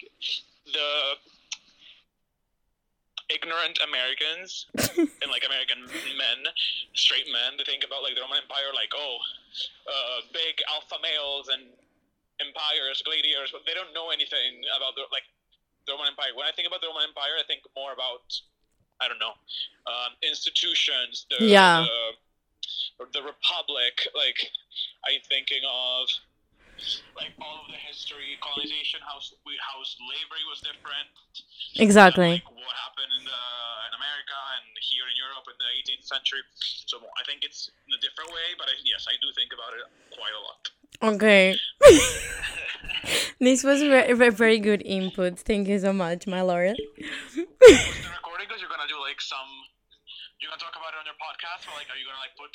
the 0.66 1.16
ignorant 3.30 3.80
Americans 3.82 4.68
and 4.98 5.30
like 5.32 5.46
American 5.46 5.86
men, 6.18 6.40
straight 6.94 7.26
men, 7.32 7.58
they 7.58 7.66
think 7.66 7.84
about 7.84 8.04
like 8.06 8.14
the 8.16 8.22
Roman 8.22 8.42
Empire, 8.44 8.70
like 8.76 8.92
oh, 8.94 9.18
uh, 9.90 10.20
big 10.34 10.62
alpha 10.70 10.98
males 11.02 11.50
and 11.50 11.64
empires, 12.44 13.02
gladiators, 13.06 13.50
but 13.52 13.64
they 13.66 13.74
don't 13.74 13.94
know 13.94 14.10
anything 14.12 14.62
about 14.78 14.94
the 14.96 15.08
like 15.10 15.26
the 15.88 15.94
Roman 15.94 16.14
Empire. 16.14 16.34
When 16.38 16.46
I 16.46 16.54
think 16.54 16.68
about 16.68 16.82
the 16.82 16.90
Roman 16.92 17.10
Empire, 17.10 17.38
I 17.40 17.46
think 17.48 17.62
more 17.76 17.94
about 17.94 18.26
I 19.02 19.08
don't 19.10 19.20
know 19.20 19.36
um, 19.90 20.14
institutions, 20.24 21.26
the 21.30 21.46
Yeah. 21.46 21.86
the, 23.02 23.06
the 23.12 23.24
republic. 23.26 23.96
Like 24.16 24.40
I'm 25.06 25.22
thinking 25.28 25.62
of 25.66 26.08
like 27.16 27.34
all 27.40 27.64
of 27.64 27.68
the 27.72 27.80
history, 27.80 28.36
colonization, 28.44 29.00
how 29.04 29.18
we, 29.48 29.56
how 29.60 29.80
slavery 29.84 30.44
was 30.50 30.60
different. 30.62 31.08
Exactly. 31.80 32.40
like 32.40 32.48
what 32.52 32.76
happened 32.88 33.12
in, 33.20 33.24
the, 33.28 33.44
in 33.88 33.94
America 33.96 34.38
and 34.60 34.66
here 34.80 35.08
in 35.08 35.16
Europe 35.16 35.46
in 35.48 35.58
the 35.60 35.70
18th 35.84 36.06
century. 36.08 36.44
So 36.88 37.00
I 37.00 37.24
think 37.24 37.44
it's 37.44 37.72
in 37.88 37.92
a 37.96 38.02
different 38.04 38.32
way, 38.32 38.56
but 38.60 38.68
I, 38.68 38.76
yes, 38.84 39.08
I 39.08 39.16
do 39.20 39.28
think 39.36 39.52
about 39.56 39.74
it 39.76 39.86
quite 40.16 40.36
a 40.36 40.42
lot. 40.44 40.62
Okay. 41.16 41.56
this 43.40 43.64
was 43.64 43.82
very, 43.84 44.14
very, 44.14 44.32
very 44.32 44.60
good 44.60 44.82
input. 44.86 45.40
Thank 45.40 45.68
you 45.68 45.80
so 45.80 45.92
much, 45.92 46.28
my 46.28 46.42
lord. 46.42 46.76
Was 46.80 47.36
the 47.36 48.12
recording 48.16 48.48
because 48.48 48.62
you're 48.62 48.72
gonna 48.72 48.88
do 48.88 49.00
like 49.02 49.20
some. 49.20 49.50
You're 50.40 50.52
gonna 50.52 50.64
talk 50.64 50.76
about 50.76 50.96
it 50.96 51.00
on 51.04 51.08
your 51.08 51.20
podcast, 51.20 51.68
or 51.68 51.76
like 51.76 51.92
are 51.92 52.00
you 52.00 52.08
gonna 52.08 52.22
like 52.24 52.36
put 52.40 52.54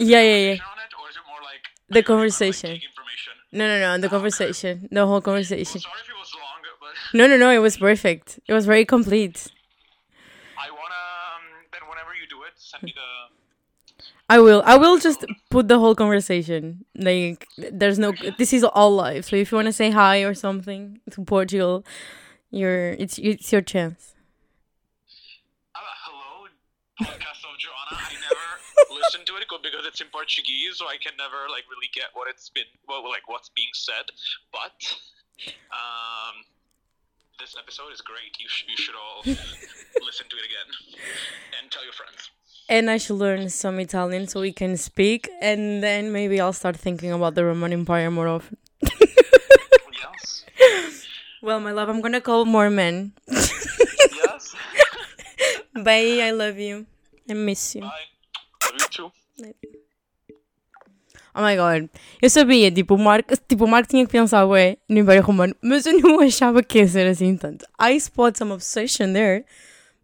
Yeah, 0.00 0.22
yeah, 0.22 0.36
yeah. 0.36 0.52
it, 0.54 0.60
or 1.00 1.08
is 1.10 1.16
it 1.16 1.22
more 1.28 1.42
like 1.42 1.62
The 1.88 1.96
like, 2.00 2.06
conversation. 2.06 2.80
No, 3.52 3.66
no, 3.66 3.78
no. 3.80 3.98
The 4.00 4.08
conversation, 4.08 4.88
the 4.90 5.00
whole 5.04 5.14
Well, 5.14 5.22
conversation. 5.22 5.80
sorry 5.80 6.00
if 6.04 6.08
it 6.08 6.18
was 6.18 6.32
long, 6.34 6.60
but 6.80 6.94
No, 7.18 7.26
no, 7.26 7.36
no. 7.36 7.50
It 7.50 7.58
was 7.58 7.76
perfect. 7.76 8.40
It 8.46 8.52
was 8.52 8.64
very 8.66 8.84
complete. 8.84 9.48
I 10.58 10.70
wanna 10.70 11.02
um, 11.36 11.44
then 11.72 11.82
whenever 11.88 12.14
you 12.14 12.26
do 12.28 12.42
it, 12.44 12.52
send 12.56 12.82
me 12.84 12.94
the. 12.94 14.04
I 14.28 14.38
will. 14.38 14.62
I 14.64 14.76
will 14.76 14.98
just 14.98 15.24
put 15.50 15.68
the 15.68 15.78
whole 15.78 15.94
conversation. 15.94 16.84
Like, 16.96 17.46
there's 17.58 17.98
no. 17.98 18.12
This 18.38 18.52
is 18.52 18.62
all 18.64 18.94
live. 18.94 19.24
So 19.24 19.36
if 19.36 19.50
you 19.50 19.56
want 19.56 19.66
to 19.66 19.72
say 19.72 19.90
hi 19.90 20.20
or 20.22 20.34
something 20.34 21.00
to 21.10 21.24
Portugal, 21.24 21.84
you're. 22.50 22.90
It's 22.92 23.18
it's 23.18 23.50
your 23.52 23.62
chance. 23.62 24.14
Uh, 25.74 25.78
hello, 26.04 26.46
podcast 27.00 27.08
of 27.08 27.08
Joanna. 27.08 27.08
I 27.08 27.39
listened 28.88 29.26
to 29.26 29.36
it 29.36 29.44
because 29.62 29.84
it's 29.86 30.00
in 30.00 30.08
Portuguese, 30.12 30.78
so 30.78 30.86
I 30.86 30.96
can 30.96 31.12
never 31.18 31.48
like 31.50 31.64
really 31.68 31.90
get 31.92 32.08
what 32.14 32.28
it's 32.28 32.48
been, 32.48 32.68
well, 32.88 33.02
like 33.08 33.28
what's 33.28 33.50
being 33.50 33.72
said. 33.74 34.06
But 34.52 34.78
um, 35.72 36.44
this 37.38 37.54
episode 37.58 37.92
is 37.92 38.00
great. 38.00 38.32
You 38.38 38.48
sh- 38.48 38.64
you 38.68 38.76
should 38.76 38.94
all 38.94 39.20
listen 40.06 40.26
to 40.28 40.36
it 40.40 40.44
again 40.48 40.68
and 41.60 41.70
tell 41.70 41.84
your 41.84 41.92
friends. 41.94 42.30
And 42.68 42.88
I 42.88 42.98
should 42.98 43.16
learn 43.18 43.48
some 43.50 43.80
Italian 43.80 44.28
so 44.28 44.40
we 44.40 44.52
can 44.52 44.76
speak, 44.76 45.28
and 45.42 45.82
then 45.82 46.12
maybe 46.12 46.40
I'll 46.40 46.52
start 46.52 46.76
thinking 46.76 47.10
about 47.12 47.34
the 47.34 47.44
Roman 47.44 47.72
Empire 47.72 48.10
more 48.10 48.28
often. 48.28 48.56
Yes. 49.92 51.06
Well, 51.42 51.58
my 51.60 51.72
love, 51.72 51.88
I'm 51.88 52.00
gonna 52.00 52.20
call 52.20 52.44
more 52.44 52.68
men. 52.68 53.12
Yes. 53.26 54.54
Bye. 55.74 56.20
I 56.20 56.30
love 56.32 56.58
you. 56.58 56.86
I 57.28 57.32
miss 57.34 57.74
you. 57.74 57.80
Bye. 57.82 58.06
Oh 61.34 61.42
my 61.42 61.56
god. 61.56 61.88
Eu 62.20 62.28
sabia, 62.28 62.70
tipo, 62.70 62.94
o 62.94 62.98
Marco, 62.98 63.34
tipo, 63.48 63.64
o 63.64 63.68
Marco 63.68 63.88
tinha 63.88 64.04
que 64.04 64.10
pensar, 64.12 64.44
ué, 64.46 64.78
no 64.88 64.98
Império 64.98 65.22
Romano, 65.22 65.54
mas 65.62 65.86
eu 65.86 65.98
não 66.00 66.18
achava 66.20 66.62
que 66.62 66.78
ia 66.78 66.88
ser 66.88 67.06
assim 67.06 67.36
tanto. 67.36 67.64
I 67.80 67.94
spot 67.96 68.36
some 68.36 68.52
obsession 68.52 69.12
there, 69.12 69.44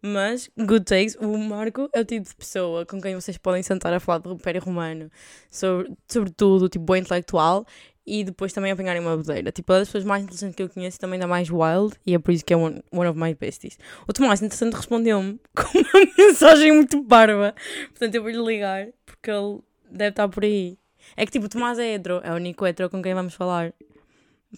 mas, 0.01 0.49
good 0.57 0.85
takes, 0.85 1.15
o 1.19 1.37
Marco 1.37 1.89
é 1.93 1.99
o 1.99 2.05
tipo 2.05 2.27
de 2.29 2.35
pessoa 2.35 2.85
com 2.85 3.01
quem 3.01 3.13
vocês 3.15 3.37
podem 3.37 3.61
sentar 3.61 3.93
a 3.93 3.99
falar 3.99 4.19
do 4.19 4.33
Império 4.33 4.61
Romano, 4.61 5.11
sobre, 5.51 5.91
sobre 6.07 6.31
tudo, 6.31 6.69
tipo, 6.69 6.85
bom 6.85 6.95
intelectual, 6.95 7.65
e 8.07 8.23
depois 8.23 8.53
também 8.53 8.71
apanharem 8.71 9.01
uma 9.01 9.17
bodeira. 9.17 9.51
Tipo, 9.51 9.73
é 9.73 9.79
das 9.79 9.89
pessoas 9.89 10.05
mais 10.05 10.23
inteligentes 10.23 10.55
que 10.55 10.63
eu 10.63 10.69
conheço 10.69 10.97
também 10.97 11.19
da 11.19 11.27
mais 11.27 11.49
wild, 11.49 11.93
e 12.05 12.15
é 12.15 12.19
por 12.19 12.31
isso 12.31 12.45
que 12.45 12.53
é 12.53 12.57
one, 12.57 12.81
one 12.91 13.09
of 13.09 13.19
my 13.19 13.35
besties. 13.35 13.77
O 14.07 14.13
Tomás, 14.13 14.41
entretanto, 14.41 14.75
respondeu-me 14.75 15.39
com 15.53 15.77
uma 15.77 16.11
mensagem 16.17 16.71
muito 16.71 17.03
barba, 17.03 17.53
portanto 17.89 18.15
eu 18.15 18.21
vou-lhe 18.21 18.41
ligar, 18.41 18.87
porque 19.05 19.29
ele 19.29 19.59
deve 19.91 20.09
estar 20.09 20.29
por 20.29 20.43
aí. 20.43 20.77
É 21.17 21.25
que 21.25 21.31
tipo, 21.31 21.45
o 21.45 21.49
Tomás 21.49 21.77
é 21.77 21.95
hetero, 21.95 22.21
é 22.23 22.31
o 22.31 22.35
único 22.35 22.65
hetero 22.65 22.89
com 22.89 23.01
quem 23.01 23.13
vamos 23.13 23.33
falar. 23.33 23.73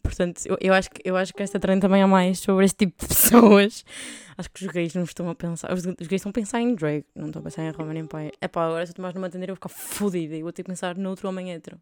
Portanto, 0.04 0.42
eu, 0.46 0.56
eu, 0.62 0.74
acho, 0.74 0.90
que, 0.92 1.02
eu 1.04 1.18
acho 1.18 1.34
que 1.34 1.42
esta 1.42 1.60
trend 1.60 1.82
também 1.82 2.02
é 2.02 2.06
mais 2.06 2.40
sobre 2.40 2.64
este 2.64 2.86
tipo 2.86 3.02
de 3.02 3.08
pessoas. 3.08 3.84
Acho 4.38 4.50
que 4.52 4.66
os 4.66 4.72
gays 4.72 4.94
não 4.94 5.04
estão 5.04 5.28
a 5.30 5.36
pensar. 5.36 5.74
Os, 5.74 5.84
os 5.84 6.08
gays 6.08 6.20
estão 6.20 6.30
a 6.30 6.34
pensar 6.34 6.62
em 6.62 6.76
drag, 6.76 7.04
não 7.16 7.28
estão 7.28 7.42
a 7.42 7.44
pensar 7.44 7.64
em 7.64 7.72
Roman 7.72 7.98
Empire. 7.98 8.32
É 8.40 8.48
pá, 8.48 8.66
agora 8.66 8.86
se 8.86 8.92
o 8.92 8.96
Tomás 8.96 9.14
não 9.16 9.22
me 9.22 9.28
atender, 9.28 9.50
eu 9.50 9.56
vou 9.56 9.56
ficar 9.56 9.70
fodida 9.70 10.36
e 10.36 10.44
vou 10.44 10.54
ter 10.54 10.64
que 10.64 10.70
pensar 10.70 10.96
noutro 10.96 11.28
homem 11.28 11.52
hetero. 11.52 11.82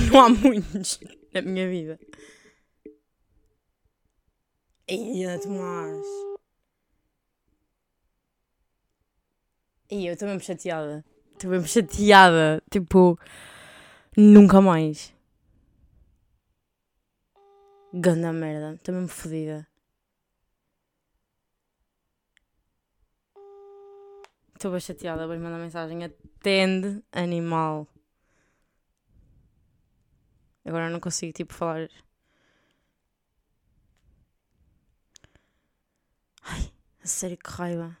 Não 0.08 0.20
há 0.20 0.28
muitos 0.28 1.00
na 1.34 1.42
minha 1.42 1.68
vida. 1.68 1.98
Ia, 4.88 5.38
Tomás. 5.38 6.06
Ia, 9.90 10.10
eu 10.10 10.12
estou 10.14 10.28
mesmo 10.28 10.40
chateada. 10.40 11.04
Estou 11.32 11.50
mesmo 11.50 11.68
chateada. 11.68 12.62
Tipo, 12.70 13.18
nunca 14.16 14.60
mais. 14.60 15.14
Ganda 17.92 18.32
merda. 18.32 18.74
Estou 18.74 18.94
mesmo 18.94 19.08
fodida. 19.08 19.66
Estou 24.54 24.70
bem 24.70 24.80
chateada. 24.80 25.26
Vou-lhe 25.26 25.42
mandar 25.42 25.58
mensagem. 25.58 26.04
Atende, 26.04 27.02
animal. 27.12 27.88
Agora 30.64 30.90
não 30.90 31.00
consigo, 31.00 31.32
tipo, 31.32 31.54
falar. 31.54 31.88
Ai, 36.42 36.70
a 37.02 37.06
sério, 37.06 37.36
que 37.38 37.50
raiva. 37.50 37.96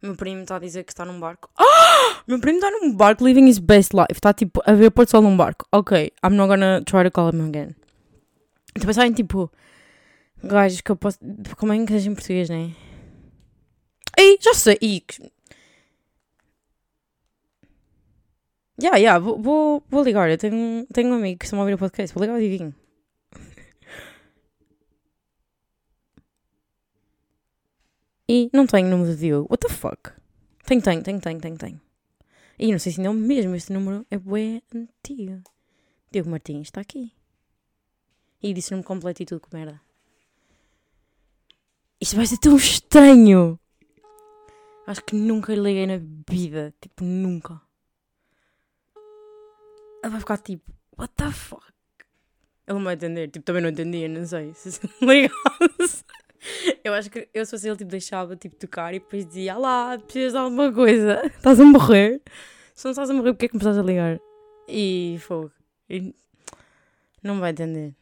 Meu 0.00 0.14
primo 0.14 0.42
está 0.42 0.56
a 0.56 0.58
dizer 0.60 0.84
que 0.84 0.92
está 0.92 1.04
num 1.04 1.18
barco. 1.18 1.50
Meu 2.26 2.38
primo 2.38 2.58
está 2.58 2.70
num 2.70 2.94
barco 2.94 3.24
living 3.24 3.48
his 3.48 3.58
best 3.58 3.92
life. 3.92 4.12
Está 4.12 4.32
tipo 4.32 4.62
a 4.64 4.72
ver 4.72 4.90
Porto 4.90 5.10
Sol 5.10 5.22
num 5.22 5.36
barco. 5.36 5.66
Ok, 5.72 6.12
I'm 6.24 6.36
not 6.36 6.48
gonna 6.48 6.82
try 6.82 7.02
to 7.02 7.10
call 7.10 7.30
him 7.30 7.48
again. 7.48 7.74
Estou 8.76 9.02
a 9.02 9.06
em 9.06 9.12
tipo. 9.12 9.50
Gajos 10.42 10.80
que 10.80 10.92
eu 10.92 10.96
posso. 10.96 11.18
Como 11.56 11.72
é 11.72 11.78
que 11.78 11.92
diz 11.92 12.06
em 12.06 12.14
português, 12.14 12.48
né? 12.48 12.72
Ei, 14.16 14.38
já 14.40 14.54
sei. 14.54 14.78
Ya, 18.80 18.96
ya, 18.96 19.18
vou, 19.18 19.36
vou, 19.42 19.82
vou 19.90 20.04
ligar. 20.04 20.30
Eu 20.30 20.38
tenho, 20.38 20.86
tenho 20.92 21.10
um 21.10 21.14
amigo 21.14 21.38
que 21.38 21.44
está 21.46 21.56
a 21.56 21.60
ouvir 21.60 21.74
o 21.74 21.78
podcast. 21.78 22.14
Vou 22.14 22.22
ligar 22.22 22.34
ao 22.34 22.40
Diguinho. 22.40 22.74
E 28.28 28.50
não 28.52 28.66
tenho 28.66 28.88
número 28.88 29.14
de 29.14 29.20
Diogo. 29.20 29.48
What 29.50 29.66
the 29.66 29.72
fuck? 29.72 30.12
Tenho, 30.64 30.82
tenho, 30.82 31.02
tenho, 31.02 31.20
tenho, 31.20 31.40
tenho, 31.40 31.56
tenho. 31.56 31.80
E 32.58 32.70
não 32.70 32.78
sei 32.78 32.92
se 32.92 33.04
é 33.04 33.10
o 33.10 33.14
mesmo. 33.14 33.54
Este 33.54 33.72
número 33.72 34.06
é 34.10 34.18
bué 34.18 34.62
antigo. 34.72 35.42
Diogo 36.12 36.30
Martins 36.30 36.68
está 36.68 36.80
aqui. 36.80 37.12
E 38.42 38.52
disse 38.52 38.70
nome 38.70 38.84
completo 38.84 39.22
e 39.22 39.26
tudo 39.26 39.40
com 39.40 39.56
merda. 39.56 39.80
Isto 42.00 42.16
vai 42.16 42.26
ser 42.26 42.38
tão 42.38 42.54
estranho. 42.56 43.58
Acho 44.86 45.02
que 45.04 45.16
nunca 45.16 45.54
liguei 45.54 45.86
na 45.86 45.98
vida. 46.30 46.72
Tipo, 46.80 47.02
nunca. 47.02 47.67
Ele 50.02 50.10
vai 50.10 50.20
ficar 50.20 50.38
tipo, 50.38 50.72
what 50.96 51.12
the 51.16 51.30
fuck? 51.30 51.64
Ele 52.66 52.78
não 52.78 52.84
vai 52.84 52.94
entender. 52.94 53.28
Tipo, 53.28 53.44
também 53.44 53.62
não 53.62 53.70
entendia, 53.70 54.08
não 54.08 54.26
sei. 54.26 54.52
Se 54.54 54.80
ligasse. 55.00 56.04
Eu 56.84 56.94
acho 56.94 57.10
que 57.10 57.28
eu 57.34 57.44
se 57.44 57.50
fosse 57.50 57.68
ele, 57.68 57.76
tipo, 57.76 57.90
deixava, 57.90 58.36
tipo, 58.36 58.54
tocar 58.56 58.94
e 58.94 59.00
depois 59.00 59.26
dizia, 59.26 59.54
ah 59.54 59.58
lá, 59.58 59.98
precisas 59.98 60.32
de 60.32 60.38
alguma 60.38 60.72
coisa. 60.72 61.22
Estás 61.26 61.58
a 61.58 61.64
morrer? 61.64 62.22
Se 62.74 62.84
não 62.84 62.92
estás 62.92 63.10
a 63.10 63.14
morrer, 63.14 63.32
porque 63.32 63.46
é 63.46 63.48
que 63.48 63.54
me 63.54 63.60
estás 63.60 63.76
a 63.76 63.82
ligar? 63.82 64.20
E 64.68 65.18
fogo. 65.20 65.50
E 65.90 66.14
não 67.22 67.40
vai 67.40 67.50
entender. 67.50 67.94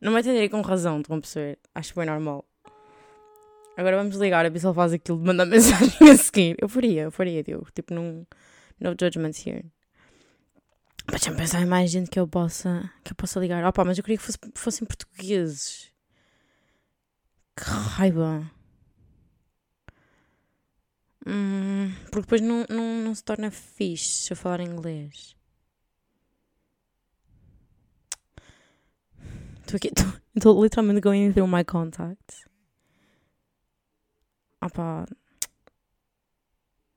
Não 0.00 0.12
vai 0.12 0.20
entender 0.20 0.48
com 0.48 0.60
razão, 0.60 1.00
estão 1.00 1.16
a 1.16 1.20
perceber? 1.20 1.58
Acho 1.74 1.92
foi 1.92 2.04
normal. 2.04 2.44
Agora 3.76 3.96
vamos 3.96 4.16
ligar, 4.16 4.44
a 4.44 4.48
ver 4.48 4.58
se 4.58 4.66
ele 4.66 4.74
faz 4.74 4.92
aquilo 4.92 5.18
de 5.18 5.24
mandar 5.24 5.44
mensagem 5.46 6.10
a 6.10 6.16
seguir. 6.16 6.56
Eu 6.60 6.68
faria, 6.68 7.02
eu 7.02 7.10
faria, 7.10 7.42
Diogo. 7.42 7.68
Tipo, 7.74 7.94
num. 7.94 8.24
No 8.80 8.94
judgments 8.98 9.46
here. 9.46 9.70
Mas 11.10 11.22
já 11.22 11.34
pensar 11.34 11.60
em 11.60 11.66
mais 11.66 11.90
gente 11.90 12.08
que 12.08 12.18
eu 12.18 12.26
possa, 12.26 12.90
que 13.04 13.12
eu 13.12 13.16
possa 13.16 13.40
ligar. 13.40 13.64
Opa, 13.64 13.84
mas 13.84 13.98
eu 13.98 14.04
queria 14.04 14.16
que 14.16 14.24
fosse, 14.24 14.38
fossem 14.54 14.86
portugueses. 14.86 15.92
Que 17.56 17.64
raiva. 17.64 18.50
Hum, 21.26 21.92
porque 22.10 22.22
depois 22.22 22.40
não, 22.40 22.64
não, 22.70 23.02
não 23.04 23.14
se 23.14 23.22
torna 23.22 23.50
fixe 23.50 24.22
se 24.22 24.32
eu 24.32 24.36
falar 24.36 24.60
inglês. 24.60 25.36
Estou 29.60 29.76
aqui, 29.76 29.90
estou 30.34 30.62
literalmente 30.62 31.00
going 31.00 31.32
through 31.32 31.48
my 31.48 31.64
contacts. 31.64 32.48
Opa. 34.62 35.06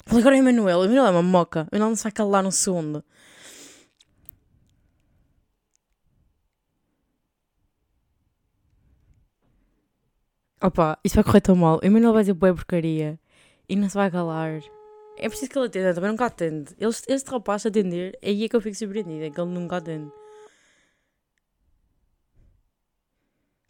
Vou 0.06 0.20
ligar 0.20 0.34
ao 0.34 0.40
Emanuel. 0.40 0.80
O 0.80 0.84
Emanuel 0.86 1.06
é 1.08 1.12
uma 1.12 1.24
moca. 1.24 1.68
O 1.72 1.76
Emanuel 1.76 1.90
não 1.90 1.96
se 1.96 2.04
vai 2.04 2.12
calar 2.12 2.46
um 2.46 2.52
segundo. 2.52 3.04
Opa, 10.62 10.98
isto 11.04 11.16
vai 11.16 11.24
correr 11.24 11.42
tão 11.42 11.56
mal. 11.56 11.80
O 11.82 11.86
Emanuel 11.86 12.14
vai 12.14 12.24
dizer 12.24 12.34
boa 12.34 12.54
porcaria. 12.54 13.20
E 13.68 13.76
não 13.76 13.90
se 13.90 13.96
vai 13.96 14.10
calar. 14.10 14.62
É 15.18 15.30
preciso 15.30 15.52
que 15.52 15.58
ele 15.58 15.68
atenda, 15.68 15.94
também 15.94 16.10
nunca 16.12 16.26
atende. 16.26 16.74
Ele, 16.80 16.90
este 17.08 17.30
rapaz 17.30 17.66
atender, 17.66 18.18
é 18.22 18.30
aí 18.30 18.46
é 18.46 18.50
que 18.50 18.56
eu 18.56 18.62
fico 18.62 18.76
surpreendida, 18.76 19.30
que 19.30 19.40
ele 19.40 19.52
nunca 19.52 19.78
atende. 19.78 20.12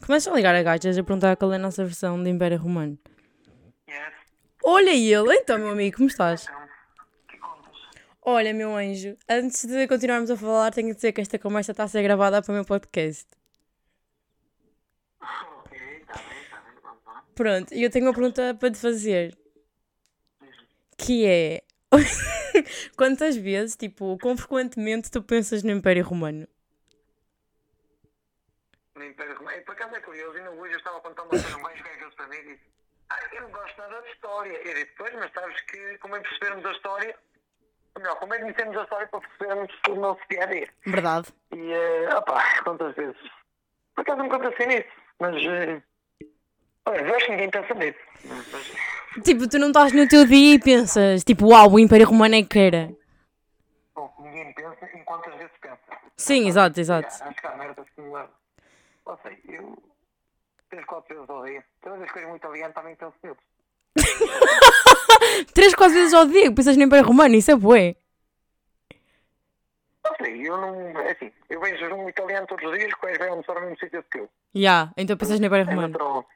Começa 0.06 0.32
a 0.32 0.36
ligar 0.36 0.56
a 0.56 0.64
gajas 0.64 0.98
a 0.98 1.04
perguntar 1.04 1.36
qual 1.38 1.54
é 1.54 1.56
a 1.56 1.60
nossa 1.60 1.84
versão 1.84 2.22
de 2.22 2.30
Império 2.30 2.58
Romano. 2.58 2.98
Yes. 3.90 4.23
Olha 4.64 4.92
ele, 4.92 5.36
então 5.36 5.60
meu 5.60 5.72
amigo, 5.72 5.98
como 5.98 6.08
estás? 6.08 6.44
Então, 6.44 6.68
que? 7.28 7.40
Olha, 8.22 8.54
meu 8.54 8.76
anjo, 8.76 9.18
antes 9.30 9.66
de 9.66 9.88
continuarmos 9.88 10.32
a 10.32 10.38
falar, 10.38 10.72
tenho 10.72 10.90
de 10.90 10.96
dizer 10.96 11.12
que 11.12 11.20
esta 11.20 11.38
conversa 11.38 11.72
está 11.72 11.84
a 11.84 11.88
ser 11.88 12.02
gravada 12.02 12.42
para 12.42 12.52
o 12.52 12.56
meu 12.56 12.64
podcast. 12.64 13.28
Ok, 15.22 15.78
está 15.78 16.14
bem, 16.14 16.42
está 16.44 16.62
bem, 16.62 16.74
vamos 16.82 17.06
lá. 17.06 17.26
Pronto, 17.36 17.74
e 17.74 17.84
eu 17.84 17.90
tenho 17.90 18.06
uma 18.06 18.14
pergunta 18.14 18.56
para 18.56 18.72
te 18.72 18.78
fazer. 18.78 19.38
Que 20.98 21.26
é... 21.26 21.64
Quantas 22.96 23.36
vezes, 23.36 23.76
tipo, 23.76 24.18
quão 24.20 24.38
frequentemente 24.38 25.12
tu 25.12 25.22
pensas 25.22 25.64
no 25.64 25.72
Império 25.72 26.06
Romano? 26.06 26.48
No 28.96 29.04
Império 29.04 29.38
Romano. 29.38 29.62
Por 29.64 29.74
acaso 29.74 29.96
é 29.96 30.00
curioso, 30.00 30.38
ainda 30.38 30.52
hoje 30.52 30.74
eu 30.74 30.78
estava 30.78 30.98
a 30.98 31.02
contar 31.02 31.24
uma 31.24 31.30
coisa 31.30 31.58
mais 31.58 31.82
gajosa 31.84 32.16
para 32.16 32.28
mim 32.28 32.38
e 32.38 32.44
disse: 32.54 32.62
Ah, 32.64 32.73
eu 33.36 33.42
não 33.42 33.52
gosto 33.52 33.78
nada 33.78 34.02
de 34.02 34.10
história. 34.10 34.52
Eu 34.54 34.74
disse, 34.74 34.92
pois, 34.98 35.14
mas 35.16 35.32
sabes 35.34 35.60
que 35.62 35.98
como 36.00 36.16
é 36.16 36.20
percebermos 36.20 36.66
a 36.66 36.72
história, 36.72 37.16
ou 37.96 38.02
melhor, 38.02 38.16
como 38.20 38.34
é 38.34 38.40
conhecermos 38.40 38.78
a 38.78 38.84
história 38.84 39.08
para 39.08 39.20
percebermos 39.22 39.72
o 39.90 39.96
nosso 39.96 40.22
dia 40.30 40.44
a 40.44 40.46
dia. 40.48 40.70
Verdade. 40.86 41.28
E, 41.54 41.74
uh, 41.74 42.18
opá, 42.18 42.44
quantas 42.64 42.96
vezes? 42.96 43.18
Por 43.96 44.02
acaso 44.02 44.24
nunca 44.24 44.40
pensei 44.40 44.66
nisso, 44.68 44.90
mas. 45.20 45.36
Uh, 45.36 45.84
olha, 46.86 47.02
eu 47.02 47.16
acho 47.16 47.26
que 47.26 47.32
ninguém 47.32 47.50
pensa 47.50 47.74
nisso. 47.76 48.00
Mas, 48.26 49.24
Tipo, 49.24 49.48
tu 49.48 49.60
não 49.60 49.68
estás 49.68 49.94
no 49.94 50.08
teu 50.08 50.26
dia 50.26 50.56
e 50.56 50.60
pensas, 50.60 51.24
tipo, 51.24 51.50
uau, 51.50 51.74
o 51.74 51.80
Império 51.80 52.08
Romano 52.08 52.34
é 52.34 52.42
que 52.44 52.58
era. 52.58 52.90
bom, 53.94 54.12
ninguém 54.20 54.52
pensa 54.54 54.90
enquanto 54.96 55.30
às 55.30 55.36
vezes 55.36 55.52
pensa. 55.62 55.78
Sim, 56.18 56.48
exato, 56.48 56.80
exato. 56.80 57.08
Acho 57.08 57.36
que 57.36 57.46
há 57.48 57.56
merdas 57.56 57.88
que 57.90 58.02
levam. 58.02 58.30
Não 59.06 59.20
sei, 59.22 59.40
eu. 59.50 59.84
Três, 60.74 60.86
quatro 60.88 61.14
vezes 61.16 61.30
ao 61.30 61.46
dia. 61.46 61.64
Todas 61.82 62.02
as 62.02 62.12
coisas 62.12 62.30
muito 62.30 62.42
italiano 62.42 62.74
também 62.74 62.96
penso 62.96 63.14
neles. 63.22 63.38
Três, 65.54 65.76
quatro 65.76 65.94
vezes 65.94 66.14
ao 66.14 66.26
dia 66.26 66.52
pensas 66.52 66.76
no 66.76 66.84
Império 66.84 67.06
Romano, 67.06 67.36
isso 67.36 67.52
é 67.52 67.56
bué. 67.56 67.96
Não 70.04 70.16
sei, 70.18 70.50
eu 70.50 70.58
não. 70.58 71.00
É 71.00 71.12
assim, 71.12 71.32
eu 71.50 71.62
vejo 71.62 71.86
um 71.94 72.10
italiano 72.10 72.48
todos 72.48 72.66
os 72.72 72.78
dias, 72.78 72.94
quais 72.96 73.18
vai 73.20 73.30
almoçar 73.30 73.54
no 73.56 73.62
mesmo 73.62 73.78
sítio 73.78 74.04
que 74.12 74.20
eu. 74.20 74.30
Já, 74.56 74.92
então 74.98 75.16
pensas 75.16 75.40
no 75.40 75.46
Império 75.46 75.66
É 75.66 75.70
Romano. 75.70 75.88
natural. 75.90 76.28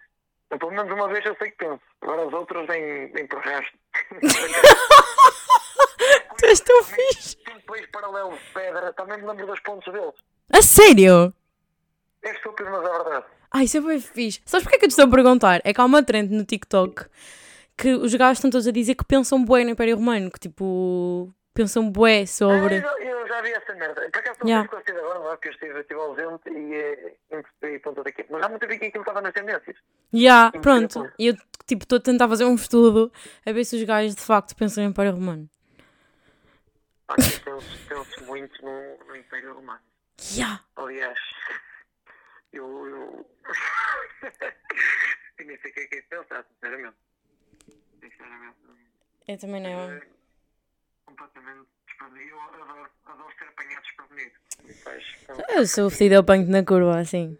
Eu, 0.52 0.60
pelo 0.60 0.72
menos 0.72 0.92
uma 0.94 1.08
vez 1.10 1.26
eu 1.26 1.36
sei 1.38 1.50
que 1.52 1.58
penso. 1.58 1.82
Agora 2.02 2.28
as 2.28 2.34
outras 2.34 2.68
vêm, 2.68 3.12
vêm 3.12 3.28
por 3.28 3.40
resto. 3.40 3.78
Tu 6.38 6.46
és 6.46 6.60
tão 6.62 6.84
fixe. 6.84 7.36
País 7.66 7.86
paralelo 7.88 8.38
de 8.38 8.44
pedra, 8.54 8.94
também 8.94 9.18
me 9.18 9.28
lembro 9.28 9.48
dos 9.48 9.60
pontos 9.62 9.92
deles. 9.92 10.14
A 10.54 10.62
sério? 10.62 11.34
É 12.24 12.32
estúpido, 12.32 12.70
mas 12.70 12.86
é 12.88 12.92
verdade. 12.92 13.26
Ai, 13.52 13.64
isso 13.66 13.78
é 13.78 13.82
bem 13.82 14.00
fixe. 14.00 14.42
Sabes 14.46 14.64
porquê 14.64 14.78
que 14.78 14.86
eu 14.86 14.90
te 14.90 14.92
estou 14.92 15.06
a 15.06 15.10
perguntar? 15.12 15.62
É 15.64 15.74
que 15.74 15.80
há 15.82 15.86
uma 15.86 16.04
trend 16.04 16.32
no 16.34 16.44
TikTok 16.46 17.06
que 17.78 17.94
os 17.94 18.14
gajos 18.16 18.40
estão 18.40 18.50
todos 18.52 18.68
a 18.68 18.72
dizer 18.72 18.96
que 18.96 19.06
pensam 19.06 19.44
bué 19.44 19.64
no 19.64 19.70
Império 19.70 19.96
Romano, 19.96 20.32
que 20.32 20.40
tipo, 20.40 21.34
pensam 21.54 21.90
bué 21.90 22.22
Ah, 22.24 22.28
sobre... 22.28 22.76
eu, 22.78 22.82
já- 22.82 22.98
eu 23.00 23.28
já 23.28 23.42
vi 23.42 23.52
essa 23.52 23.74
merda. 23.76 24.10
Por 24.12 24.20
acaso 24.20 24.40
não 24.42 24.48
Yeah. 24.50 24.70
sei 24.70 24.84
se 24.84 25.00
agora, 25.00 25.20
não 25.20 25.28
é? 25.32 25.36
Porque 25.36 25.48
eu 25.48 25.52
estive, 25.54 25.80
estive 25.80 26.00
ausente 26.00 26.50
e 26.50 26.74
eh, 26.74 27.14
não 27.32 27.42
percebi 27.44 27.80
ponto 27.80 28.04
daqui. 28.04 28.26
Mas 28.30 28.42
já 28.42 28.50
muito 28.50 28.68
vi 28.68 28.80
que 28.80 28.86
aquilo 28.86 29.02
estava 29.04 29.22
nas 29.22 29.34
tendências. 29.34 29.78
Já, 30.14 30.52
Sim, 30.52 30.62
pronto. 30.62 31.12
E 31.20 31.28
eu, 31.28 31.36
tipo, 31.66 31.84
estou 31.84 31.98
a 31.98 32.02
tentar 32.02 32.28
fazer 32.28 32.46
um 32.46 32.56
estudo 32.56 33.12
a 33.46 33.52
ver 33.52 33.64
se 33.66 33.76
os 33.76 33.84
gajos 33.84 34.16
de 34.16 34.22
facto 34.22 34.56
pensam 34.56 34.84
no 34.84 34.90
Império 34.90 35.12
Romano. 35.14 35.50
Ah, 37.10 37.16
eu 37.18 37.40
penso, 37.40 37.68
penso 37.88 38.24
muito 38.26 38.62
no, 38.66 38.98
no 39.08 39.16
Império 39.16 39.54
Romano. 39.54 39.80
Já. 40.20 40.60
Aliás, 40.76 41.18
eu. 42.54 42.88
eu... 42.88 43.30
eu 45.40 45.46
nem 45.46 45.58
sei 45.60 45.72
o 45.72 45.74
que 45.74 45.80
é 45.80 45.88
que 45.88 45.96
é 45.96 46.02
pensar, 46.04 46.46
sinceramente. 46.54 46.98
Sinceramente. 48.02 48.58
Eu 49.28 49.38
também 49.38 49.62
não. 49.62 49.92
eh, 49.92 50.02
Completamente 51.06 51.68
desprevenido. 51.88 52.30
Eu 52.32 52.42
adoro, 52.42 52.90
adoro 53.06 53.34
ser 53.38 53.46
apanhado 53.46 53.84
desprevenido. 53.84 54.36
Eu 55.50 55.66
sou 55.68 55.90
fedido 55.90 56.16
ao 56.18 56.24
banco 56.24 56.50
na 56.50 56.64
curva, 56.64 57.00
assim. 57.00 57.38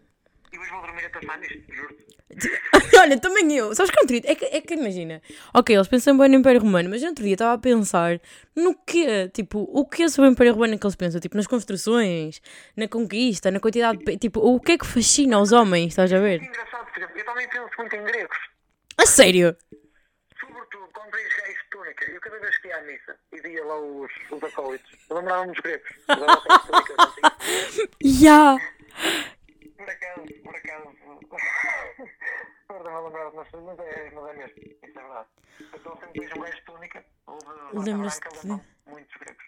E 0.52 0.58
hoje 0.58 0.70
vou 0.70 0.80
dormir 0.82 1.04
a 1.06 1.10
pensar 1.10 1.38
nisto, 1.38 1.72
juro. 1.74 1.96
Olha, 3.00 3.18
também 3.18 3.56
eu. 3.56 3.74
Sabes 3.74 3.90
que 3.90 4.00
é 4.00 4.06
trito? 4.06 4.28
É 4.28 4.34
que, 4.34 4.44
é 4.44 4.60
que 4.60 4.74
imagina. 4.74 5.22
Ok, 5.54 5.74
eles 5.74 5.88
pensam 5.88 6.16
bem 6.18 6.28
no 6.28 6.36
Império 6.36 6.60
Romano, 6.60 6.90
mas 6.90 7.00
no 7.02 7.08
outro 7.08 7.24
dia 7.24 7.34
estava 7.34 7.54
a 7.54 7.58
pensar 7.58 8.20
no 8.54 8.74
quê? 8.74 9.30
Tipo, 9.32 9.60
o 9.72 9.86
que 9.86 10.02
é 10.02 10.08
sobre 10.08 10.28
o 10.28 10.32
Império 10.32 10.52
Romano 10.52 10.78
que 10.78 10.86
eles 10.86 10.96
pensam? 10.96 11.20
Tipo, 11.20 11.36
nas 11.36 11.46
construções, 11.46 12.40
na 12.76 12.86
conquista, 12.86 13.50
na 13.50 13.60
quantidade 13.60 13.98
de. 13.98 14.18
Tipo, 14.18 14.40
o 14.40 14.60
que 14.60 14.72
é 14.72 14.78
que 14.78 14.86
fascina 14.86 15.36
aos 15.36 15.52
homens? 15.52 15.88
Estás 15.88 16.12
a 16.12 16.18
ver? 16.18 16.42
Engraçado, 16.42 16.86
por 16.92 16.98
exemplo, 16.98 17.18
eu 17.18 17.24
também 17.24 17.48
penso 17.48 17.70
muito 17.78 17.96
em 17.96 18.04
gregos. 18.04 18.38
A 18.98 19.06
sério? 19.06 19.56
Sobretudo 20.38 20.88
quando 20.92 21.10
vejo 21.12 21.36
gajos 21.36 21.54
de 21.54 21.70
túnica. 21.70 22.10
Eu 22.10 22.20
cada 22.20 22.38
vez 22.40 22.58
que 22.58 22.68
ia 22.68 22.76
à 22.76 22.82
missa 22.82 23.16
e 23.32 23.40
via 23.40 23.64
lá 23.64 23.80
os, 23.80 24.10
os 24.30 24.42
acólitos, 24.42 24.90
lembrava-me 25.10 25.52
dos 25.52 25.60
gregos. 25.60 25.88
Os 26.08 26.22
acólitos 28.22 28.78
Por 29.78 29.88
acaso, 29.88 30.22
por 30.42 30.56
acaso. 30.56 30.88
Agora 32.68 32.90
não 32.92 33.04
lembrar 33.06 33.32
mas, 33.32 33.48
é, 33.78 34.10
mas 34.10 34.28
é 34.28 34.32
mesmo. 34.34 34.54
Isso 34.58 34.98
é 34.98 35.02
verdade. 35.02 35.28
Então 35.72 35.96
sempre 36.00 36.20
vejo 36.20 36.36
um 36.36 36.40
gajo 36.42 36.56
de 36.56 36.62
túnica 36.64 37.04
ou 37.26 37.38
de 37.38 37.44
branca, 37.94 38.28
lembram 38.42 38.64
muitos 38.86 39.16
gregos. 39.16 39.44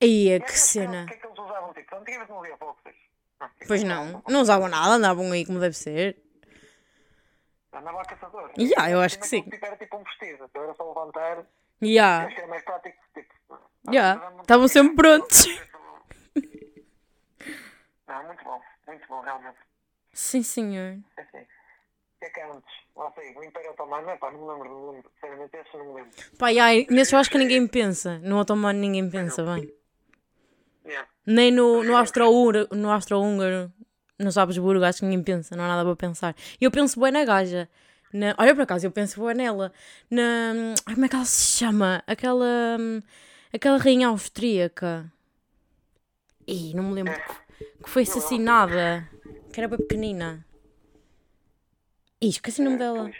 Aí 0.00 0.28
é 0.30 0.36
E 0.36 0.40
que 0.40 0.44
às 0.44 0.50
vezes, 0.52 0.64
cena. 0.70 1.02
O 1.02 1.06
que 1.06 1.14
é 1.14 1.16
que 1.16 1.26
eles 1.26 1.38
usavam? 1.38 1.74
Tipo, 1.74 1.96
antigamente 1.96 2.30
não 2.30 2.38
havia 2.38 2.56
poucos. 2.56 2.94
Não, 3.40 3.48
tipo, 3.48 3.66
Pois 3.66 3.82
não, 3.82 4.22
não 4.28 4.40
usavam 4.40 4.68
nada, 4.68 4.94
andavam 4.94 5.32
aí 5.32 5.44
como 5.44 5.58
deve 5.58 5.76
ser. 5.76 6.16
Andava 7.72 8.00
a 8.00 8.04
caçador. 8.04 8.50
Ya, 8.58 8.90
eu 8.90 9.00
acho 9.00 9.18
que 9.18 9.26
sim. 9.26 9.42
Tipo, 9.42 9.66
era 9.66 9.76
tipo 9.76 9.96
um 9.96 10.04
vestido. 10.04 10.44
Então 10.44 10.62
era 10.62 10.74
só 10.74 10.88
levantar. 10.88 11.44
Já! 11.82 12.24
Acho 12.24 12.34
que 12.34 12.40
era 12.40 12.48
mais 12.48 12.64
prático. 12.64 12.96
Tipo, 13.12 13.58
Ya, 13.92 14.32
estavam 14.40 14.68
sempre 14.68 14.96
prontos. 14.96 15.46
Não, 18.06 18.22
muito 18.26 18.44
bom. 18.44 18.60
Muito 18.86 19.06
bom, 19.08 19.20
realmente. 19.20 19.58
Sim, 20.12 20.42
senhor. 20.42 20.98
É 21.16 21.22
assim. 21.22 21.38
O 21.38 22.18
que 22.18 22.24
é 22.24 22.30
que 22.30 22.40
é 22.40 22.50
antes? 22.50 22.74
Lá 22.96 23.12
sei, 23.12 23.34
o 23.36 23.44
Império 23.44 23.70
Otomano, 23.72 24.08
é 24.08 24.16
pá, 24.16 24.30
não 24.30 24.40
me 24.40 24.52
lembro, 24.52 24.70
não 24.70 24.80
me 24.80 24.96
lembro. 24.96 25.10
Sinceramente, 25.14 25.56
esse 25.56 25.76
não 25.76 25.84
me 25.84 25.94
lembro. 25.94 26.10
Pá, 26.38 26.46
nesse 26.90 27.14
eu 27.14 27.18
acho 27.18 27.30
que 27.30 27.38
ninguém 27.38 27.66
pensa. 27.66 28.18
No 28.20 28.38
otomano 28.38 28.78
ninguém 28.78 29.10
pensa 29.10 29.44
bem. 29.44 29.70
Yeah. 30.84 31.08
Nem 31.26 31.50
no, 31.50 31.82
no 31.82 31.96
austro-húngaro, 31.96 32.68
no 32.70 32.90
austro-húngaro, 32.90 33.72
nos 34.18 34.38
Habsburgo, 34.38 34.84
acho 34.84 35.00
que 35.00 35.04
ninguém 35.04 35.22
pensa, 35.22 35.56
não 35.56 35.64
há 35.64 35.68
nada 35.68 35.84
para 35.84 35.96
pensar. 35.96 36.34
E 36.60 36.64
eu 36.64 36.70
penso 36.70 36.98
bem 37.00 37.12
na 37.12 37.24
gaja. 37.24 37.68
Na, 38.12 38.34
olha, 38.38 38.54
por 38.54 38.62
acaso, 38.62 38.86
eu 38.86 38.90
penso 38.90 39.22
bem 39.26 39.34
nela. 39.34 39.72
Na, 40.08 40.54
como 40.84 41.04
é 41.04 41.08
que 41.08 41.16
ela 41.16 41.24
se 41.24 41.58
chama? 41.58 42.02
Aquela, 42.06 42.76
hum, 42.78 43.02
aquela 43.52 43.76
rainha 43.76 44.08
austríaca. 44.08 45.12
Ih, 46.46 46.72
não 46.74 46.84
me 46.84 46.94
lembro. 46.94 47.12
Que 47.82 47.90
foi 47.90 48.02
assassinada. 48.02 49.08
Que 49.52 49.60
era 49.60 49.68
bem 49.68 49.78
pequenina. 49.78 50.44
Ih, 52.20 52.28
esqueci 52.28 52.60
o 52.60 52.64
nome 52.64 52.78
dela. 52.78 53.04
Pois. 53.04 53.16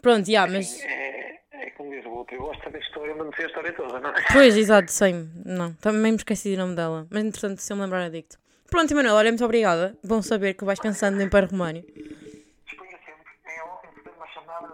Pronto, 0.00 0.30
já, 0.30 0.46
mas... 0.46 0.82
É, 0.82 1.40
é 1.52 1.70
como 1.70 1.90
diz 1.90 2.04
o 2.04 2.10
outro, 2.10 2.34
eu 2.34 2.40
gosto 2.42 2.58
de 2.58 2.64
saber 2.64 2.76
a 2.76 2.80
história, 2.80 3.14
mas 3.14 3.24
não 3.26 3.32
sei 3.32 3.44
a 3.44 3.48
história 3.48 3.72
toda, 3.72 4.00
não 4.00 4.10
é? 4.10 4.24
Pois, 4.32 4.56
exato, 4.56 4.92
sei 4.92 5.14
Não, 5.44 5.72
também 5.74 6.12
me 6.12 6.18
esqueci 6.18 6.54
do 6.54 6.58
nome 6.58 6.76
dela. 6.76 7.06
Mas 7.10 7.24
entretanto, 7.24 7.60
se 7.60 7.72
eu 7.72 7.76
me 7.76 7.82
lembrar, 7.82 8.04
eu 8.04 8.10
digo-te. 8.10 8.36
Pronto, 8.70 8.90
Emanuel, 8.90 9.14
olha, 9.14 9.30
muito 9.30 9.44
obrigada. 9.44 9.96
Bom 10.02 10.20
saber 10.20 10.54
que 10.54 10.64
vais 10.64 10.80
pensando 10.80 11.16
no 11.16 11.22
Império 11.22 11.48
Romano. 11.48 11.80
Disponha 11.80 12.98
sempre. 13.04 13.32
É 13.46 13.62
ótimo 13.62 13.92
fazer 13.94 14.10
uma 14.16 14.26
chamada 14.28 14.68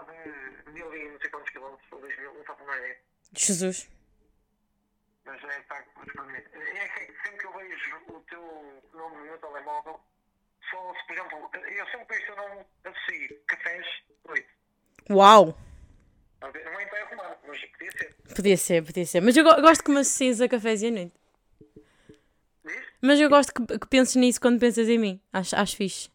de 0.65 0.73
mil 0.73 0.95
e 0.95 1.11
não 1.11 1.21
sei 1.21 1.31
quantos 1.31 1.51
quilómetros, 1.51 1.93
ou 1.93 2.01
dois 2.01 2.19
mil, 2.19 2.35
não 2.35 2.45
faço 2.45 2.63
uma 2.65 2.77
ideia. 2.77 2.97
Jesus. 3.37 3.91
Mas 5.27 5.45
é 5.45 5.61
pago 5.69 5.87
por 5.95 6.05
disponível. 6.07 6.43
É 6.55 6.89
que 6.89 7.13
sempre 7.23 7.39
que 7.39 7.47
eu 7.47 7.53
vejo 7.53 7.97
o 8.09 8.20
teu 8.31 8.83
nome 8.95 9.17
no 9.17 9.23
meu 9.25 9.39
telemóvel, 9.39 10.01
só 10.71 10.95
se, 10.95 11.07
por 11.07 11.13
exemplo, 11.17 11.51
eu 11.69 11.87
sempre 11.87 12.07
que 12.07 12.15
vejo 12.15 12.33
o 12.33 12.37
nome 12.37 12.65
associo 12.85 13.41
cafés, 13.47 13.87
noite. 14.27 14.49
Uau! 15.11 15.59
Não 16.41 16.49
é 16.49 16.83
Império 16.85 17.09
Romano, 17.11 17.37
mas 17.47 17.61
podia 17.67 17.93
ser. 17.93 18.17
Podia 18.35 18.57
ser, 18.57 18.85
podia 18.87 19.07
ser. 19.07 19.21
Mas 19.21 19.37
eu 19.37 19.45
go- 19.45 19.61
gosto 19.61 19.85
que 19.85 19.91
me 19.91 20.01
associes 20.01 20.41
a 20.41 20.49
cafés 20.49 20.81
e 20.83 20.87
a 20.87 20.91
noite. 20.91 21.13
Diz? 22.65 22.87
Mas 23.03 23.21
eu 23.21 23.29
gosto 23.29 23.53
que, 23.53 23.79
que 23.79 23.87
penses 23.89 24.17
nisso 24.17 24.41
quando 24.41 24.59
pensas 24.59 24.89
em 24.89 24.99
mim. 24.99 25.21
Acho, 25.33 25.57
acho 25.57 25.77
fixe. 25.77 26.11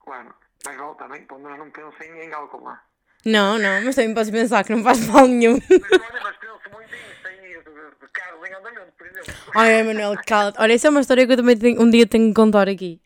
Claro. 0.00 0.34
Mas 0.64 0.76
vale 0.76 0.94
também, 0.96 1.24
pelo 1.26 1.40
menos 1.40 1.58
não 1.58 1.70
pensem 1.70 2.10
em 2.20 2.32
álcool 2.32 2.62
lá. 2.62 2.84
Não, 3.24 3.58
não, 3.58 3.82
mas 3.84 3.94
também 3.94 4.14
podes 4.14 4.30
pensar 4.30 4.64
que 4.64 4.74
não 4.74 4.82
faz 4.82 5.06
mal 5.06 5.26
nenhum. 5.28 5.54
Mas 5.70 5.92
olha, 5.92 6.20
mas 6.22 6.36
penso 6.38 6.70
muito 6.72 6.94
em 6.94 7.22
sair 7.22 7.58
de, 7.58 8.06
de 8.06 8.12
carros 8.12 8.48
em 8.48 8.54
andamento, 8.54 8.92
por 8.98 9.06
exemplo. 9.06 9.32
Ai, 9.54 9.80
Emanuel, 9.80 10.14
cala 10.26 10.52
Olha, 10.58 10.74
isso 10.74 10.86
é 10.86 10.90
uma 10.90 11.00
história 11.00 11.26
que 11.26 11.32
eu 11.32 11.36
também 11.36 11.56
tenho- 11.56 11.80
um 11.80 11.88
dia 11.90 12.06
tenho 12.06 12.28
que 12.28 12.34
contar 12.34 12.68
aqui. 12.68 13.00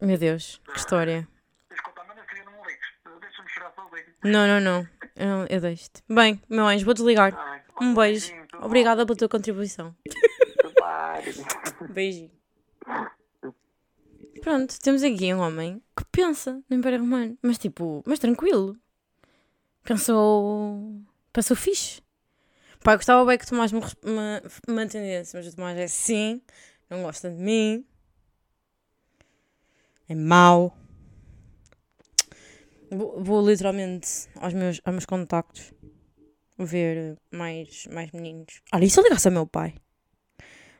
Meu 0.00 0.16
Deus, 0.18 0.60
que 0.72 0.78
história. 0.78 1.26
Mas 1.70 2.16
não 2.16 2.24
seria 2.28 2.44
não 2.44 2.52
me 2.52 2.58
ligues. 2.68 3.20
Deixa-me 3.20 3.48
chorar 3.48 3.72
sozinho. 3.74 4.06
Não, 4.24 4.46
não, 4.46 4.60
não. 4.60 4.88
Eu, 5.16 5.46
eu 5.48 5.60
deixo-te. 5.60 6.02
Bem, 6.08 6.40
meu 6.48 6.66
anjo, 6.66 6.84
vou 6.84 6.94
desligar. 6.94 7.34
Ai, 7.36 7.62
Um 7.80 7.94
beijo. 7.94 8.32
Obrigada 8.60 9.04
pela 9.04 9.16
tua 9.18 9.28
contribuição. 9.28 9.94
Beijinho. 11.90 12.30
Pronto, 14.42 14.78
temos 14.80 15.02
aqui 15.02 15.34
um 15.34 15.40
homem 15.40 15.82
que 15.96 16.04
pensa 16.12 16.62
no 16.70 16.76
Império 16.76 17.00
Romano. 17.00 17.36
Mas 17.42 17.58
tipo, 17.58 18.02
mas 18.06 18.18
tranquilo. 18.18 18.76
Pensou. 19.86 21.00
Pensou 21.32 21.56
fixe. 21.56 22.02
Pá, 22.82 22.92
eu 22.92 22.96
gostava 22.98 23.24
bem 23.24 23.38
que 23.38 23.44
o 23.44 23.48
Tomás 23.48 23.72
me, 23.72 23.80
me, 23.80 24.74
me 24.74 24.82
atendesse, 24.82 25.36
mas 25.36 25.46
o 25.46 25.54
Tomás 25.54 25.78
é 25.78 25.84
assim, 25.84 26.42
não 26.90 27.02
gosta 27.02 27.30
de 27.30 27.36
mim. 27.36 27.86
É 30.08 30.14
mau. 30.14 30.76
Vou, 32.90 33.22
vou 33.22 33.48
literalmente 33.48 34.08
aos 34.36 34.54
meus, 34.54 34.80
aos 34.84 34.92
meus 34.92 35.06
contactos 35.06 35.72
ver 36.58 37.16
mais, 37.30 37.86
mais 37.86 38.10
meninos. 38.10 38.60
Olha, 38.72 38.84
e 38.84 38.90
se 38.90 38.98
eu 38.98 39.04
ligasse 39.04 39.28
ao 39.28 39.34
meu 39.34 39.46
pai? 39.46 39.74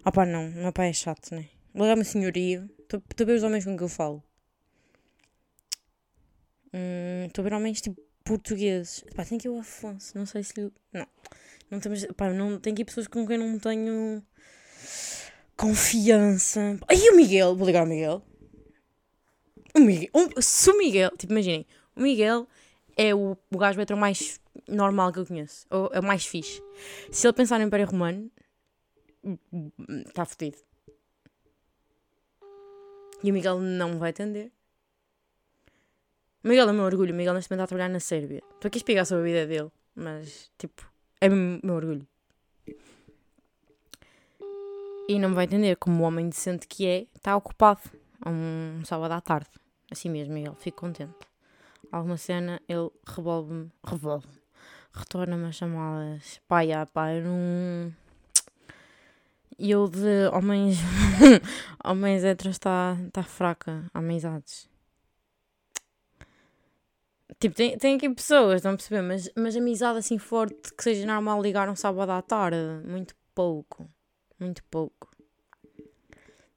Ah 0.04 0.10
pá, 0.12 0.26
não, 0.26 0.48
meu 0.50 0.72
pai 0.72 0.90
é 0.90 0.92
chato, 0.92 1.32
né? 1.34 1.48
Ligar-me 1.74 2.04
senhoria. 2.04 2.68
Estou 2.80 3.00
a 3.00 3.24
ver 3.24 3.34
os 3.34 3.42
homens 3.42 3.64
com 3.64 3.76
que 3.76 3.82
eu 3.82 3.88
falo. 3.88 4.22
Hum, 6.72 7.26
Estou 7.26 7.42
a 7.42 7.48
ver 7.48 7.54
homens 7.54 7.80
tipo 7.80 8.05
portugueses. 8.26 9.04
Pá, 9.14 9.24
tem 9.24 9.38
aqui 9.38 9.48
o 9.48 9.58
Afonso, 9.58 10.16
não 10.18 10.26
sei 10.26 10.42
se 10.42 10.60
lhe. 10.60 10.72
Não. 10.92 11.06
Não 11.70 11.80
temos. 11.80 12.04
Pá, 12.16 12.30
não, 12.30 12.58
tem 12.60 12.72
aqui 12.72 12.84
pessoas 12.84 13.06
com 13.06 13.26
quem 13.26 13.38
não 13.38 13.58
tenho 13.58 14.22
confiança. 15.56 16.78
Aí 16.88 17.08
o 17.10 17.16
Miguel, 17.16 17.56
vou 17.56 17.66
ligar 17.66 17.80
ao 17.80 17.86
Miguel. 17.86 18.22
O 19.74 19.80
Miguel, 19.80 20.10
o- 20.12 20.42
se 20.42 20.70
o 20.70 20.76
Miguel, 20.78 21.10
tipo, 21.16 21.32
imaginem, 21.32 21.66
o 21.94 22.00
Miguel 22.02 22.46
é 22.96 23.14
o, 23.14 23.36
o 23.52 23.58
gajo 23.58 23.80
hetero 23.80 23.98
mais 23.98 24.40
normal 24.68 25.12
que 25.12 25.18
eu 25.18 25.26
conheço, 25.26 25.66
ou 25.70 25.90
é 25.92 26.00
o 26.00 26.02
mais 26.02 26.24
fixe. 26.26 26.62
Se 27.10 27.26
ele 27.26 27.34
pensar 27.34 27.58
no 27.58 27.66
Império 27.66 27.86
Romano, 27.86 28.30
está 30.06 30.24
fodido. 30.24 30.56
E 33.22 33.30
o 33.30 33.34
Miguel 33.34 33.60
não 33.60 33.98
vai 33.98 34.10
atender. 34.10 34.52
Miguel 36.46 36.68
é 36.68 36.70
o 36.70 36.74
meu 36.74 36.84
orgulho, 36.84 37.12
Miguel 37.12 37.34
neste 37.34 37.50
momento 37.50 37.62
está 37.62 37.64
a 37.64 37.66
trabalhar 37.66 37.88
na 37.88 38.00
Sérvia. 38.00 38.42
Estou 38.54 38.68
aqui 38.68 38.76
a 38.76 38.80
explicar 38.80 39.04
sobre 39.04 39.22
a 39.22 39.26
vida 39.26 39.46
dele, 39.46 39.70
mas, 39.94 40.50
tipo, 40.56 40.88
é 41.20 41.28
o 41.28 41.32
meu 41.34 41.74
orgulho. 41.74 42.06
E 45.08 45.18
não 45.18 45.30
me 45.30 45.34
vai 45.34 45.44
entender, 45.44 45.76
como 45.76 46.02
o 46.02 46.06
homem 46.06 46.28
decente 46.28 46.68
que 46.68 46.86
é, 46.86 47.06
está 47.16 47.36
ocupado 47.36 47.80
a 48.20 48.30
um 48.30 48.82
sábado 48.84 49.12
à 49.12 49.20
tarde. 49.20 49.50
Assim 49.90 50.08
mesmo, 50.08 50.34
Miguel, 50.34 50.54
fico 50.54 50.78
contente. 50.78 51.14
Alguma 51.90 52.16
cena, 52.16 52.60
ele 52.68 52.90
revolve-me, 53.04 53.70
revolve 53.84 54.26
retorna-me 54.96 55.46
as 55.46 55.56
chamadas. 55.56 56.40
Pá, 56.48 56.64
já, 56.64 56.86
pá, 56.86 57.12
eu 57.12 57.24
não. 57.24 57.92
E 59.58 59.70
eu 59.70 59.88
de 59.88 60.28
homens. 60.32 60.78
homens 61.84 62.24
heteros 62.24 62.56
está 62.56 62.96
tá 63.12 63.22
fraca, 63.22 63.84
amizades. 63.92 64.68
Tipo, 67.38 67.54
tem, 67.54 67.76
tem 67.76 67.96
aqui 67.96 68.08
pessoas, 68.10 68.56
estão 68.56 68.72
a 68.72 68.76
perceber? 68.76 69.02
Mas, 69.02 69.30
mas 69.36 69.56
amizade 69.56 69.98
assim 69.98 70.18
forte 70.18 70.72
que 70.74 70.82
seja 70.82 71.06
normal 71.06 71.42
ligar 71.42 71.68
um 71.68 71.76
sábado 71.76 72.10
à 72.10 72.22
tarde. 72.22 72.56
Muito 72.86 73.14
pouco. 73.34 73.88
Muito 74.40 74.64
pouco. 74.64 75.10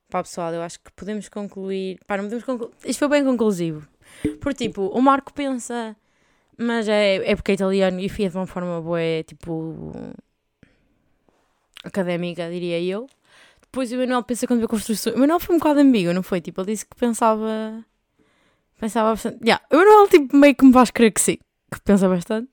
Pá, 0.09 0.23
pessoal, 0.23 0.53
eu 0.53 0.61
acho 0.61 0.79
que 0.79 0.91
podemos 0.93 1.29
concluir. 1.29 1.99
Pá, 2.07 2.17
não 2.17 2.23
podemos 2.25 2.43
concluir. 2.43 2.71
Isto 2.85 2.99
foi 2.99 3.09
bem 3.09 3.23
conclusivo. 3.23 3.87
Por 4.41 4.53
tipo, 4.53 4.87
o 4.87 5.01
Marco 5.01 5.33
pensa. 5.33 5.95
Mas 6.57 6.89
é, 6.89 7.17
é 7.31 7.35
porque 7.35 7.51
é 7.51 7.55
italiano 7.55 7.99
e 7.99 8.09
fia 8.09 8.29
de 8.29 8.35
uma 8.35 8.47
forma 8.47 8.81
boa, 8.81 8.99
é 8.99 9.23
tipo. 9.23 9.85
académica, 11.83 12.49
diria 12.49 12.81
eu. 12.81 13.07
Depois 13.61 13.91
o 13.91 13.97
Manuel 13.97 14.23
pensa 14.23 14.47
quando 14.47 14.61
vê 14.61 14.67
construções. 14.67 15.15
O 15.15 15.19
Manuel 15.19 15.39
foi 15.39 15.55
um 15.55 15.59
bocado 15.59 15.79
ambíguo, 15.79 16.13
não 16.13 16.23
foi? 16.23 16.41
Tipo, 16.41 16.61
ele 16.61 16.71
disse 16.73 16.85
que 16.85 16.95
pensava. 16.95 17.85
Pensava 18.79 19.11
bastante. 19.11 19.39
Yeah, 19.43 19.63
o 19.71 19.75
Manuel, 19.75 20.07
tipo, 20.07 20.35
meio 20.35 20.55
que 20.55 20.65
me 20.65 20.71
faz 20.71 20.89
crer 20.89 21.11
que 21.11 21.19
sim. 21.19 21.37
Que 21.71 21.81
pensa 21.81 22.07
bastante. 22.07 22.49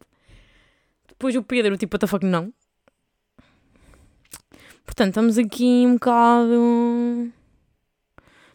Depois 1.09 1.35
o 1.37 1.43
Pedro, 1.43 1.79
tipo, 1.79 1.95
what 1.95 2.01
the 2.01 2.07
fuck, 2.07 2.27
não. 2.27 2.53
Portanto, 4.85 5.09
estamos 5.09 5.39
aqui 5.39 5.85
um 5.87 5.95
bocado. 5.95 6.53
um 6.53 7.33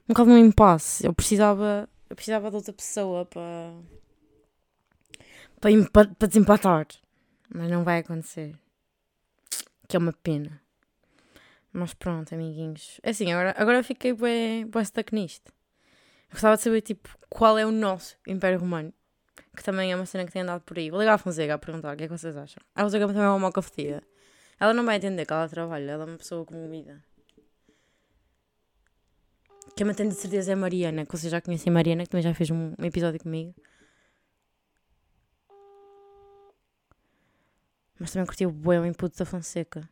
bocado 0.07 0.29
num 0.29 0.37
impasse. 0.37 1.05
Eu 1.05 1.13
precisava. 1.13 1.89
Eu 2.09 2.15
precisava 2.15 2.49
de 2.49 2.57
outra 2.57 2.73
pessoa 2.73 3.25
para. 3.25 3.73
para, 5.59 5.71
empa 5.71 6.05
para 6.07 6.27
desempatar. 6.27 6.87
Mas 7.53 7.69
não 7.69 7.83
vai 7.83 7.99
acontecer. 7.99 8.53
Que 9.87 9.95
é 9.95 9.99
uma 9.99 10.13
pena. 10.13 10.61
Mas 11.71 11.93
pronto, 11.93 12.33
amiguinhos. 12.33 12.99
É 13.01 13.11
assim, 13.11 13.31
agora, 13.31 13.55
agora 13.57 13.83
fiquei 13.83 14.13
bem, 14.13 14.65
bem 14.67 14.83
stuck 14.83 15.15
nisto. 15.15 15.53
Gostava 16.31 16.55
de 16.55 16.63
saber, 16.63 16.81
tipo, 16.81 17.09
qual 17.29 17.57
é 17.57 17.65
o 17.65 17.71
nosso 17.71 18.15
Império 18.25 18.59
Romano. 18.59 18.93
Que 19.55 19.63
também 19.63 19.91
é 19.91 19.95
uma 19.95 20.05
cena 20.05 20.25
que 20.25 20.31
tem 20.31 20.43
andado 20.43 20.61
por 20.61 20.77
aí. 20.77 20.89
Vou 20.89 20.99
ligar 20.99 21.15
a 21.15 21.17
Fonseca 21.17 21.55
a 21.55 21.57
perguntar 21.57 21.93
o 21.93 21.97
que 21.97 22.03
é 22.03 22.07
que 22.07 22.17
vocês 22.17 22.37
acham. 22.37 22.63
A 22.73 22.83
Fonseca 22.83 23.05
também 23.07 23.23
é 23.23 23.27
uma 23.27 23.39
moca 23.39 23.61
fedida. 23.61 24.01
Ela 24.59 24.73
não 24.73 24.85
vai 24.85 24.95
entender 24.95 25.25
que 25.25 25.33
ela 25.33 25.49
trabalha, 25.49 25.91
ela 25.91 26.03
é 26.03 26.07
uma 26.07 26.17
pessoa 26.17 26.45
comovida. 26.45 27.03
Quem 29.75 29.85
me 29.85 29.91
atende 29.91 30.13
de 30.15 30.21
certeza 30.21 30.51
é 30.51 30.53
a 30.53 30.57
Mariana, 30.57 31.05
que 31.05 31.11
vocês 31.11 31.31
já 31.31 31.41
conhecem 31.41 31.71
a 31.71 31.73
Mariana, 31.73 32.03
que 32.03 32.09
também 32.09 32.23
já 32.23 32.33
fez 32.33 32.49
um, 32.51 32.73
episódio 32.83 33.19
comigo. 33.19 33.55
Mas 37.99 38.11
também 38.11 38.25
curti 38.25 38.45
o 38.45 38.51
bué 38.51 38.79
o 38.79 38.85
input 38.85 39.17
da 39.17 39.25
Fonseca. 39.25 39.89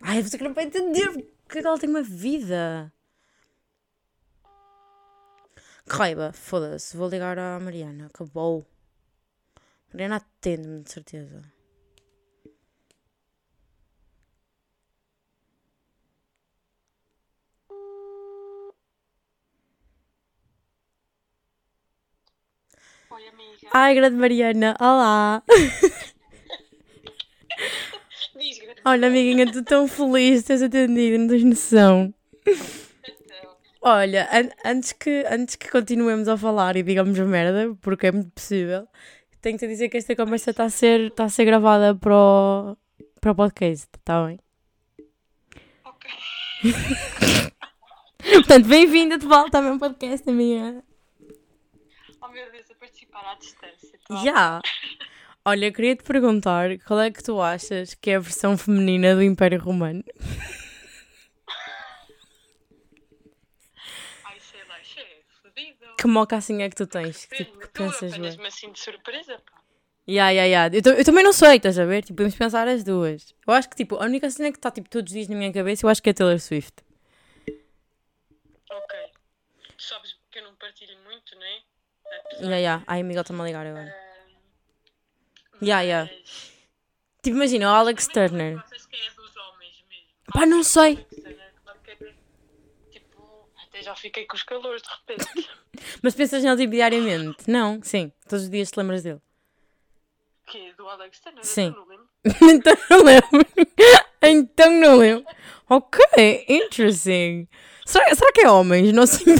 Ai, 0.00 0.18
a 0.18 0.22
Fonseca 0.22 0.44
não 0.44 0.54
vai 0.54 0.64
entender 0.64 1.10
porque 1.44 1.58
é 1.58 1.62
que 1.62 1.66
ela 1.66 1.78
tem 1.78 1.88
uma 1.88 2.02
vida. 2.02 2.92
Raiva, 5.88 6.32
foda-se, 6.32 6.96
vou 6.96 7.08
ligar 7.08 7.38
à 7.38 7.60
Mariana, 7.60 8.06
acabou. 8.06 8.66
Mariana 9.92 10.16
atende-me, 10.16 10.82
de 10.82 10.90
certeza. 10.90 11.42
Oi, 23.10 23.28
amiga. 23.28 23.68
Ai, 23.72 23.94
grande 23.94 24.16
Mariana, 24.16 24.76
olá. 24.80 25.42
Diz, 28.36 28.58
grande 28.58 28.80
Olha, 28.84 29.06
amiguinha, 29.06 29.44
estou 29.44 29.62
tão 29.62 29.88
feliz 29.88 30.40
de 30.40 30.46
teres 30.46 30.62
atendido, 30.62 31.18
não 31.18 31.28
tens 31.28 31.44
noção. 31.44 32.12
Olha, 33.82 34.28
an- 34.32 34.50
antes, 34.64 34.92
que, 34.92 35.24
antes 35.30 35.54
que 35.56 35.70
continuemos 35.70 36.28
a 36.28 36.36
falar 36.36 36.76
e 36.76 36.82
digamos 36.82 37.18
merda, 37.18 37.76
porque 37.80 38.08
é 38.08 38.12
muito 38.12 38.30
possível, 38.30 38.88
tenho 39.40 39.56
que 39.58 39.64
te 39.64 39.68
dizer 39.70 39.88
que 39.88 39.96
esta 39.98 40.16
conversa 40.16 40.50
está 40.50 40.64
a 40.64 40.70
ser, 40.70 41.00
está 41.08 41.24
a 41.24 41.28
ser 41.28 41.44
gravada 41.44 41.94
para 41.94 42.14
o, 42.16 42.76
para 43.20 43.32
o 43.32 43.34
podcast, 43.34 43.86
está 43.96 44.26
bem? 44.26 44.40
Ok. 45.84 46.10
Portanto, 48.34 48.66
bem-vinda 48.66 49.18
de 49.18 49.26
volta 49.26 49.58
ao 49.58 49.62
meu 49.64 49.78
podcast, 49.78 50.28
amiga. 50.28 50.82
Oh 52.20 52.28
meu 52.28 52.50
Deus, 52.50 52.68
a 52.70 52.74
participar 52.74 53.24
à 53.32 53.34
distância. 53.38 53.98
tá? 54.08 54.16
Já! 54.24 54.60
Olha, 55.44 55.70
queria 55.70 55.94
te 55.94 56.02
perguntar 56.02 56.76
qual 56.80 56.98
é 56.98 57.08
que 57.10 57.22
tu 57.22 57.40
achas 57.40 57.94
que 57.94 58.10
é 58.10 58.16
a 58.16 58.20
versão 58.20 58.58
feminina 58.58 59.14
do 59.14 59.22
Império 59.22 59.60
Romano? 59.60 60.02
Ai, 64.76 64.84
sei 64.84 65.02
isso 65.04 65.46
é 65.46 65.50
fodido. 65.50 65.96
Que 65.96 66.06
mocassinha 66.06 66.66
é 66.66 66.68
que 66.70 66.76
tu 66.76 66.86
tens? 66.86 67.24
Que, 67.26 67.36
tipo, 67.44 67.58
que 67.58 67.68
Tu 67.68 67.82
pensas, 67.82 68.02
ué? 68.12 68.16
apanhas-me 68.16 68.46
assim 68.46 68.70
de 68.72 68.78
surpresa, 68.78 69.38
pá. 69.50 69.56
Ya, 70.08 70.30
ya, 70.30 70.44
ya. 70.46 70.68
Eu, 70.72 70.92
eu 70.94 71.04
também 71.04 71.24
não 71.24 71.32
sei, 71.32 71.56
estás 71.56 71.78
a 71.78 71.84
ver? 71.84 72.02
Tipo, 72.02 72.18
podemos 72.18 72.36
pensar 72.36 72.68
as 72.68 72.84
duas. 72.84 73.34
Eu 73.46 73.52
acho 73.54 73.68
que, 73.68 73.74
tipo, 73.76 73.96
a 73.96 74.04
única 74.04 74.30
cena 74.30 74.52
que 74.52 74.58
está, 74.58 74.70
tipo, 74.70 74.88
todos 74.88 75.10
os 75.10 75.14
dias 75.14 75.28
na 75.28 75.34
minha 75.36 75.52
cabeça, 75.52 75.84
eu 75.84 75.90
acho 75.90 76.00
que 76.02 76.10
é 76.10 76.12
Taylor 76.12 76.38
Swift. 76.38 76.74
Ok. 78.70 78.94
Tu 79.76 79.82
sabes 79.82 80.16
que 80.30 80.38
eu 80.38 80.44
não 80.44 80.54
partilho 80.56 80.96
muito, 81.04 81.36
né? 81.38 81.60
Ya, 82.40 82.56
ya. 82.58 82.82
Ai, 82.86 83.02
o 83.02 83.04
Miguel 83.04 83.22
está-me 83.22 83.40
a 83.40 83.44
ligar 83.44 83.66
agora. 83.66 83.92
Ah, 83.92 85.58
Ya, 85.60 85.80
ya. 85.82 86.04
mas- 86.04 86.52
Tipo, 87.22 87.36
imagina, 87.38 87.70
o 87.72 87.74
Alex 87.74 88.06
Turner. 88.08 88.58
Achas 88.58 88.86
que 88.86 88.96
é 88.96 89.10
dos 89.10 89.36
homens 89.36 89.84
mesmo? 89.88 90.08
Pá, 90.32 90.46
não 90.46 90.62
sei. 90.62 90.92
Alex 90.94 91.08
Turner, 91.16 91.52
claro 91.64 91.80
que 91.80 91.90
é- 91.90 92.14
Tipo, 92.92 93.48
até 93.76 93.82
já 93.82 93.94
fiquei 93.94 94.24
com 94.26 94.34
os 94.36 94.42
calores 94.42 94.82
de 94.82 94.88
repente. 94.88 95.48
Mas 96.02 96.14
pensas 96.14 96.42
nele, 96.42 96.56
tipo, 96.56 96.72
diariamente? 96.72 97.48
Não? 97.48 97.82
Sim. 97.82 98.10
Todos 98.28 98.44
os 98.44 98.50
dias 98.50 98.70
te 98.70 98.78
lembras 98.78 99.02
dele. 99.02 99.20
que 100.46 100.72
do 100.74 100.88
Alex 100.88 101.20
Turner? 101.20 101.44
Sim. 101.44 101.74
Então 102.42 102.76
não 102.90 103.04
lembro. 103.04 103.46
então 104.20 104.70
não 104.72 104.96
lembro. 104.96 105.24
Ok, 105.68 106.44
interesting. 106.48 107.46
Será, 107.84 108.12
será 108.12 108.32
que 108.32 108.40
é 108.40 108.50
homens? 108.50 108.92
Não 108.92 109.06
sei 109.06 109.32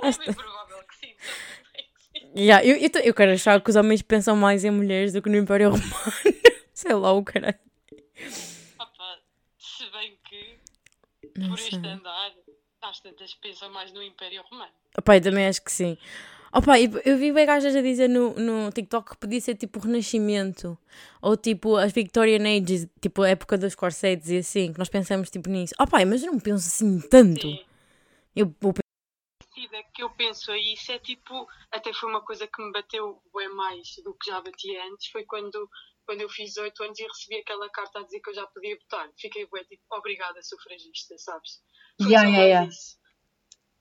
É 0.00 0.10
bem 0.10 0.34
provável 0.34 0.84
que 0.86 0.96
sim. 0.96 1.14
Yeah, 2.36 2.62
eu, 2.62 2.76
eu, 2.76 2.90
eu 3.04 3.14
quero 3.14 3.32
achar 3.32 3.58
que 3.62 3.70
os 3.70 3.76
homens 3.76 4.02
pensam 4.02 4.36
mais 4.36 4.64
em 4.64 4.70
mulheres 4.70 5.14
do 5.14 5.22
que 5.22 5.30
no 5.30 5.38
Império 5.38 5.70
Romano. 5.70 5.92
Sei 6.74 6.92
lá 6.92 7.12
o 7.12 7.24
caralho. 7.24 7.58
Opa, 8.78 9.18
se 9.58 9.90
bem 9.92 10.18
que 10.28 10.58
Não 11.36 11.48
por 11.48 11.58
sei. 11.58 11.68
este 11.68 11.86
andar, 11.86 12.32
às 12.80 13.00
tantas 13.00 13.34
pensam 13.34 13.70
mais 13.70 13.92
no 13.92 14.02
Império 14.02 14.42
Romano. 14.50 14.72
Opa, 14.96 15.16
eu 15.16 15.22
também 15.22 15.46
acho 15.46 15.62
que 15.62 15.72
sim. 15.72 15.96
Opa, 16.52 16.78
eu, 16.78 16.90
eu 17.04 17.16
vi 17.16 17.32
bem 17.32 17.46
gajas 17.46 17.74
a 17.74 17.80
dizer 17.80 18.08
no, 18.08 18.34
no 18.34 18.70
TikTok 18.70 19.10
que 19.10 19.16
podia 19.16 19.40
ser 19.40 19.54
tipo 19.54 19.78
o 19.78 19.82
Renascimento. 19.82 20.76
Ou 21.22 21.36
tipo 21.36 21.76
as 21.76 21.92
Victorian 21.92 22.44
Ages, 22.44 22.86
tipo 23.00 23.22
a 23.22 23.30
época 23.30 23.56
dos 23.56 23.74
corsets 23.74 24.28
e 24.28 24.38
assim, 24.38 24.72
que 24.72 24.78
nós 24.78 24.90
pensamos 24.90 25.30
tipo 25.30 25.48
nisso. 25.48 25.74
Opa, 25.78 26.04
mas 26.04 26.22
eu 26.22 26.30
não 26.30 26.38
penso 26.38 26.66
assim 26.66 27.00
tanto. 27.08 27.48
Sim. 27.48 27.64
Eu 28.36 28.54
parecida 29.52 29.82
que 29.94 30.02
eu 30.02 30.10
penso 30.10 30.50
a 30.50 30.58
isso 30.58 30.90
é 30.92 30.98
tipo, 30.98 31.46
até 31.70 31.92
foi 31.92 32.08
uma 32.08 32.22
coisa 32.22 32.46
que 32.46 32.62
me 32.62 32.72
bateu 32.72 33.22
bem 33.34 33.48
mais 33.50 33.96
do 34.04 34.14
que 34.14 34.30
já 34.30 34.40
batia 34.40 34.84
antes, 34.86 35.08
foi 35.08 35.24
quando, 35.24 35.68
quando 36.06 36.20
eu 36.20 36.28
fiz 36.28 36.56
8 36.56 36.82
anos 36.82 36.98
e 36.98 37.04
recebi 37.06 37.36
aquela 37.40 37.68
carta 37.70 38.00
a 38.00 38.02
dizer 38.02 38.20
que 38.20 38.30
eu 38.30 38.34
já 38.34 38.46
podia 38.46 38.76
votar. 38.76 39.10
Fiquei 39.18 39.46
bué, 39.46 39.64
tipo, 39.64 39.82
obrigada, 39.90 40.40
sufragista, 40.42 41.16
sabes? 41.18 41.62
Foi 42.00 42.10
Yeah, 42.10 42.28
yeah, 42.28 42.46
yeah. 42.46 42.68
isso. 42.68 42.98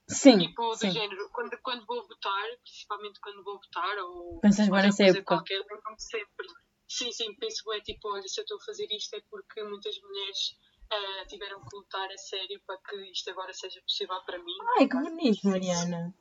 Sim, 0.08 0.40
Tipo, 0.40 0.70
do 0.72 0.76
sim. 0.78 0.92
género, 0.92 1.30
quando, 1.32 1.58
quando 1.62 1.86
vou 1.86 2.06
votar, 2.06 2.48
principalmente 2.64 3.20
quando 3.22 3.44
vou 3.44 3.60
votar, 3.60 3.98
ou 4.00 4.40
Pensas 4.42 4.68
outra 4.68 4.84
nessa 4.84 5.04
época. 5.06 5.24
qualquer, 5.38 5.64
sempre. 5.98 6.48
Sim, 6.88 7.12
sim, 7.12 7.34
penso 7.36 7.64
bem, 7.70 7.80
tipo, 7.82 8.10
olha, 8.12 8.28
se 8.28 8.42
eu 8.42 8.44
estou 8.44 8.58
a 8.58 8.66
fazer 8.66 8.86
isto 8.92 9.16
é 9.16 9.22
porque 9.30 9.64
muitas 9.64 9.98
mulheres 10.02 10.58
ah, 10.92 11.26
tiveram 11.28 11.62
que 11.64 11.76
lutar 11.78 12.12
a 12.12 12.18
sério 12.18 12.62
para 12.68 12.78
que 12.80 12.98
isto 13.12 13.30
agora 13.32 13.54
seja 13.54 13.82
possível 13.82 14.22
para 14.26 14.38
mim. 14.40 14.58
Ai, 14.78 14.88
que 14.90 14.98
bonito, 14.98 15.48
Mariana. 15.48 16.14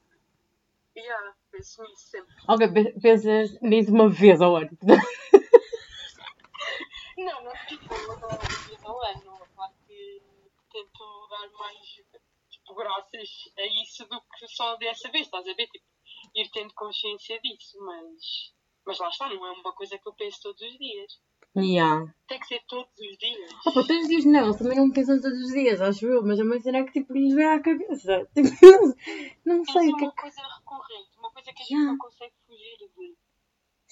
Yeah, 0.97 1.35
penso 1.51 1.83
nisso 1.83 2.07
sempre. 2.11 2.35
Ok, 2.47 2.69
pe- 2.73 3.01
pensas 3.01 3.61
nisso 3.61 3.91
uma 3.93 4.09
vez 4.09 4.41
ao 4.41 4.57
ano. 4.57 4.71
Não, 7.25 7.45
não, 7.45 7.53
tipo, 7.69 7.95
não, 7.95 8.83
não 8.83 9.07
é, 9.07 9.15
não. 9.25 9.39
Claro 9.55 9.75
que 9.87 10.23
tento 10.73 11.29
dar 11.31 11.51
mais 11.59 11.79
tipo, 12.51 12.75
graças 12.75 13.31
a 13.59 13.67
isso 13.83 14.07
do 14.07 14.21
que 14.21 14.49
só 14.49 14.77
dessa 14.77 15.11
vez, 15.11 15.27
estás 15.27 15.47
a 15.47 15.55
ver? 15.55 15.67
Tipo, 15.67 15.85
ir 16.35 16.51
tendo 16.51 16.73
consciência 16.75 17.41
disso, 17.41 17.79
mas, 17.85 18.53
mas 18.87 18.99
lá 18.99 19.09
está, 19.09 19.29
não 19.29 19.47
é 19.47 19.51
uma 19.53 19.73
coisa 19.75 19.99
que 19.99 20.09
eu 20.09 20.15
penso 20.15 20.41
todos 20.43 20.63
os 20.63 20.79
dias. 20.79 21.21
Yeah. 21.57 22.15
Tem 22.29 22.39
que 22.39 22.47
ser 22.47 22.63
todos 22.69 22.93
os 22.97 23.19
dias. 23.19 23.51
Opa, 23.67 23.83
todos 23.83 24.03
os 24.03 24.09
dias 24.09 24.25
não, 24.25 24.45
eles 24.45 24.57
também 24.57 24.77
não 24.79 24.93
pensam 24.93 25.21
todos 25.21 25.41
os 25.41 25.53
dias, 25.53 25.81
acho 25.81 26.07
eu, 26.07 26.23
mas 26.23 26.39
é 26.39 26.45
uma 26.45 26.61
cena 26.61 26.85
que 26.85 26.93
tipo 26.93 27.13
lhes 27.13 27.35
vem 27.35 27.45
à 27.45 27.61
cabeça. 27.61 28.25
Tipo, 28.35 28.49
não, 29.45 29.59
não 29.59 29.59
Mas 29.59 29.73
sei 29.73 29.83
é 29.83 29.91
é 29.91 29.95
uma 29.95 30.13
que. 30.13 30.21
coisa 30.21 30.43
recorrente, 30.43 31.19
uma 31.19 31.31
coisa 31.33 31.53
que 31.53 31.63
a 31.63 31.65
gente 31.65 31.73
Yeah. 31.73 31.91
não 31.91 31.99
consegue. 31.99 32.33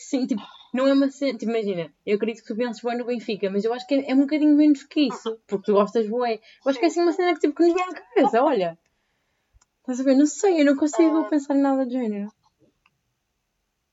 Sim, 0.09 0.27
tipo, 0.27 0.41
não 0.73 0.87
é 0.89 0.95
uma 0.95 1.11
cena. 1.11 1.37
Tipo, 1.37 1.53
imagina, 1.53 1.93
eu 2.07 2.17
acredito 2.17 2.41
que 2.41 2.49
tu 2.49 2.57
penses 2.57 2.81
bué 2.81 2.97
no 2.97 3.05
Benfica, 3.05 3.51
mas 3.51 3.63
eu 3.63 3.75
acho 3.75 3.87
que 3.87 3.95
é, 3.95 4.11
é 4.11 4.15
um 4.15 4.21
bocadinho 4.21 4.57
menos 4.57 4.83
que 4.85 5.01
isso, 5.01 5.39
porque 5.47 5.67
tu 5.67 5.75
gostas 5.75 6.09
bué. 6.09 6.41
Eu 6.65 6.71
acho 6.71 6.79
que 6.79 6.87
é 6.87 6.89
assim 6.89 7.03
uma 7.03 7.13
cena 7.13 7.35
que 7.35 7.41
tipo 7.41 7.55
que 7.55 7.65
nos 7.65 7.75
vem 7.75 7.83
à 7.85 7.93
cabeça, 7.93 8.43
olha. 8.43 8.79
Estás 9.81 10.01
a 10.01 10.05
ver? 10.05 10.15
Não 10.15 10.25
sei, 10.25 10.63
eu 10.63 10.65
não 10.65 10.77
consigo 10.79 11.15
Ah. 11.19 11.25
pensar 11.25 11.55
em 11.55 11.61
nada 11.61 11.85
do 11.85 11.93
género. 11.93 12.33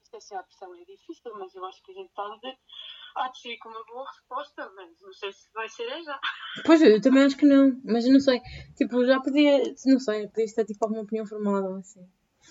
Isto 0.06 0.16
assim, 0.16 0.36
a 0.36 0.44
pressão 0.44 0.74
é 0.74 0.86
difícil, 0.86 1.34
mas 1.38 1.54
eu 1.54 1.66
acho 1.66 1.84
que 1.84 1.92
a 1.92 1.96
gente 1.96 2.08
está 2.08 2.24
a 2.24 2.36
dizer. 2.38 2.58
Há 3.18 3.28
de 3.28 3.42
sair 3.42 3.58
com 3.58 3.68
uma 3.68 3.84
boa 3.86 4.06
resposta, 4.10 4.72
mas 4.74 4.90
não 5.02 5.12
sei 5.12 5.34
se 5.34 5.52
vai 5.54 5.68
ser 5.68 5.84
é 5.84 6.02
já. 6.02 6.18
Pois, 6.66 6.82
eu 6.82 7.02
também 7.02 7.24
acho 7.26 7.36
que 7.36 7.46
não, 7.46 7.78
mas 7.84 8.06
eu 8.06 8.14
não 8.14 8.22
sei. 8.22 8.40
Tipo, 8.78 9.06
já 9.06 9.20
podia, 9.20 9.58
não 9.86 10.00
sei, 10.00 10.30
podia 10.30 10.54
ter 10.56 10.64
tipo 10.66 10.86
alguma 10.86 11.02
opinião 11.02 11.26
formada 11.26 11.68
ou 11.68 11.76
assim. 11.76 12.08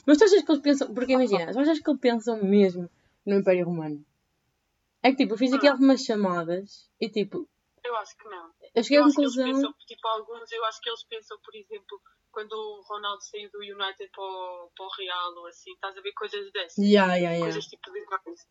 Mas 0.06 0.18
tu 0.18 0.24
achas 0.24 0.42
que 0.42 0.52
eles 0.52 0.62
pensam, 0.62 0.92
porque 0.92 1.12
imagina, 1.14 1.50
tu 1.50 1.58
achas 1.60 1.78
que 1.78 1.88
eles 1.88 2.00
pensam 2.00 2.42
mesmo 2.44 2.90
no 3.26 3.36
Império 3.36 3.66
Romano? 3.66 4.04
É 5.02 5.10
que 5.10 5.18
tipo, 5.18 5.34
eu 5.34 5.38
fiz 5.38 5.52
aqui 5.52 5.66
Não. 5.66 5.72
algumas 5.72 6.02
chamadas 6.02 6.88
e 7.00 7.08
tipo, 7.08 7.48
Eu 7.84 7.94
acho 7.96 8.16
que 8.16 8.24
não. 8.28 8.50
eu 8.74 8.82
cheguei 8.82 8.98
à 8.98 9.00
Eu 9.02 9.06
acho 9.06 9.14
que 9.16 9.20
eles 9.22 9.34
conclusão. 9.34 9.46
pensam, 9.52 9.74
tipo, 9.86 10.08
alguns, 10.08 10.52
eu 10.52 10.64
acho 10.64 10.80
que 10.80 10.88
eles 10.88 11.04
pensam, 11.04 11.38
por 11.44 11.54
exemplo, 11.54 12.00
quando 12.32 12.52
o 12.52 12.82
Ronaldo 12.88 13.22
saiu 13.22 13.50
do 13.50 13.58
United 13.58 14.10
para 14.10 14.22
o, 14.24 14.70
para 14.76 14.86
o 14.86 14.88
Real 14.98 15.32
ou 15.36 15.46
assim, 15.46 15.72
estás 15.72 15.96
a 15.96 16.00
ver 16.00 16.12
coisas 16.12 16.50
dessas. 16.52 16.78
Ya, 16.78 17.14
ya, 17.16 17.32
ya. 17.32 17.40
Coisas 17.40 17.66
tipo 17.66 17.92
de 17.92 18.00
games. 18.06 18.46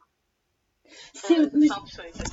Sim, 1.13 1.49
mas, 1.53 1.67
Salve 1.69 1.91
seja. 1.91 2.23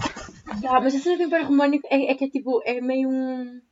ya, 0.63 0.81
mas 0.81 0.95
a 0.95 0.99
cena 0.99 1.17
do 1.17 1.23
Império 1.23 1.47
Romano 1.47 1.81
é, 1.85 2.11
é 2.11 2.15
que 2.15 2.25
é 2.25 2.31
tipo, 2.31 2.61
é 2.65 2.81
meio 2.81 3.09
um. 3.09 3.63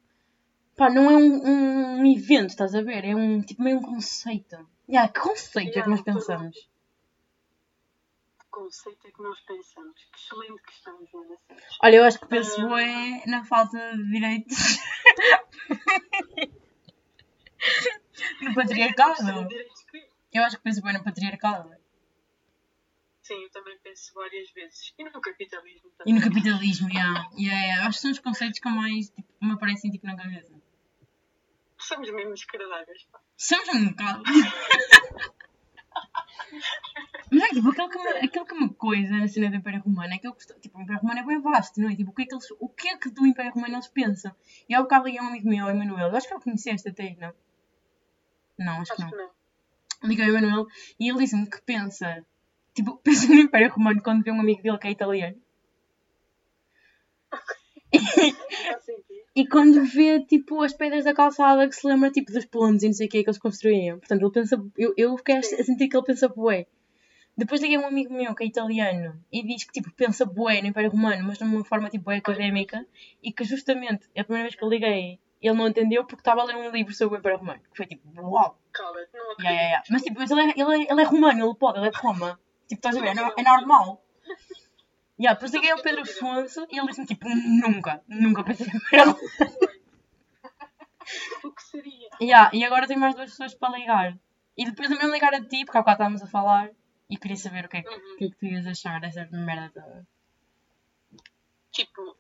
Pá, 0.77 0.89
não 0.89 1.11
é 1.11 1.16
um, 1.16 2.01
um 2.01 2.07
evento, 2.07 2.51
estás 2.51 2.75
a 2.75 2.81
ver? 2.83 3.05
É 3.05 3.14
um 3.14 3.43
tipo 3.43 3.62
meio 3.62 3.79
um 3.79 3.83
conceito. 3.83 4.57
Ya, 4.89 5.09
que 5.09 5.21
conceito 5.21 5.77
é 5.79 5.83
que 5.83 5.89
nós 5.91 6.01
pensamos? 6.03 6.57
Conceito 8.63 9.07
é 9.07 9.11
que 9.13 9.23
nós 9.23 9.39
pensamos? 9.43 9.95
Que 10.11 10.19
excelente 10.19 10.63
questão, 10.63 10.99
Joana. 11.13 11.37
Olha, 11.81 11.97
eu 11.97 12.05
acho 12.05 12.19
que 12.19 12.27
penso 12.27 12.61
Ah. 12.75 12.83
é 12.83 13.25
na 13.31 13.45
falta 13.45 13.97
de 13.97 14.11
direitos. 14.11 14.59
no 18.43 18.55
patriarcado. 18.55 19.49
Eu 20.33 20.45
acho 20.45 20.57
que 20.57 20.63
penso 20.65 20.83
bem 20.83 20.93
no 20.93 21.05
patriarcado. 21.05 21.71
Sim, 23.23 23.43
eu 23.45 23.51
também 23.51 23.79
penso 23.79 24.13
várias 24.15 24.51
vezes. 24.51 24.93
E 24.99 25.05
no 25.05 25.21
capitalismo 25.21 25.91
E 25.91 25.93
também. 25.97 26.15
no 26.15 26.21
capitalismo, 26.21 26.89
yeah. 26.91 27.29
Yeah, 27.39 27.61
yeah. 27.65 27.87
Acho 27.87 27.99
que 27.99 28.03
são 28.03 28.11
os 28.11 28.19
conceitos 28.19 28.59
que 28.59 28.69
mais 28.69 29.09
tipo, 29.11 29.29
me 29.41 29.53
aparecem 29.53 29.89
tipo, 29.91 30.05
na 30.07 30.17
cabeça. 30.17 30.53
Somos 31.79 32.11
mesmo 32.11 32.35
escradáveis, 32.35 33.05
pá. 33.05 33.21
Somos 33.37 33.69
um 33.69 33.89
bocado. 33.91 34.23
Mas 37.30 37.42
é 37.42 37.49
tipo, 37.49 37.68
aquilo 37.70 37.88
que, 37.90 37.99
me, 37.99 38.11
aquilo 38.11 38.46
que 38.46 38.55
me 38.55 38.74
coisa 38.74 39.16
na 39.16 39.28
cena 39.28 39.51
do 39.51 39.57
Império 39.57 39.82
Romano 39.82 40.14
é 40.14 40.18
que 40.18 40.26
eu 40.26 40.32
gosto. 40.32 40.59
Tipo, 40.61 40.78
o 40.78 40.82
Império 40.82 41.03
Romano 41.03 41.20
é 41.20 41.24
bem 41.24 41.40
vasto, 41.40 41.80
não 41.80 41.90
é? 41.90 41.96
Tipo, 41.96 42.11
o 42.11 42.14
que 42.14 42.22
é 42.22 42.26
que, 42.26 42.34
eles, 42.34 42.51
o 42.59 42.68
que, 42.68 42.88
é 42.88 42.96
que 42.96 43.11
do 43.11 43.26
Império 43.26 43.53
Romano 43.53 43.74
eles 43.74 43.88
pensam? 43.88 44.34
E 44.68 44.74
há 44.74 44.80
bocado 44.80 45.05
liguei 45.07 45.20
um 45.20 45.28
amigo 45.28 45.49
meu, 45.49 45.66
o 45.66 45.70
Emanuel. 45.70 46.09
Eu 46.09 46.16
acho 46.16 46.26
que 46.26 46.34
ele 46.34 46.42
conheceste 46.42 46.88
até, 46.88 47.16
não? 47.20 47.34
Não, 48.59 48.80
acho 48.80 48.94
que 48.94 49.03
Acho 49.03 49.03
não. 49.03 49.11
que 49.11 49.16
não. 49.16 49.30
Liguei 50.05 50.24
ao 50.24 50.36
Emanuel 50.36 50.66
e 50.99 51.09
ele 51.11 51.18
disse-me 51.18 51.49
que 51.49 51.61
pensa. 51.62 52.24
Tipo, 52.74 52.96
pensa 53.05 53.28
no 53.28 53.40
Império 53.40 53.70
Romano 53.70 54.03
quando 54.03 54.22
vê 54.22 54.30
um 54.30 54.40
amigo 54.40 54.62
dele 54.62 54.78
que 54.78 54.88
é 54.88 54.90
italiano. 54.90 55.36
Faz 57.30 57.42
sentido. 58.84 59.08
E 59.39 59.47
quando 59.47 59.84
vê, 59.84 60.18
tipo, 60.18 60.64
as 60.64 60.72
pedras 60.72 61.05
da 61.05 61.14
calçada 61.14 61.68
que 61.68 61.76
se 61.76 61.86
lembra, 61.86 62.11
tipo, 62.11 62.32
dos 62.32 62.45
planos 62.45 62.82
e 62.82 62.86
não 62.86 62.93
sei 62.93 63.07
o 63.07 63.09
que 63.09 63.18
é 63.18 63.22
que 63.22 63.28
eles 63.28 63.39
construíam. 63.39 64.01
Portanto, 64.01 64.20
ele 64.20 64.32
pensa... 64.32 64.61
Eu, 64.76 64.93
eu 64.97 65.16
fiquei 65.16 65.36
a 65.36 65.43
sentir 65.45 65.86
que 65.86 65.97
ele 65.97 66.05
pensa 66.05 66.28
bué. 66.28 66.66
Depois 67.36 67.61
liguei 67.61 67.76
a 67.76 67.80
um 67.80 67.86
amigo 67.86 68.12
meu 68.12 68.34
que 68.34 68.43
é 68.43 68.49
italiano 68.49 69.14
e 69.30 69.45
diz 69.47 69.62
que, 69.62 69.70
tipo, 69.70 69.95
pensa 69.95 70.26
bué 70.26 70.61
no 70.61 70.66
Império 70.66 70.91
Romano, 70.91 71.22
mas 71.22 71.39
de 71.39 71.45
uma 71.45 71.64
forma, 71.64 71.89
tipo, 71.89 72.11
académica. 72.11 72.84
E 73.22 73.30
que, 73.30 73.45
justamente, 73.45 74.09
a 74.18 74.24
primeira 74.24 74.49
vez 74.49 74.57
que 74.57 74.64
eu 74.64 74.68
liguei, 74.68 75.20
ele 75.41 75.57
não 75.57 75.68
entendeu 75.68 76.05
porque 76.05 76.20
estava 76.20 76.41
a 76.41 76.45
ler 76.45 76.57
um 76.57 76.72
livro 76.72 76.93
sobre 76.93 77.16
o 77.16 77.20
Império 77.20 77.39
Romano. 77.39 77.61
Que 77.61 77.76
foi, 77.76 77.86
tipo, 77.86 78.09
uau! 78.20 78.59
Cala-te, 78.72 79.16
não. 79.16 79.36
Yeah, 79.39 79.51
yeah, 79.51 79.62
yeah. 79.62 79.84
Mas, 79.89 80.03
tipo, 80.03 80.18
mas 80.18 80.32
ele, 80.32 80.41
é, 80.41 80.55
ele, 80.57 80.84
é, 80.84 80.91
ele 80.91 81.01
é 81.01 81.05
romano, 81.05 81.47
ele 81.47 81.55
pode, 81.55 81.78
ele 81.78 81.86
é 81.86 81.91
de 81.91 81.99
Roma. 81.99 82.41
Tipo, 82.66 82.74
estás 82.74 82.97
a 82.97 83.01
ver? 83.01 83.16
É, 83.16 83.41
é 83.41 83.43
normal. 83.45 84.03
Yeah, 85.21 85.35
depois 85.35 85.53
liguei 85.53 85.71
ao 85.73 85.83
Pedro 85.83 86.03
Afonso 86.03 86.66
e 86.71 86.79
ele 86.79 86.87
disse-me, 86.89 87.07
tipo, 87.07 87.29
nunca, 87.29 88.03
nunca 88.07 88.41
Império 88.43 88.66
Romano. 88.93 89.19
O 91.43 91.51
que 91.53 91.62
seria? 91.62 92.09
Yeah, 92.21 92.51
e 92.53 92.64
agora 92.64 92.87
tenho 92.87 93.01
mais 93.01 93.14
duas 93.14 93.31
pessoas 93.31 93.55
para 93.55 93.77
ligar. 93.77 94.19
E 94.57 94.64
depois 94.64 94.89
também 94.89 95.11
ligar 95.11 95.35
a 95.35 95.41
ti, 95.41 95.64
porque 95.64 95.79
há 95.79 95.81
bocado 95.81 95.95
estávamos 95.97 96.23
a 96.23 96.27
falar 96.27 96.71
e 97.09 97.16
queria 97.16 97.37
saber 97.37 97.64
o 97.64 97.69
que 97.69 97.79
é 97.79 97.83
que, 97.83 97.89
Uhum. 97.89 98.14
o 98.14 98.16
que, 98.16 98.25
é 98.27 98.29
que 98.31 98.37
tu 98.37 98.47
ias 98.47 98.66
achar 98.66 99.01
dessa 99.01 99.27
merda 99.33 99.71
toda. 99.73 100.07
Tipo, 101.73 102.16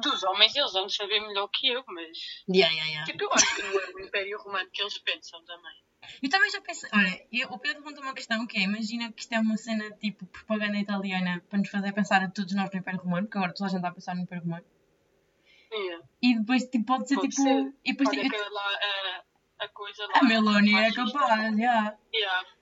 dos 0.00 0.22
homens 0.24 0.54
eles 0.56 0.72
vão 0.72 0.88
saber 0.88 1.20
melhor 1.20 1.48
que 1.48 1.68
eu, 1.68 1.84
mas. 1.86 2.18
Yeah, 2.48 2.72
yeah, 2.74 2.90
yeah. 2.90 3.04
Tipo, 3.04 3.24
eu 3.24 3.32
acho 3.32 3.54
que 3.56 3.62
não 3.62 3.80
é 3.80 3.86
o 3.94 4.00
Império 4.00 4.38
Romano 4.42 4.68
que 4.72 4.82
eles 4.82 4.98
pensam 4.98 5.44
também. 5.44 5.74
Eu 6.22 6.30
também 6.30 6.50
já 6.50 6.60
pensei, 6.60 6.88
olha, 6.94 7.26
eu- 7.32 7.48
o 7.50 7.58
Pedro 7.58 7.82
perguntou 7.82 8.04
uma 8.04 8.14
questão 8.14 8.46
que 8.46 8.56
é, 8.58 8.62
imagina 8.62 9.12
que 9.12 9.20
isto 9.20 9.32
é 9.32 9.40
uma 9.40 9.56
cena 9.56 9.90
tipo 9.98 10.24
propaganda 10.26 10.78
italiana 10.78 11.42
para 11.48 11.58
nos 11.58 11.68
fazer 11.68 11.92
pensar 11.92 12.22
a 12.22 12.30
todos 12.30 12.54
nós 12.54 12.70
no 12.72 12.78
Império 12.78 13.00
Romano, 13.00 13.26
porque 13.26 13.36
agora 13.38 13.52
toda 13.52 13.66
a 13.66 13.68
gente 13.70 13.78
está 13.78 13.88
a 13.88 13.92
pensar 13.94 14.14
no 14.14 14.22
Império 14.22 14.44
Romano. 14.44 14.64
Yeah. 15.72 16.04
E 16.22 16.38
depois 16.38 16.64
tipo, 16.64 16.86
pode 16.86 17.08
ser 17.08 17.16
Pode 17.16 17.28
tipo. 17.28 17.42
ser. 17.42 17.72
E 17.84 17.92
depois 17.92 18.08
Olha 18.08 18.22
tipo, 18.22 18.36
lá, 18.54 18.68
a, 19.60 19.64
a 19.64 19.68
coisa 19.68 20.06
lá. 20.06 20.12
a 20.14 20.22
Meloni 20.24 20.74
é 20.74 20.92
capaz, 20.92 21.58
yeah. 21.58 21.98
Yeah, 22.14 22.42
pariu. 22.44 22.57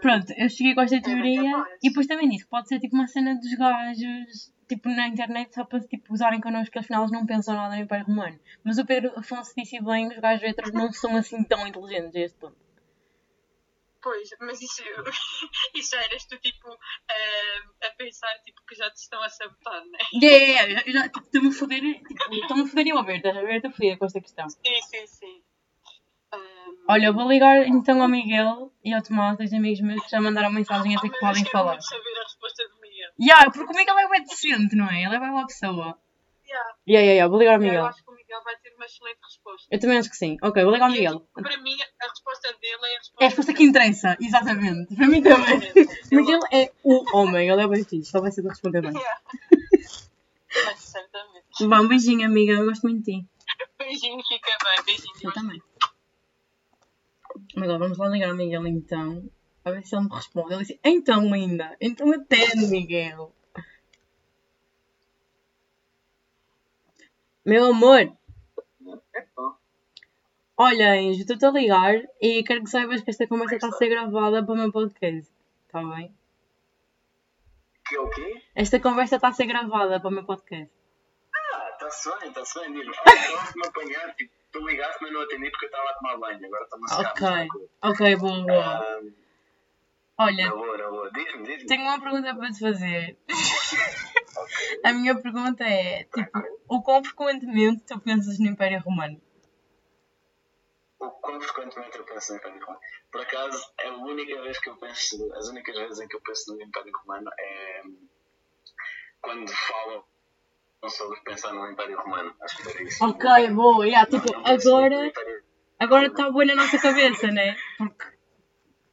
Pronto, 0.00 0.32
eu 0.36 0.48
cheguei 0.48 0.74
com 0.74 0.82
esta 0.82 1.00
teoria 1.00 1.64
e 1.82 1.88
depois 1.88 2.06
também 2.06 2.28
disse 2.28 2.44
que 2.44 2.50
pode 2.50 2.68
ser 2.68 2.80
tipo 2.80 2.94
uma 2.94 3.06
cena 3.06 3.34
dos 3.34 3.54
gajos 3.54 4.52
tipo 4.68 4.88
na 4.88 5.06
internet 5.06 5.54
só 5.54 5.64
para 5.64 5.80
tipo, 5.80 6.12
usarem 6.12 6.40
connosco 6.40 6.72
que 6.72 6.78
afinal 6.78 7.02
eles 7.02 7.12
não 7.12 7.26
pensam 7.26 7.54
nada 7.54 7.76
no 7.76 7.82
Império 7.82 8.06
Romano. 8.06 8.38
Mas 8.64 8.78
o 8.78 8.84
Pedro 8.84 9.16
Afonso 9.18 9.52
disse 9.56 9.80
bem 9.80 10.08
que 10.08 10.16
os 10.16 10.20
gajos 10.20 10.42
héteros 10.42 10.72
não 10.72 10.92
são 10.92 11.16
assim 11.16 11.42
tão 11.44 11.66
inteligentes 11.66 12.14
a 12.16 12.20
este 12.20 12.38
ponto. 12.38 12.56
Pois, 14.02 14.28
mas 14.40 14.60
isso, 14.62 14.82
isso 15.74 15.90
já 15.90 16.02
eras 16.04 16.24
tu 16.26 16.38
tipo 16.38 16.68
a, 16.70 17.86
a 17.86 17.90
pensar 17.96 18.32
tipo, 18.44 18.60
que 18.64 18.76
já 18.76 18.88
te 18.90 18.98
estão 18.98 19.20
a 19.22 19.28
sabotar, 19.28 19.84
né? 19.84 19.98
Yeah, 20.22 20.44
yeah, 20.44 20.68
yeah, 20.68 20.82
eu 20.86 20.92
já 20.92 21.02
tipo, 21.08 21.26
estou-me 21.26 21.48
a 21.48 21.52
foder, 21.52 21.80
tipo, 21.80 22.34
estou-me 22.34 22.62
a 22.62 22.66
foder 22.66 22.86
e 22.86 22.92
a 22.92 23.02
ver, 23.02 23.16
estás 23.16 23.36
a 23.36 23.42
ver? 23.42 23.56
Estou 23.56 23.72
fodida 23.72 23.96
com 23.96 24.04
esta 24.04 24.20
questão. 24.20 24.48
Sim, 24.48 24.82
sim, 24.82 25.06
sim. 25.06 25.42
Olha, 26.88 27.06
eu 27.06 27.14
vou 27.14 27.28
ligar 27.28 27.66
então 27.66 28.00
ao 28.00 28.08
Miguel 28.08 28.72
e 28.84 28.94
ao 28.94 29.02
Tomás, 29.02 29.36
dois 29.36 29.52
amigos 29.52 29.80
meus 29.80 30.02
que 30.04 30.10
já 30.10 30.20
mandaram 30.20 30.50
mensagem 30.52 30.92
a 30.94 30.96
dizer 30.96 31.10
que 31.10 31.18
podem 31.18 31.42
eu 31.42 31.50
falar. 31.50 31.80
saber 31.80 32.18
a 32.18 32.22
resposta 32.22 32.68
do 32.68 32.80
Miguel. 32.80 33.10
Yeah, 33.20 33.50
porque 33.50 33.72
o 33.72 33.76
Miguel 33.76 33.98
é 33.98 34.08
bem 34.08 34.22
decente, 34.24 34.76
não 34.76 34.88
é? 34.88 35.02
Ele 35.04 35.14
é 35.16 35.20
bem 35.20 35.30
boa 35.30 35.46
pessoa. 35.46 35.98
Yeah. 36.48 36.70
Yeah, 36.86 37.02
yeah, 37.02 37.12
yeah, 37.12 37.28
vou 37.28 37.38
ligar 37.40 37.54
ao 37.54 37.60
Eu 37.60 37.64
Miguel. 37.66 37.86
acho 37.86 38.04
que 38.04 38.10
o 38.10 38.14
Miguel 38.14 38.40
vai 38.44 38.56
ter 38.58 38.72
uma 38.76 38.86
excelente 38.86 39.18
resposta. 39.20 39.66
Eu 39.68 39.80
também 39.80 39.98
acho 39.98 40.10
que 40.10 40.16
sim. 40.16 40.36
Ok, 40.42 40.62
vou 40.62 40.72
ligar 40.72 40.86
ao 40.86 40.92
Miguel. 40.92 41.20
Para 41.34 41.56
mim, 41.58 41.76
a 42.00 42.08
resposta 42.08 42.48
dele 42.60 42.84
é 42.84 42.94
a 42.94 42.98
resposta. 42.98 43.16
É 43.18 43.24
a 43.24 43.28
resposta 43.28 43.54
que 43.54 43.62
interessa, 43.64 44.16
exatamente. 44.20 44.94
Para 44.94 45.08
mim 45.08 45.22
também. 45.22 45.58
Mas 46.12 46.28
ele 46.28 46.46
é 46.52 46.72
o 46.84 47.16
homem, 47.18 47.48
ele 47.48 47.62
é 47.62 47.66
bem 47.66 47.84
fixe, 47.84 48.10
só 48.12 48.20
vai 48.20 48.30
saber 48.30 48.50
responder 48.50 48.80
bem. 48.80 48.92
Yeah. 48.92 49.20
Mas 50.66 50.78
certamente. 50.86 51.46
Um 51.62 51.88
beijinho, 51.88 52.26
amiga, 52.26 52.52
eu 52.52 52.64
gosto 52.66 52.82
muito 52.82 53.04
de 53.04 53.20
ti. 53.20 53.26
Beijinho, 53.78 54.22
fica 54.26 54.56
bem. 54.64 54.84
Beijinho. 54.84 55.14
Eu 55.22 55.32
também. 55.32 55.62
Agora 57.56 57.78
vamos 57.78 57.98
lá 57.98 58.08
ligar 58.08 58.30
ao 58.30 58.36
Miguel 58.36 58.66
então, 58.66 59.30
a 59.64 59.70
ver 59.70 59.84
se 59.86 59.96
ele 59.96 60.04
me 60.04 60.14
responde. 60.14 60.52
Ele 60.52 60.60
disse, 60.60 60.80
então 60.84 61.22
linda, 61.28 61.76
então 61.80 62.12
atende, 62.12 62.66
Miguel. 62.66 63.32
Meu 67.44 67.66
amor, 67.66 68.12
Olha, 70.58 70.94
Anjo, 70.94 71.20
estou-te 71.20 71.44
a 71.44 71.50
ligar 71.50 71.94
e 72.18 72.42
quero 72.42 72.64
que 72.64 72.70
saibas 72.70 73.02
que 73.02 73.10
esta 73.10 73.26
conversa 73.26 73.56
está 73.56 73.68
a 73.68 73.72
ser 73.72 73.88
gravada 73.88 74.42
para 74.42 74.54
o 74.54 74.56
meu 74.56 74.72
podcast. 74.72 75.30
Está 75.66 75.84
bem? 75.84 76.16
Que 77.86 77.96
é 77.96 78.00
o 78.00 78.08
quê? 78.08 78.42
Esta 78.54 78.80
conversa 78.80 79.16
está 79.16 79.28
a 79.28 79.32
ser 79.34 79.44
gravada 79.44 80.00
para 80.00 80.08
o 80.08 80.12
meu 80.12 80.24
podcast. 80.24 80.72
Ah, 81.34 81.70
está-se 81.72 82.08
bem, 82.08 82.28
está-se 82.28 82.58
bem. 82.58 82.88
Ah, 82.88 83.10
Acabaste-me 83.10 83.66
apanhar, 83.66 84.14
tipo, 84.14 84.32
tu 84.56 84.66
ligaste, 84.66 85.02
mas 85.02 85.12
não 85.12 85.22
atendi 85.22 85.50
porque 85.50 85.66
eu 85.66 85.68
estava 85.68 85.90
a 85.90 85.94
tomar 85.94 86.16
banho. 86.18 86.46
Agora 86.46 86.64
estou-me 86.64 86.84
a 86.84 86.88
secar. 86.88 87.46
Ok. 87.46 87.48
Ok, 87.82 88.16
boa, 88.16 88.42
boa. 88.44 88.64
Ah, 88.64 89.00
Olha, 90.18 90.46
na 90.46 90.54
boa, 90.54 90.78
na 90.78 90.90
boa. 90.90 91.10
Diz-me, 91.12 91.42
diz-me. 91.44 91.66
tenho 91.66 91.82
uma 91.82 92.00
pergunta 92.00 92.34
para 92.34 92.50
te 92.50 92.60
fazer. 92.60 93.18
A 94.84 94.92
minha 94.92 95.14
pergunta 95.20 95.64
é, 95.64 96.04
tipo, 96.04 96.38
o 96.68 96.82
quão 96.82 97.02
frequentemente 97.02 97.84
tu 97.84 97.98
pensas 98.00 98.38
no 98.38 98.46
Império 98.46 98.80
Romano? 98.80 99.20
O 100.98 101.10
quão 101.10 101.40
frequentemente 101.40 101.98
eu 101.98 102.04
penso 102.04 102.32
no 102.32 102.38
Império 102.38 102.60
Romano? 102.60 102.80
Por 103.10 103.20
acaso, 103.22 103.72
é 103.78 103.88
a 103.88 103.96
única 103.96 104.42
vez 104.42 104.58
que 104.60 104.70
eu 104.70 104.76
penso, 104.76 105.32
as 105.34 105.48
únicas 105.48 105.74
vezes 105.76 106.00
em 106.00 106.08
que 106.08 106.16
eu 106.16 106.20
penso 106.20 106.54
no 106.54 106.62
Império 106.62 106.92
Romano 106.98 107.30
é 107.38 107.82
quando 109.20 109.50
falam 109.50 110.04
sobre 110.88 111.20
pensar 111.20 111.52
no 111.52 111.70
Império 111.70 111.98
Romano. 111.98 112.34
Acho 112.40 112.56
que 112.58 112.68
era 112.68 112.82
isso. 112.82 113.04
Ok, 113.04 113.48
boa, 113.50 113.86
yeah, 113.86 114.08
tipo, 114.08 114.32
Não 114.32 114.40
no 114.40 114.46
agora 114.46 115.12
agora 115.78 116.06
está 116.06 116.30
boa 116.30 116.44
na 116.44 116.54
nossa 116.54 116.78
cabeça, 116.78 117.28
né? 117.28 117.56
Porque 117.78 118.04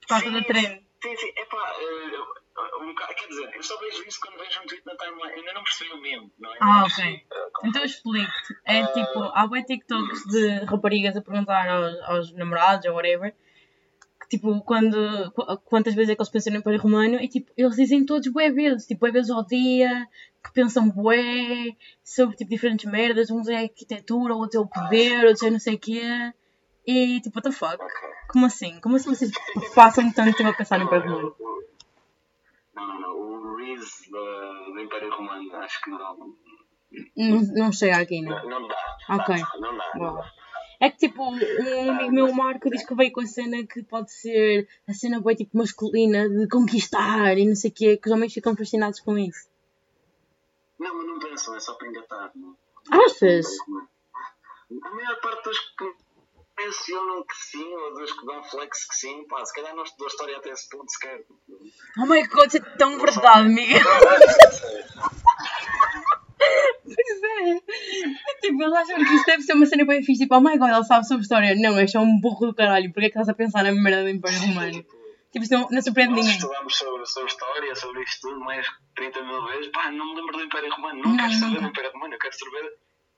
por 0.02 0.08
causa 0.08 0.32
da 0.32 0.40
Sim, 0.40 0.44
trend. 0.46 0.84
Sim, 1.02 1.16
sim, 1.18 1.34
epá, 1.38 1.58
uh, 1.58 2.84
um 2.84 2.96
quer 2.96 3.28
dizer, 3.28 3.52
eu 3.54 3.64
só 3.64 3.78
vejo 3.80 4.04
isso 4.08 4.20
quando 4.22 4.38
vejo 4.38 4.62
um 4.62 4.66
tweet 4.66 4.86
na 4.86 4.96
timeline, 4.96 5.34
ainda 5.34 5.54
não 5.54 5.64
percebi 5.64 5.92
o 5.92 6.02
meme, 6.02 6.32
não 6.40 6.54
é? 6.54 6.58
Ah, 6.62 6.66
Não 6.80 6.86
ok. 6.86 7.16
uh, 7.16 7.52
como 7.54 7.70
Então 7.70 7.82
eu 7.82 7.86
explico-te. 7.86 8.56
É 8.66 8.86
tipo, 8.88 9.20
há 9.34 9.48
bem 9.48 9.64
TikToks 9.64 10.24
de 10.26 10.66
raparigas 10.66 11.16
a 11.18 11.22
perguntar 11.22 11.68
aos, 11.70 12.02
aos 12.04 12.34
namorados 12.34 12.86
ou 12.86 12.96
whatever, 12.96 13.36
tipo, 14.30 14.62
quando, 14.62 15.32
qu- 15.34 15.58
quantas 15.66 15.94
vezes 15.94 16.12
é 16.12 16.16
que 16.16 16.22
eles 16.22 16.30
pensam 16.32 16.54
no 16.54 16.60
Império 16.60 16.80
Romano 16.82 17.16
e 17.22 17.28
tipo, 17.28 17.52
eles 17.58 17.76
dizem 17.76 18.06
todos 18.06 18.28
bué 18.32 18.50
vezes, 18.52 18.86
tipo, 18.88 19.02
bué 19.02 19.12
vezes 19.12 19.30
ao 19.32 19.46
dia, 19.46 20.08
que 20.44 20.52
pensam 20.54 20.90
bué 20.90 21.76
sobre 22.04 22.36
tipo, 22.36 22.50
diferentes 22.50 22.90
merdas, 22.92 23.30
uns 23.32 23.48
é 23.48 23.58
arquitetura, 23.64 24.34
outros 24.36 24.56
é 24.56 24.60
o 24.60 24.68
poder, 24.68 25.26
outros 25.26 25.44
é 25.44 25.50
não 25.50 25.60
sei 25.60 25.76
o 25.76 25.80
quê. 25.80 26.02
E 26.86 27.22
tipo, 27.22 27.38
what 27.38 27.50
the 27.50 27.56
fuck? 27.56 27.78
Como 28.30 28.46
assim? 28.46 28.80
Como 28.82 28.96
assim 28.96 29.10
vocês 29.10 29.32
passam 29.74 30.12
tanto 30.12 30.36
tempo 30.38 30.50
a 30.50 30.54
pensar 30.54 30.80
no 30.80 30.86
Império 30.86 31.10
Romano? 31.10 31.36
Não, 32.76 32.88
não, 32.88 33.00
não. 33.00 33.14
O 33.16 33.56
Reese 33.56 34.10
do, 34.12 34.74
do 34.74 34.80
Império 34.82 35.10
Romano, 35.16 35.56
acho 35.58 35.82
que 35.82 35.90
não. 35.92 36.36
Não, 37.18 37.42
não 37.56 37.72
chega 37.72 37.98
aqui, 37.98 38.22
né? 38.22 38.30
Não, 38.30 38.60
não 38.62 38.68
dá. 38.68 38.98
Ok. 39.10 39.36
Não 39.60 39.78
dá. 39.78 39.92
Não 39.96 40.16
dá. 40.16 40.32
É 40.84 40.90
que 40.90 41.08
tipo, 41.08 41.24
um 41.24 41.92
amigo 41.92 42.12
meu, 42.12 42.34
Marco, 42.34 42.70
diz 42.70 42.86
que 42.86 42.94
veio 42.94 43.14
com 43.14 43.22
a 43.22 43.26
cena 43.26 43.66
que 43.66 43.82
pode 43.84 44.12
ser 44.12 44.68
a 44.86 44.94
cena 44.94 45.22
bem 45.22 45.34
tipo 45.34 45.58
masculina 45.58 46.28
de 46.28 46.46
conquistar 46.50 47.38
e 47.38 47.48
não 47.48 47.56
sei 47.56 47.70
o 47.70 47.74
quê, 47.74 47.96
que 47.96 48.10
os 48.10 48.14
homens 48.14 48.34
ficam 48.34 48.54
fascinados 48.54 49.00
com 49.00 49.18
isso. 49.18 49.48
Não, 50.78 50.94
mas 50.94 51.08
não 51.08 51.20
pensam, 51.20 51.56
é 51.56 51.62
só 51.62 51.76
para 51.76 51.88
engatar. 51.88 52.32
Não. 52.36 52.54
Achas? 52.92 53.48
A 54.84 54.90
maior 54.90 55.22
parte 55.22 55.46
dos 55.46 55.58
que 55.58 55.94
mencionam 56.60 57.24
que 57.24 57.36
sim, 57.38 57.74
ou 57.76 57.94
dos 57.94 58.12
que 58.12 58.26
dão 58.26 58.44
flex 58.44 58.86
que 58.86 58.96
sim, 58.96 59.26
pá, 59.30 59.46
se 59.46 59.54
calhar 59.54 59.74
não 59.74 59.84
estudou 59.84 60.08
a 60.08 60.10
história 60.10 60.38
até 60.38 60.50
esse 60.50 60.68
ponto 60.68 60.92
sequer. 60.92 61.24
Oh 61.98 62.06
my 62.06 62.28
god, 62.28 62.48
isso 62.48 62.58
é 62.58 62.78
tão 62.78 63.00
verdade, 63.00 63.48
Miguel. 63.48 63.80
Pois 66.84 67.24
é. 67.24 67.52
É 67.52 68.39
Tipo, 68.41 68.62
eles 68.64 68.74
acham 68.74 68.96
que 68.98 69.14
isso 69.16 69.26
deve 69.26 69.41
ser 69.44 69.54
uma 69.54 69.66
cena 69.66 69.86
bem 69.86 70.04
fixe. 70.04 70.24
Tipo, 70.24 70.36
oh 70.36 70.41
my 70.41 70.58
god, 70.58 70.72
ele 70.72 70.84
sabe 70.84 71.08
sobre 71.08 71.24
história. 71.24 71.56
Não, 71.56 71.78
é 71.78 71.88
só 71.88 72.00
um 72.00 72.20
burro 72.20 72.48
do 72.48 72.54
caralho. 72.54 72.91
Porquê 72.91 73.08
é 73.08 73.10
que 73.10 73.18
estás 73.18 73.30
a 73.30 73.34
pensar 73.34 73.64
na 73.64 73.72
merda 73.72 74.04
do 74.04 74.10
Império 74.10 74.39
Romano? 74.39 74.84
Tipo, 75.32 75.46
isso 75.46 75.54
não, 75.54 75.68
não 75.72 75.82
surpreende 75.82 76.12
Nós 76.14 76.26
ninguém. 76.26 76.38
estudamos 76.38 76.76
sobre, 76.76 77.06
sobre 77.08 77.30
história, 77.30 77.76
sobre 77.76 78.04
isto 78.04 78.22
tudo, 78.30 78.39
mais 78.41 78.68
30 78.96 79.24
mil 79.24 79.46
vezes. 79.48 79.68
Pá, 79.72 79.91
não 79.91 80.06
me 80.06 80.16
lembro 80.16 80.38
do 80.38 80.44
Império 80.44 80.72
Romano. 80.76 81.02
Não, 81.02 81.10
Não, 81.12 81.18
quero 81.18 81.34
saber 81.34 81.60
do 81.62 81.68
Império 81.68 81.91
Romano. 81.91 82.14
Eu 82.14 82.20
quero 82.20 82.38
saber, 82.38 82.74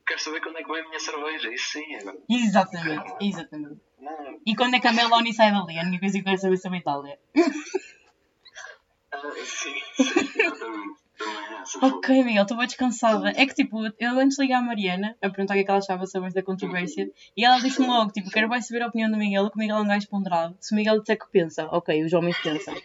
quero 0.07 0.19
saber 0.21 0.41
quando 0.41 0.57
é 0.57 0.63
que 0.63 0.71
vem 0.71 0.82
a 0.82 0.88
minha 0.88 0.99
cerveja. 0.99 1.53
Isso 1.53 1.69
sim. 1.71 1.95
Agora. 1.95 2.17
Exatamente, 2.30 3.13
exatamente. 3.21 3.82
Não, 3.99 4.39
E 4.45 4.55
quando 4.55 4.76
é 4.76 4.80
que 4.80 4.88
a 4.88 4.93
Meloni 4.93 5.34
sai 5.34 5.51
dali? 5.51 5.78
A 5.78 5.84
única 5.84 5.99
coisa 5.99 6.13
que 6.13 6.19
eu 6.19 6.23
quero 6.26 6.38
saber 6.38 6.57
sobre 6.57 6.78
a 6.78 6.82
Itália. 6.82 7.19
ah, 9.11 9.32
sim, 9.43 9.73
sim, 9.97 10.19
exatamente. 10.39 11.05
Ok, 11.82 12.24
Miguel, 12.24 12.43
estou 12.43 12.57
bem 12.57 12.68
descansada. 12.68 13.30
É 13.30 13.45
que 13.45 13.53
tipo, 13.53 13.80
eu 13.99 14.20
antes 14.20 14.38
liguei 14.38 14.55
à 14.55 14.61
Mariana 14.61 15.16
a 15.22 15.30
perguntar 15.30 15.53
o 15.53 15.57
que 15.57 15.61
é 15.61 15.63
que 15.63 15.72
ela 15.72 15.80
achava 15.80 16.05
sobre 16.05 16.28
esta 16.28 16.43
controvérsia 16.43 17.09
e 17.36 17.43
ela 17.43 17.59
disse-me 17.59 17.88
logo, 17.88 18.11
tipo, 18.11 18.30
quero 18.30 18.49
saber 18.61 18.84
a 18.84 18.88
opinião 18.88 19.09
do 19.09 19.18
Miguel, 19.18 19.49
que 19.49 19.55
o 19.55 19.59
Miguel 19.59 19.78
é 19.78 19.82
um 19.82 19.88
gajo 19.88 20.07
ponderado. 20.07 20.55
Se 20.59 20.74
o 20.74 20.78
Miguel 20.78 20.99
disser 20.99 21.18
que 21.18 21.28
pensa, 21.32 21.66
ok, 21.72 22.03
os 22.03 22.13
homens 22.13 22.38
pensam. 22.41 22.76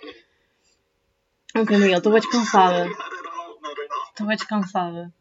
Ok, 1.57 1.77
Miguel, 1.77 1.99
estou 1.99 2.13
bem 2.13 2.21
descansada. 2.21 2.89
Estou 4.09 4.27
bem 4.27 4.37
descansada. 4.37 5.13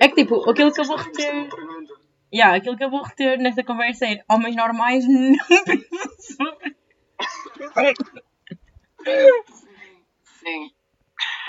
É 0.00 0.08
que 0.08 0.14
tipo, 0.14 0.48
aquilo 0.50 0.72
que 0.72 0.80
eu 0.80 0.84
vou 0.84 0.96
reter. 0.96 1.48
Yeah, 2.32 2.56
aquilo 2.56 2.76
que 2.76 2.84
eu 2.84 2.90
vou 2.90 3.02
reter 3.02 3.38
nesta 3.38 3.64
conversa 3.64 4.06
é 4.06 4.22
homens 4.28 4.54
normais 4.54 5.08
não 5.08 5.32
pensam 5.64 6.36
sobre. 6.36 6.76
Sim. 10.48 10.70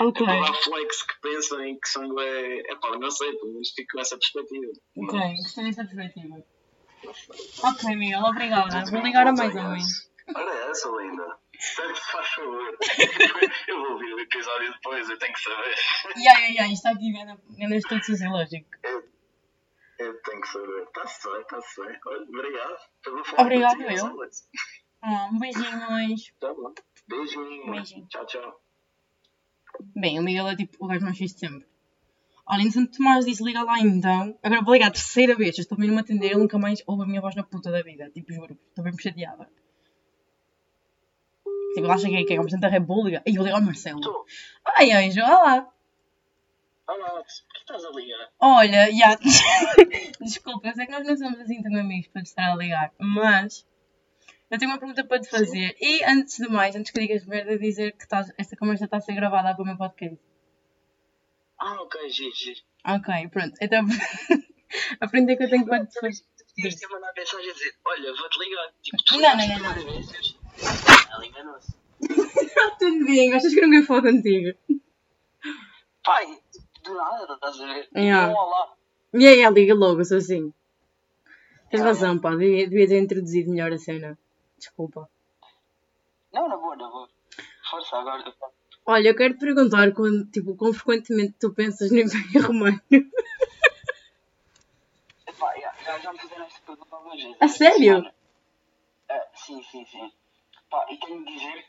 Ok, 0.00 0.26
Há 0.26 0.54
flex 0.54 1.02
que 1.02 1.20
pensam 1.20 1.64
em 1.64 1.78
que 1.78 1.88
são. 1.88 2.18
É, 2.18 2.72
epá, 2.72 2.98
não 2.98 3.10
sei, 3.10 3.32
pelo 3.36 3.52
menos 3.52 3.70
fico 3.70 3.92
com 3.92 4.00
essa 4.00 4.16
perspectiva. 4.16 4.72
ok, 4.96 5.34
gostei 5.36 5.64
dessa 5.64 5.84
perspectiva. 5.84 6.42
Ok, 7.62 7.96
Miguel, 7.96 8.24
obrigada. 8.24 8.84
Vou 8.90 9.00
ligar 9.00 9.26
a 9.26 9.32
mais 9.32 9.54
homens. 9.54 10.10
Olha 10.34 10.70
essa, 10.70 10.88
linda. 10.88 11.38
Certo, 11.58 12.00
faz 12.12 12.28
favor. 12.28 12.78
Eu 13.68 13.80
vou 13.80 13.92
ouvir 13.92 14.14
o 14.14 14.20
episódio 14.20 14.72
depois, 14.72 15.10
eu 15.10 15.18
tenho 15.18 15.34
que 15.34 15.40
saber. 15.40 15.74
Ya, 16.16 16.38
ya, 16.38 16.48
ya, 16.48 16.64
isto 16.64 16.88
está 16.88 16.90
aqui 16.92 17.12
grande 17.12 17.76
estudo 17.76 18.02
sociológico. 18.02 18.68
Eu 19.98 20.22
tenho 20.22 20.40
que 20.40 20.48
saber. 20.48 20.82
Está-se 20.84 21.30
bem, 21.30 21.40
está-se 21.42 21.82
bem. 21.82 22.00
Olha, 22.06 22.22
obrigado. 22.22 22.76
Eu 23.04 23.12
vou 23.12 23.24
falar 23.24 23.42
Obrigado, 23.42 23.82
eu. 23.82 24.30
Ah, 25.02 25.28
um 25.30 25.38
beijinho, 25.38 25.90
mas. 25.90 26.32
Tá 26.40 26.54
bom. 26.54 26.72
Beijinho. 27.06 27.70
Beijinho. 27.70 28.06
Tchau, 28.08 28.26
tchau. 28.26 28.60
Bem, 29.94 30.18
o 30.18 30.22
Miguel 30.22 30.48
é 30.48 30.56
tipo 30.56 30.76
o 30.84 30.86
gajo 30.86 31.04
mais 31.04 31.18
fixe 31.18 31.34
de 31.34 31.40
sempre. 31.40 31.66
Olha, 32.46 32.62
entretanto, 32.62 32.96
Tomás 32.96 33.24
disse 33.24 33.44
liga 33.44 33.62
lá 33.62 33.78
então. 33.78 34.36
Agora 34.42 34.62
vou 34.62 34.74
ligar 34.74 34.88
a 34.88 34.90
terceira 34.90 35.36
vez. 35.36 35.56
Estou 35.56 35.78
mesmo 35.78 35.96
a 35.98 36.00
atender. 36.00 36.32
Ele 36.32 36.40
nunca 36.40 36.58
mais 36.58 36.82
ouve 36.84 37.04
a 37.04 37.06
minha 37.06 37.20
voz 37.20 37.36
na 37.36 37.44
puta 37.44 37.70
da 37.70 37.80
vida. 37.80 38.10
Tipo, 38.10 38.32
juro. 38.32 38.58
Estou 38.68 38.82
bem 38.82 38.98
chateada. 38.98 39.48
Tipo, 41.74 41.86
ele 41.86 41.92
acha 41.92 42.08
que 42.08 42.16
é, 42.16 42.24
que 42.24 42.34
é 42.34 42.40
o 42.40 42.42
Presidente 42.42 42.62
da 42.62 42.68
República. 42.68 43.22
E 43.24 43.36
eu 43.36 43.44
ligo 43.44 43.54
ao 43.54 43.62
Marcelo. 43.62 44.00
Tu. 44.00 44.26
Ai, 44.64 44.90
anjo, 44.90 45.20
olá. 45.20 45.68
Olá, 46.88 47.10
por 47.10 47.24
que 47.24 47.58
estás 47.60 47.84
a 47.84 47.90
ligar? 47.90 48.28
Olha, 48.40 48.90
já. 48.90 49.14
Desculpa, 50.20 50.66
eu 50.66 50.74
sei 50.74 50.86
que 50.86 50.92
nós 50.92 51.06
não 51.06 51.16
somos 51.16 51.38
assim 51.38 51.62
tão 51.62 51.76
amigos 51.78 52.08
para 52.08 52.22
estar 52.22 52.50
a 52.50 52.56
ligar. 52.56 52.92
Mas. 52.98 53.64
Eu 54.50 54.58
tenho 54.58 54.70
uma 54.70 54.78
pergunta 54.78 55.04
para 55.04 55.20
te 55.20 55.30
fazer. 55.30 55.76
E 55.80 56.02
antes 56.04 56.38
de 56.38 56.48
mais, 56.48 56.74
antes 56.74 56.90
que 56.90 57.00
digas 57.00 57.24
merda, 57.24 57.56
dizer 57.56 57.92
que 57.92 58.02
estás, 58.02 58.32
esta 58.36 58.56
conversa 58.56 58.86
está 58.86 58.96
a 58.96 59.00
ser 59.00 59.14
gravada 59.14 59.54
para 59.54 59.62
o 59.62 59.66
meu 59.66 59.76
podcast. 59.76 60.18
Ah, 61.58 61.80
ok, 61.82 62.08
giro, 62.10 62.34
giro. 62.34 62.60
Ok, 62.84 63.28
pronto. 63.28 63.54
Então, 63.60 63.86
a 65.00 65.06
pergunta 65.06 65.36
que 65.36 65.44
eu 65.44 65.50
tenho 65.50 65.66
para 65.66 65.86
te 65.86 66.00
fazer. 66.00 66.24
Podias 66.56 66.74
ter 66.74 66.88
mandado 66.88 67.14
mensagem 67.16 67.48
a 67.50 67.52
dizer: 67.52 67.74
Olha, 67.84 68.12
vou-te 68.12 68.38
ligar. 68.40 68.72
Tipo, 68.82 68.96
tu 69.06 69.18
Não, 69.18 69.36
não, 69.36 69.48
não, 69.48 69.58
não. 69.58 69.92
vezes. 69.92 70.38
Ela 71.12 71.26
enganou-se. 71.26 71.74
Tudo 72.78 73.04
bem, 73.04 73.32
achas 73.34 73.54
que 73.54 73.60
eu 73.60 73.64
não 73.68 73.70
quero 73.70 73.86
falar 73.86 74.02
contigo? 74.02 74.58
Pai, 76.02 76.26
do 76.82 76.94
nada, 76.94 77.34
estás 77.34 77.60
a 77.60 77.66
ver? 77.66 77.88
Yeah. 77.94 78.32
Um 78.32 78.36
olá. 78.36 78.74
E 79.14 79.26
aí, 79.26 79.40
ela 79.42 79.54
liga 79.54 79.74
logo, 79.74 80.04
sou 80.04 80.18
assim. 80.18 80.52
Tens 81.70 81.82
razão, 81.82 82.18
pá, 82.18 82.30
devia, 82.30 82.68
devia 82.68 82.88
ter 82.88 82.98
introduzido 82.98 83.50
melhor 83.50 83.72
a 83.72 83.78
cena. 83.78 84.18
Desculpa. 84.60 85.08
Não, 86.32 86.46
na 86.48 86.56
boa, 86.56 86.76
na 86.76 86.88
boa. 86.88 87.08
Força, 87.70 87.96
agora. 87.96 88.32
Olha, 88.86 89.08
eu 89.08 89.16
quero 89.16 89.34
te 89.34 89.40
perguntar 89.40 89.92
quando, 89.94 90.30
tipo, 90.30 90.54
quão 90.56 90.72
frequentemente 90.72 91.34
tu 91.40 91.52
pensas 91.52 91.90
no 91.90 91.98
Império 91.98 92.46
Romano. 92.46 92.80
Epá, 95.26 95.54
já, 95.58 95.72
já, 95.84 95.98
já 95.98 96.12
me 96.12 96.18
fizeram 96.18 96.44
esta 96.44 96.60
pergunta 96.66 96.94
algumas 96.96 97.22
vezes. 97.22 97.36
A 97.40 97.48
sério? 97.48 98.12
Ah, 99.08 99.26
sim, 99.34 99.62
sim, 99.70 99.84
sim. 99.86 100.12
Pá, 100.70 100.86
e 100.90 100.96
tenho 100.98 101.24
de 101.24 101.32
dizer 101.32 101.64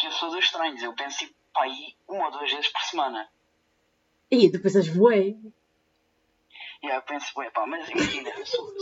que 0.00 0.06
eu 0.06 0.12
sou 0.12 0.30
dos 0.30 0.44
estranhos. 0.44 0.82
Eu 0.82 0.94
penso 0.94 1.18
tipo, 1.18 1.34
pá, 1.52 1.62
aí 1.62 1.94
uma 2.08 2.26
ou 2.26 2.30
duas 2.32 2.50
vezes 2.50 2.68
por 2.68 2.82
semana. 2.82 3.28
Ih, 4.30 4.50
tu 4.50 4.60
pensas 4.60 4.88
voei. 4.88 5.38
E 6.82 6.90
aí 6.90 6.96
eu 6.96 7.02
penso, 7.02 7.26
ué, 7.38 7.50
pá, 7.50 7.66
mas 7.66 7.88
imagina, 7.88 8.30
eu 8.30 8.46
sou- 8.46 8.72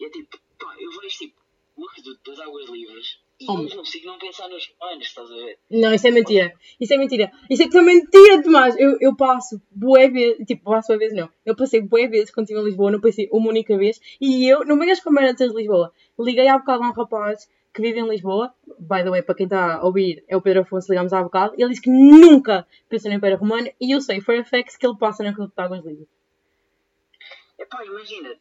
E 0.00 0.04
é 0.06 0.10
tipo, 0.10 0.38
pá, 0.60 0.74
eu 0.78 0.90
vejo 1.00 1.18
tipo 1.18 1.40
o 1.76 1.86
reduto 1.86 2.30
das 2.30 2.40
águas 2.40 2.68
livres 2.68 3.18
E 3.40 3.46
Oh, 3.48 3.54
não 3.54 3.68
consigo 3.68 4.06
não 4.06 4.18
pensar 4.18 4.48
nos 4.48 4.68
humanos, 4.68 5.06
estás 5.06 5.30
a 5.30 5.34
ver? 5.34 5.58
Não, 5.70 5.94
isso 5.94 6.06
é 6.06 6.10
mentira. 6.10 6.54
Isso 6.78 6.92
é 6.92 6.98
mentira. 6.98 7.32
Isso 7.48 7.62
é 7.62 7.70
tão 7.70 7.82
mentira, 7.82 8.42
Tomás. 8.42 8.76
Eu, 8.78 8.98
eu 9.00 9.16
passo 9.16 9.60
bué 9.70 10.08
vezes. 10.08 10.46
Tipo, 10.46 10.64
passo 10.64 10.88
bué 10.88 10.98
vezes, 10.98 11.16
não. 11.16 11.30
Eu 11.46 11.56
passei 11.56 11.80
bué 11.80 12.06
vezes 12.06 12.30
quando 12.30 12.44
estive 12.44 12.60
em 12.60 12.64
Lisboa, 12.64 12.90
não 12.90 13.00
passei 13.00 13.30
uma 13.32 13.48
única 13.48 13.78
vez. 13.78 13.98
E 14.20 14.46
eu, 14.46 14.62
não 14.66 14.78
venhas 14.78 15.00
com 15.00 15.10
merda 15.10 15.32
de 15.32 15.56
Lisboa. 15.56 15.90
Liguei 16.18 16.48
há 16.48 16.58
bocado 16.58 16.84
a 16.84 16.88
um 16.88 16.92
rapaz 16.92 17.48
que 17.72 17.80
vive 17.80 17.98
em 17.98 18.08
Lisboa. 18.10 18.52
By 18.78 19.02
the 19.02 19.10
way, 19.10 19.22
para 19.22 19.34
quem 19.34 19.46
está 19.46 19.76
a 19.76 19.86
ouvir, 19.86 20.22
é 20.28 20.36
o 20.36 20.42
Pedro 20.42 20.60
Afonso, 20.60 20.90
ligamos 20.90 21.14
há 21.14 21.22
bocado. 21.22 21.54
Ele 21.56 21.70
disse 21.70 21.80
que 21.80 21.90
nunca 21.90 22.66
pensou 22.90 23.10
no 23.10 23.16
Império 23.16 23.38
Romano. 23.38 23.70
E 23.80 23.90
eu 23.94 24.02
sei, 24.02 24.20
for 24.20 24.34
a 24.34 24.44
fact, 24.44 24.78
que 24.78 24.86
ele 24.86 24.98
passa 24.98 25.24
na 25.24 25.34
Clube 25.34 25.50
de 25.56 25.62
Águas 25.62 25.82
Livres. 25.82 26.08
Epá, 27.58 27.82
imagina, 27.86 28.36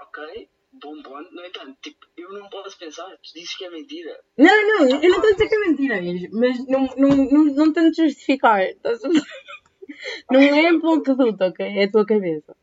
ok, 0.00 0.48
ponto, 0.80 1.08
no 1.08 1.44
entanto, 1.44 1.76
tipo, 1.82 2.06
eu 2.16 2.32
não 2.32 2.48
posso 2.48 2.76
pensar, 2.78 3.08
tu 3.18 3.32
dizes 3.34 3.56
que 3.56 3.64
é 3.64 3.70
mentira. 3.70 4.20
Não, 4.36 4.68
não, 4.68 4.88
não. 4.88 5.02
Eu 5.02 5.10
não 5.10 5.16
estou 5.16 5.30
a 5.30 5.32
dizer 5.32 5.48
que 5.48 5.54
é 5.54 5.58
mentira, 5.58 6.00
mas 6.32 6.66
não, 6.66 6.86
não, 6.96 7.16
não, 7.30 7.44
não 7.54 7.72
tento 7.72 7.94
justificar. 7.94 8.62
Estás 8.62 9.04
a 9.04 9.08
ver? 9.08 9.22
Não 10.30 10.40
é 10.40 10.68
a 10.68 10.80
tua 10.80 11.02
cabeça, 11.02 11.46
ok? 11.46 11.66
É 11.66 11.84
a 11.84 11.90
tua 11.90 12.06
cabeça. 12.06 12.56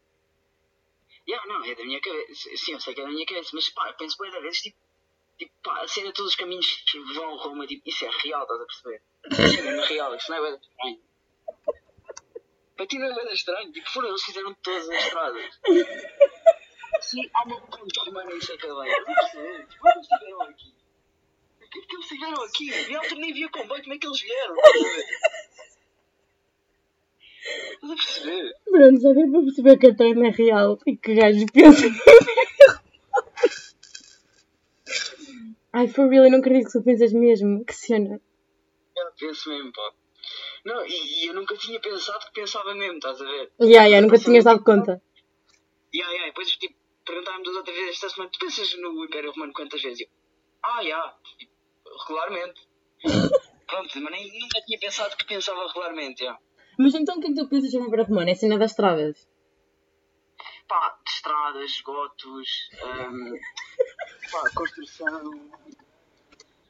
Yeah, 1.27 1.45
não, 1.45 1.63
é 1.63 1.75
da 1.75 1.83
minha 1.83 1.99
cabeça, 1.99 2.49
sim, 2.55 2.71
eu 2.71 2.79
sei 2.79 2.93
que 2.93 3.01
é 3.01 3.03
da 3.03 3.09
minha 3.09 3.25
cabeça, 3.25 3.51
mas 3.53 3.69
pá, 3.69 3.89
eu 3.89 3.93
penso 3.95 4.17
bem 4.17 4.31
da 4.31 4.39
vez, 4.39 4.57
tipo, 4.59 4.77
tipo, 5.37 5.51
pá, 5.61 5.81
a 5.81 5.87
cena 5.87 6.13
todos 6.13 6.31
os 6.31 6.37
caminhos 6.37 6.83
vão 7.13 7.37
a 7.37 7.43
Roma, 7.43 7.67
tipo, 7.67 7.87
isso 7.87 8.05
é 8.05 8.09
real, 8.23 8.43
estás 8.43 8.61
a 8.61 8.65
perceber? 8.65 9.01
Isso 9.29 9.67
é 9.67 9.87
real, 9.87 10.15
isso 10.15 10.31
não 10.31 10.37
é 10.37 10.41
bem 10.41 10.59
estranho. 10.59 10.99
Para 12.77 12.87
ti 12.87 12.97
não 12.97 13.07
é 13.07 13.25
bem 13.25 13.33
estranho, 13.33 13.71
tipo, 13.73 13.89
foram 13.91 14.07
eles 14.07 14.21
que 14.21 14.27
fizeram 14.27 14.53
todas 14.63 14.89
as 14.89 15.03
estradas. 15.03 15.59
Estás 17.07 17.23
a 17.47 19.15
perceber? 19.15 19.65
Tipo, 19.67 19.87
eles 19.87 20.01
estiveram 20.01 20.41
aqui. 20.41 20.73
O 21.61 21.69
que 21.69 21.81
que 21.81 21.95
eles 21.95 22.05
fizeram 22.07 22.43
aqui? 22.43 22.69
E 22.69 22.95
a 22.95 23.01
nem 23.15 23.33
via 23.33 23.49
comboio, 23.49 23.81
como 23.81 23.93
é 23.93 23.97
que 23.97 24.07
eles 24.07 24.21
vieram? 24.21 24.55
Estás 24.55 24.75
a 24.75 24.83
ver? 24.83 25.05
Estás 27.71 27.91
a 27.91 27.95
perceber? 27.95 28.55
Pronto, 28.65 29.01
já 29.01 29.13
deu 29.13 29.31
para 29.31 29.41
perceber 29.41 29.77
que 29.77 29.87
a 29.87 29.95
trama 29.95 30.27
é 30.27 30.31
real 30.31 30.77
e 30.85 30.97
que 30.97 31.15
gajos 31.15 31.45
pensam. 31.53 31.89
Ai, 35.71 35.87
for 35.87 36.09
real, 36.09 36.25
eu 36.25 36.31
não 36.31 36.39
acredito 36.39 36.65
que 36.67 36.73
tu 36.73 36.83
pensas 36.83 37.13
mesmo. 37.13 37.63
Que 37.63 37.73
cena. 37.73 38.19
Eu 38.97 39.11
penso 39.17 39.49
mesmo, 39.49 39.71
pá. 39.71 39.93
Não, 40.65 40.85
e, 40.85 41.23
e 41.23 41.27
eu 41.27 41.33
nunca 41.33 41.55
tinha 41.55 41.79
pensado 41.79 42.25
que 42.25 42.33
pensava 42.41 42.75
mesmo, 42.75 42.95
estás 42.95 43.21
a 43.21 43.23
ver? 43.23 43.51
Ya, 43.61 43.85
ya, 43.87 44.01
nunca 44.01 44.17
te 44.17 44.25
tinhas 44.25 44.43
dado 44.43 44.61
conta. 44.61 45.01
Aí, 45.93 46.01
aí, 46.01 46.25
depois 46.25 46.51
tipo, 46.57 46.76
perguntaram-me 47.07 47.49
outra 47.49 47.73
vez 47.73 47.89
esta 47.89 48.09
semana, 48.09 48.29
tu 48.31 48.39
pensas 48.39 48.77
no 48.79 49.05
Império 49.05 49.31
Romano 49.31 49.53
quantas 49.53 49.81
vezes? 49.81 50.01
Eu, 50.01 50.07
ah, 50.61 50.83
já, 50.83 51.17
regularmente. 52.07 52.67
Pronto, 53.67 53.99
mas 53.99 54.11
nem, 54.11 54.39
nunca 54.39 54.61
tinha 54.61 54.79
pensado 54.79 55.15
que 55.17 55.25
pensava 55.25 55.67
regularmente, 55.67 56.23
já. 56.23 56.37
Mas 56.77 56.93
então 56.93 57.17
o 57.17 57.21
que 57.21 57.27
é 57.27 57.29
que 57.29 57.35
tu 57.35 57.49
pensas 57.49 57.71
sobre 57.71 58.01
a 58.01 58.03
Romana? 58.03 58.29
É 58.29 58.33
a 58.33 58.35
cena 58.35 58.57
das 58.57 58.71
estradas? 58.71 59.27
Pá, 60.67 60.97
de 61.03 61.11
estradas, 61.11 61.71
esgotos, 61.71 62.69
hum, 62.83 63.39
pá, 64.31 64.49
construção, 64.53 65.49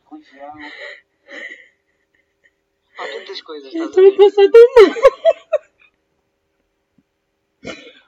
construção. 0.05 0.53
Pá, 2.95 3.07
tantas 3.07 3.41
coisas, 3.41 3.73
Eu 3.73 3.89
estás 3.89 4.05
a 4.05 4.09
estou 4.09 4.13
a 4.13 4.17
pensar 4.17 4.51
tão 4.51 4.61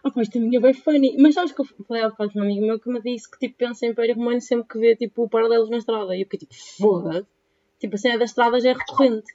Ah, 0.03 0.11
pá, 0.11 0.21
isto 0.21 0.39
minha 0.39 0.59
é 0.59 0.61
bem 0.61 0.73
funny. 0.73 1.17
Mas 1.17 1.35
sabes 1.35 1.51
que 1.51 1.61
eu 1.61 1.65
falei 1.65 2.03
há 2.03 2.09
bocado 2.09 2.31
com 2.31 2.39
um 2.39 2.43
amigo 2.43 2.65
meu 2.65 2.79
que 2.79 2.89
me 2.89 3.01
disse 3.01 3.29
que 3.29 3.37
tipo, 3.37 3.57
pensa 3.57 3.85
em 3.85 3.89
Império 3.89 4.15
Romano 4.15 4.41
sempre 4.41 4.67
que 4.67 4.79
vê 4.79 4.95
tipo, 4.95 5.29
paralelos 5.29 5.69
na 5.69 5.77
estrada. 5.77 6.15
E 6.15 6.21
eu 6.21 6.25
fiquei 6.25 6.39
tipo, 6.39 6.55
foda 6.55 7.27
Tipo, 7.79 7.95
a 7.95 7.97
cena 7.97 8.19
das 8.19 8.31
estradas 8.31 8.65
é 8.65 8.73
recorrente. 8.73 9.33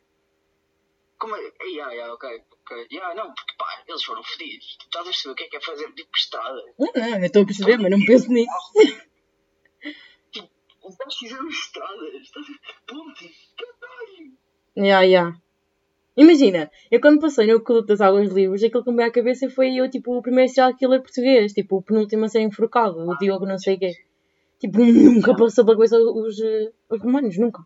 Como 1.19 1.35
é? 1.35 1.41
Ya, 1.75 1.91
ya, 1.93 2.13
ok, 2.13 2.43
ok. 2.63 2.87
Ya, 2.91 3.15
não, 3.15 3.33
porque 3.33 3.55
pá, 3.57 3.83
eles 3.89 4.05
foram 4.05 4.23
fodidos. 4.23 4.77
Tu 4.77 4.85
estás 4.85 5.07
a 5.07 5.11
perceber 5.11 5.33
o 5.33 5.35
que 5.35 5.45
é 5.45 5.49
que 5.49 5.57
é 5.57 5.61
fazer 5.61 5.93
tipo 5.93 6.17
estrada? 6.17 6.63
Não, 6.79 6.93
não, 6.95 7.19
eu 7.19 7.25
estou 7.25 7.43
a 7.43 7.47
perceber, 7.47 7.79
mas 7.79 7.91
não 7.91 8.05
penso 8.05 8.31
nisso. 8.31 8.51
Tipo, 10.33 10.51
os 10.83 10.97
gajos 10.97 11.19
fizeram 11.19 11.49
estradas, 11.49 12.15
estás 12.15 12.47
a 12.47 12.49
ver? 12.49 12.59
Pontes, 12.87 13.55
caralho! 13.57 14.33
Ya, 14.77 15.01
ya. 15.03 15.41
Imagina, 16.17 16.71
eu 16.91 17.01
quando 17.01 17.21
passei 17.21 17.47
no 17.47 17.61
Clube 17.61 17.89
das 17.89 18.01
Águas 18.01 18.31
Livres, 18.31 18.63
aquilo 18.63 18.85
que 18.85 18.91
me 18.91 18.97
veio 18.99 19.09
à 19.09 19.13
cabeça 19.13 19.51
foi 19.51 19.75
eu, 19.75 19.91
tipo, 19.91 20.17
o 20.17 20.23
primeiro 20.23 20.51
serial 20.51 20.77
killer 20.77 21.03
português, 21.03 21.53
tipo, 21.53 21.77
o 21.77 21.83
penúltimo 21.83 22.25
a 22.25 22.29
ser 22.29 22.41
enforcado, 22.41 22.99
o 22.99 23.19
Diogo 23.19 23.47
não 23.47 23.59
sei 23.59 23.75
o 23.75 23.79
quê. 23.79 23.93
Tipo, 24.61 24.79
nunca 24.79 25.37
passou 25.37 25.65
pela 25.65 25.77
cabeça 25.77 25.99
os, 25.99 26.41
eh, 26.41 26.73
os 26.89 27.01
romanos, 27.01 27.37
nunca. 27.37 27.63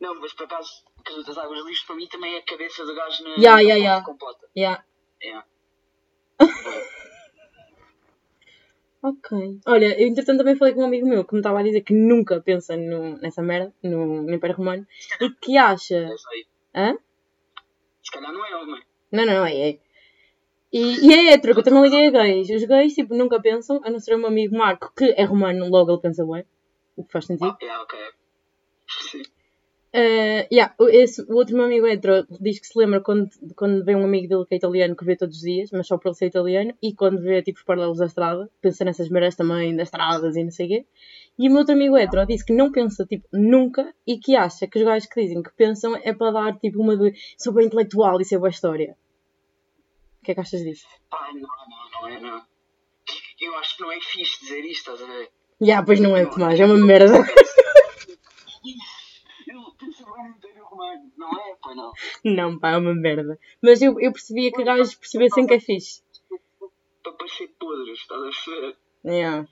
Não, 0.00 0.18
mas 0.20 0.32
por 0.32 0.44
acaso, 0.44 0.84
Caso 1.04 1.24
das 1.24 1.38
Águas 1.38 1.58
Livres 1.60 1.82
para 1.84 1.96
mim 1.96 2.06
também 2.06 2.34
é 2.34 2.38
a 2.38 2.44
cabeça 2.44 2.84
do 2.84 2.94
gajo 2.94 3.24
na 3.24 3.34
ponte 3.34 3.66
ya. 3.66 4.02
completa. 4.02 4.48
Ya. 4.56 4.84
Ya. 5.22 5.44
Ok. 9.02 9.60
Olha, 9.66 9.98
eu 9.98 10.08
entretanto 10.08 10.40
também 10.40 10.56
falei 10.56 10.74
com 10.74 10.82
um 10.82 10.84
amigo 10.84 11.08
meu 11.08 11.24
que 11.24 11.32
me 11.32 11.40
estava 11.40 11.60
a 11.60 11.62
dizer 11.62 11.80
que 11.80 11.94
nunca 11.94 12.38
pensa 12.42 12.76
no, 12.76 13.16
nessa 13.16 13.40
merda, 13.40 13.72
no, 13.82 14.22
no 14.24 14.34
Império 14.34 14.56
Romano, 14.56 14.86
e 15.18 15.30
que 15.30 15.56
acha. 15.56 15.94
Eu 15.94 16.18
sei. 16.18 16.46
Hã? 16.74 16.96
Se 18.02 18.10
calhar 18.12 18.32
não 18.32 18.44
é 18.46 18.56
homem. 18.56 18.82
Não, 19.12 19.26
não, 19.26 19.44
é. 19.44 19.70
é. 19.70 19.78
E, 20.72 21.06
e 21.06 21.12
é 21.12 21.32
hétero, 21.32 21.54
que 21.54 21.60
eu 21.60 21.64
também 21.64 21.82
liguei 21.82 22.06
a 22.06 22.10
gays. 22.10 22.48
Os 22.48 22.64
gays, 22.64 22.94
tipo, 22.94 23.14
nunca 23.14 23.40
pensam, 23.40 23.80
a 23.84 23.90
não 23.90 23.98
ser 23.98 24.14
o 24.14 24.18
meu 24.18 24.28
amigo 24.28 24.56
Marco, 24.56 24.92
que 24.96 25.14
é 25.16 25.24
romano, 25.24 25.68
logo 25.68 25.90
ele 25.90 26.00
pensa 26.00 26.24
bem. 26.24 26.44
O 26.96 27.04
que 27.04 27.12
faz 27.12 27.26
sentido. 27.26 27.50
Ah, 27.50 27.58
yeah, 27.60 27.82
ok. 27.82 27.98
Sim. 28.88 29.22
Uh, 29.92 30.46
yeah, 30.52 30.72
o- 30.78 30.88
esse, 30.88 31.20
o 31.22 31.34
outro 31.34 31.56
meu 31.56 31.64
amigo 31.64 31.84
hétero 31.84 32.24
diz 32.40 32.60
que 32.60 32.66
se 32.68 32.78
lembra 32.78 33.00
quando, 33.00 33.28
quando 33.56 33.84
vê 33.84 33.96
um 33.96 34.04
amigo 34.04 34.28
dele 34.28 34.46
que 34.46 34.54
é 34.54 34.56
italiano 34.58 34.94
que 34.94 35.04
vê 35.04 35.16
todos 35.16 35.38
os 35.38 35.42
dias, 35.42 35.70
mas 35.72 35.88
só 35.88 35.98
por 35.98 36.08
ele 36.10 36.14
ser 36.16 36.26
italiano, 36.26 36.72
e 36.80 36.94
quando 36.94 37.20
vê 37.20 37.42
tipo 37.42 37.58
os 37.58 37.64
paralelos 37.64 37.98
da 37.98 38.06
estrada, 38.06 38.48
pensa 38.60 38.84
nessas 38.84 39.08
merdas 39.08 39.34
também, 39.34 39.74
das 39.74 39.88
estradas 39.88 40.36
e 40.36 40.44
não 40.44 40.52
sei 40.52 40.66
o 40.66 40.68
quê. 40.68 40.86
E 41.36 41.48
o 41.48 41.50
meu 41.50 41.58
outro 41.60 41.74
amigo 41.74 41.96
hétero 41.96 42.24
disse 42.24 42.44
que 42.44 42.52
não 42.52 42.70
pensa 42.70 43.04
tipo 43.04 43.26
nunca 43.32 43.92
e 44.06 44.16
que 44.18 44.36
acha 44.36 44.68
que 44.68 44.78
os 44.78 44.84
gajos 44.84 45.08
que 45.08 45.20
dizem 45.22 45.42
que 45.42 45.50
pensam 45.54 45.96
é 45.96 46.12
para 46.12 46.30
dar 46.30 46.58
tipo 46.60 46.80
uma 46.80 46.96
de 46.96 47.12
sou 47.36 47.52
bem 47.52 47.66
intelectual 47.66 48.20
e 48.20 48.24
sei 48.24 48.38
boa 48.38 48.50
história. 48.50 48.96
O 50.20 50.24
que 50.24 50.30
é 50.30 50.34
que 50.34 50.40
achas 50.40 50.60
disso? 50.62 50.86
Pá, 51.10 51.30
não, 51.34 51.40
não, 51.40 52.02
não 52.02 52.08
é, 52.08 52.20
não. 52.20 52.42
Eu 53.40 53.56
acho 53.56 53.76
que 53.76 53.82
não 53.82 53.90
é 53.90 53.98
fixe 54.00 54.38
dizer 54.40 54.60
isto, 54.66 54.92
estás 54.92 55.02
a 55.02 55.06
ver? 55.12 55.30
Já, 55.62 55.82
pois 55.82 55.98
não 55.98 56.16
é, 56.16 56.26
Tomás, 56.26 56.60
é 56.60 56.64
uma 56.64 56.76
merda. 56.76 57.12
Eu 59.52 59.74
penso 59.76 60.04
bem 60.04 60.22
no 60.24 60.30
Império 60.30 60.64
Romano, 60.64 61.12
não 61.16 61.28
é? 61.40 61.56
Pois 61.60 61.76
não. 61.76 61.92
Não, 62.24 62.58
pá, 62.58 62.70
é 62.70 62.76
uma 62.76 62.94
merda. 62.94 63.36
Mas 63.60 63.82
eu, 63.82 63.98
eu 64.00 64.12
percebia 64.12 64.52
que 64.52 64.62
gajos 64.62 64.94
percebessem 64.94 65.44
que 65.46 65.54
é 65.54 65.60
fixe. 65.60 66.02
Para 67.02 67.12
parecer 67.14 67.48
podres, 67.58 67.98
estás 67.98 68.20
a 68.20 68.24
perceber? 68.24 68.76
Yeah. 69.04 69.48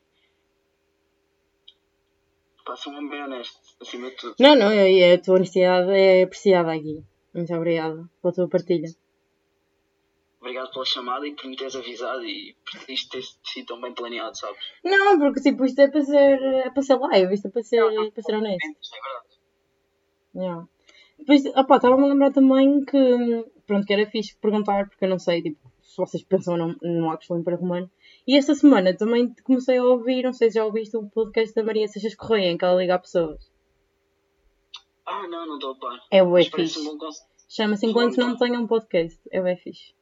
Pá, 2.65 2.77
sou 2.77 2.93
um 2.93 2.99
homem 2.99 3.23
honesto, 3.23 3.59
acima 3.81 4.11
de 4.11 4.17
tudo. 4.17 4.35
Não, 4.39 4.55
não, 4.55 4.71
é- 4.71 5.15
a 5.15 5.21
tua 5.21 5.35
honestidade 5.37 5.91
é 5.91 6.23
apreciada 6.23 6.73
aqui. 6.73 7.03
Muito 7.35 7.53
obrigada 7.55 8.09
pela 8.23 8.35
tua 8.35 8.49
partilha. 8.49 8.89
Obrigado 10.41 10.71
pela 10.73 10.85
chamada 10.85 11.27
e 11.27 11.35
por 11.35 11.47
me 11.47 11.57
teres 11.57 11.75
avisado 11.75 12.25
e 12.25 12.55
por 12.65 12.89
isto 12.91 13.11
ter 13.11 13.23
sido 13.43 13.67
tão 13.67 13.81
bem 13.81 13.93
planeado, 13.93 14.39
sabes? 14.39 14.61
Não, 14.85 15.19
porque 15.19 15.41
tipo, 15.41 15.65
isto 15.65 15.81
é 15.81 15.89
para 15.89 16.03
ser, 16.03 16.41
é 16.43 16.71
para 16.71 16.83
ser 16.83 16.97
live, 16.97 17.35
isto 17.35 17.49
é 17.49 17.51
para 17.51 17.63
ser, 17.65 18.13
para 18.13 18.23
ser 18.23 18.35
honesto. 18.37 18.65
É 18.95 19.01
verdade. 19.03 19.38
Yeah. 20.35 20.67
Depois, 21.19 21.45
opá, 21.47 21.77
estava-me 21.77 22.05
a 22.05 22.07
lembrar 22.07 22.33
também 22.33 22.85
que, 22.85 23.45
pronto, 23.67 23.87
que 23.87 23.93
era 23.93 24.07
fixe 24.07 24.37
perguntar, 24.37 24.89
porque 24.89 25.05
eu 25.05 25.09
não 25.09 25.19
sei, 25.19 25.43
tipo, 25.43 25.59
se 25.83 25.97
vocês 25.97 26.23
pensam 26.23 26.55
ou 26.55 26.59
não 26.59 26.77
no 26.81 27.11
Actos 27.11 27.29
do 27.29 27.39
Império 27.39 27.61
Romano. 27.61 27.91
E 28.27 28.37
esta 28.37 28.55
semana 28.55 28.97
também 28.97 29.35
comecei 29.43 29.79
a 29.79 29.85
ouvir, 29.85 30.23
não 30.23 30.33
sei 30.33 30.51
se 30.51 30.57
já 30.57 30.65
ouviste 30.65 30.97
o 30.97 31.09
podcast 31.09 31.55
da 31.55 31.65
Maria 31.65 31.89
Seixas 31.89 32.15
Correia, 32.15 32.51
em 32.51 32.59
que 32.59 32.65
ela 32.65 32.81
liga 32.81 32.95
a 32.95 32.99
pessoas. 32.99 33.51
Ah, 35.05 35.27
não, 35.27 35.47
não 35.47 35.55
estou 35.55 35.73
a 35.73 35.75
par. 35.77 35.99
É 36.11 36.23
o 36.23 36.37
fixe. 36.37 36.79
um. 36.79 36.99
Chama-se 37.49 37.87
Enquanto 37.87 38.19
Não 38.19 38.37
Tenham 38.37 38.67
Podcast. 38.67 39.19
É 39.33 39.41
bem 39.41 39.57
fixe. 39.57 39.95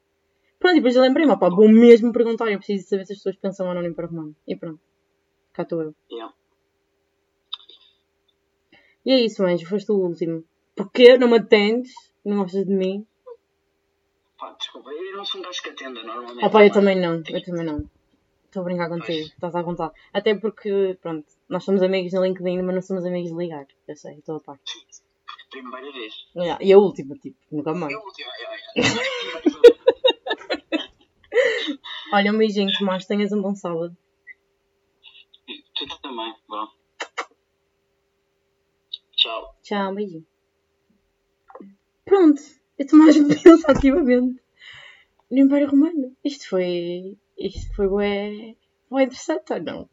Pronto, 0.59 0.75
e 0.75 0.81
depois 0.81 0.97
eu 0.97 1.03
lembrei-me, 1.03 1.33
opá, 1.33 1.49
vou 1.49 1.69
mesmo 1.69 2.13
perguntar, 2.13 2.51
eu 2.51 2.59
preciso 2.59 2.89
saber 2.89 3.07
se 3.07 3.13
as 3.13 3.19
pessoas 3.19 3.37
pensam 3.37 3.69
ou 3.69 3.75
não 3.75 3.83
no 3.83 3.89
Império 3.89 4.11
Romano. 4.11 4.35
E 4.49 4.57
pronto. 4.57 4.81
Cá 5.53 5.63
estou 5.63 5.81
eu. 5.81 5.95
Yeah. 6.11 6.35
E 9.07 9.13
é 9.13 9.21
isso, 9.25 9.45
Anjo, 9.45 9.69
foste 9.69 9.93
o 9.93 9.95
último. 9.95 10.43
Porquê? 10.75 11.17
Não 11.17 11.29
me 11.29 11.39
atendes? 11.39 11.93
Não 12.25 12.39
gostas 12.39 12.67
de 12.67 12.75
mim? 12.75 13.07
Pá, 14.37 14.53
desculpa, 14.59 14.91
eu 14.91 15.17
não 15.17 15.25
sou 15.25 15.41
um 15.41 15.45
gajo 15.45 15.63
que 15.63 15.69
atenda 15.71 16.03
normalmente. 16.03 16.45
Ah 16.45 16.51
pá, 16.51 16.65
eu 16.65 16.73
também 16.73 17.01
não, 17.01 17.23
eu 17.29 17.45
também 17.45 17.65
não. 17.65 17.89
Estou 18.47 18.63
a 18.63 18.65
brincar 18.65 18.89
contigo, 18.89 19.27
estás 19.29 19.55
à 19.55 19.63
vontade. 19.63 19.93
Até 20.13 20.35
porque, 20.35 20.99
pronto, 21.01 21.25
nós 21.49 21.63
somos 21.63 21.83
amigos 21.83 22.13
no 22.15 22.25
LinkedIn, 22.25 22.63
mas 22.63 22.75
não 22.75 22.83
somos 22.83 23.05
amigos 23.05 23.31
de 23.31 23.37
ligar. 23.37 23.67
Eu 23.87 23.97
sei, 23.97 24.15
estou 24.19 24.37
a 24.37 24.41
par. 24.41 24.59
Primeira 25.51 25.93
vez. 25.93 26.13
Yeah, 26.35 26.65
E 26.65 26.73
a 26.73 26.79
última, 26.79 27.15
tipo, 27.15 27.37
nunca 27.53 27.73
mais. 27.75 27.93
Eu, 27.93 28.01
eu, 28.01 28.85
eu. 28.85 29.77
Olha, 32.13 32.33
um 32.33 32.39
beijinho, 32.39 32.73
Tomás, 32.77 33.07
tenhas 33.07 33.31
um 33.31 33.41
bom 33.41 33.55
sábado. 33.55 33.97
Tu 35.47 36.01
também, 36.03 36.35
vá. 36.49 36.69
Tchau, 39.63 39.95
beijinho. 39.95 40.27
Pronto, 42.05 42.41
eu 42.79 42.85
estou 42.85 42.99
mais 42.99 43.17
pensa 43.43 43.73
ativamente 43.73 44.41
no 45.31 45.39
Império 45.39 45.71
Romano. 45.71 46.17
Isto 46.25 46.49
foi. 46.51 47.19
Isto 47.37 47.75
foi 47.75 47.89
bué, 47.89 48.55
bué 48.89 49.03
interessante 49.05 49.53
ou 49.53 49.63
não? 49.63 49.91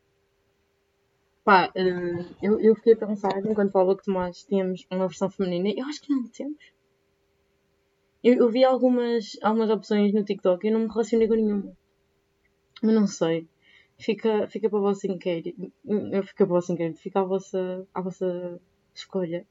Pá, 1.44 1.72
hum, 1.76 2.26
eu, 2.42 2.60
eu 2.62 2.76
fiquei 2.76 2.94
a 2.94 2.98
pensar, 2.98 3.38
enquanto 3.46 3.72
falava 3.72 3.98
que 3.98 4.06
Tomás 4.06 4.44
tínhamos 4.44 4.86
uma 4.90 5.08
versão 5.08 5.30
feminina, 5.30 5.74
eu 5.78 5.86
acho 5.88 6.02
que 6.02 6.14
não 6.14 6.28
temos. 6.30 6.64
Eu, 8.24 8.36
eu 8.36 8.50
vi 8.50 8.64
algumas, 8.64 9.38
algumas 9.42 9.70
opções 9.70 10.14
no 10.14 10.24
TikTok 10.24 10.66
e 10.66 10.70
eu 10.70 10.74
não 10.74 10.86
me 10.86 10.94
relacionei 10.94 11.28
com 11.28 11.36
nenhuma. 11.36 11.76
Mas 12.82 12.96
não 12.96 13.08
sei. 13.08 13.48
Fica, 13.98 14.48
fica 14.48 14.70
para 14.70 14.80
o 14.80 14.82
vosso 14.82 15.06
inquérito. 15.08 15.72
Eu 15.86 16.24
fica 16.24 16.46
para 16.46 16.54
o 16.54 16.56
vosso 16.60 16.72
inquérito. 16.72 17.00
Fica 17.00 17.20
à 17.20 17.24
vossa, 17.24 17.86
à 17.94 18.02
vossa 18.02 18.62
escolha. 18.94 19.46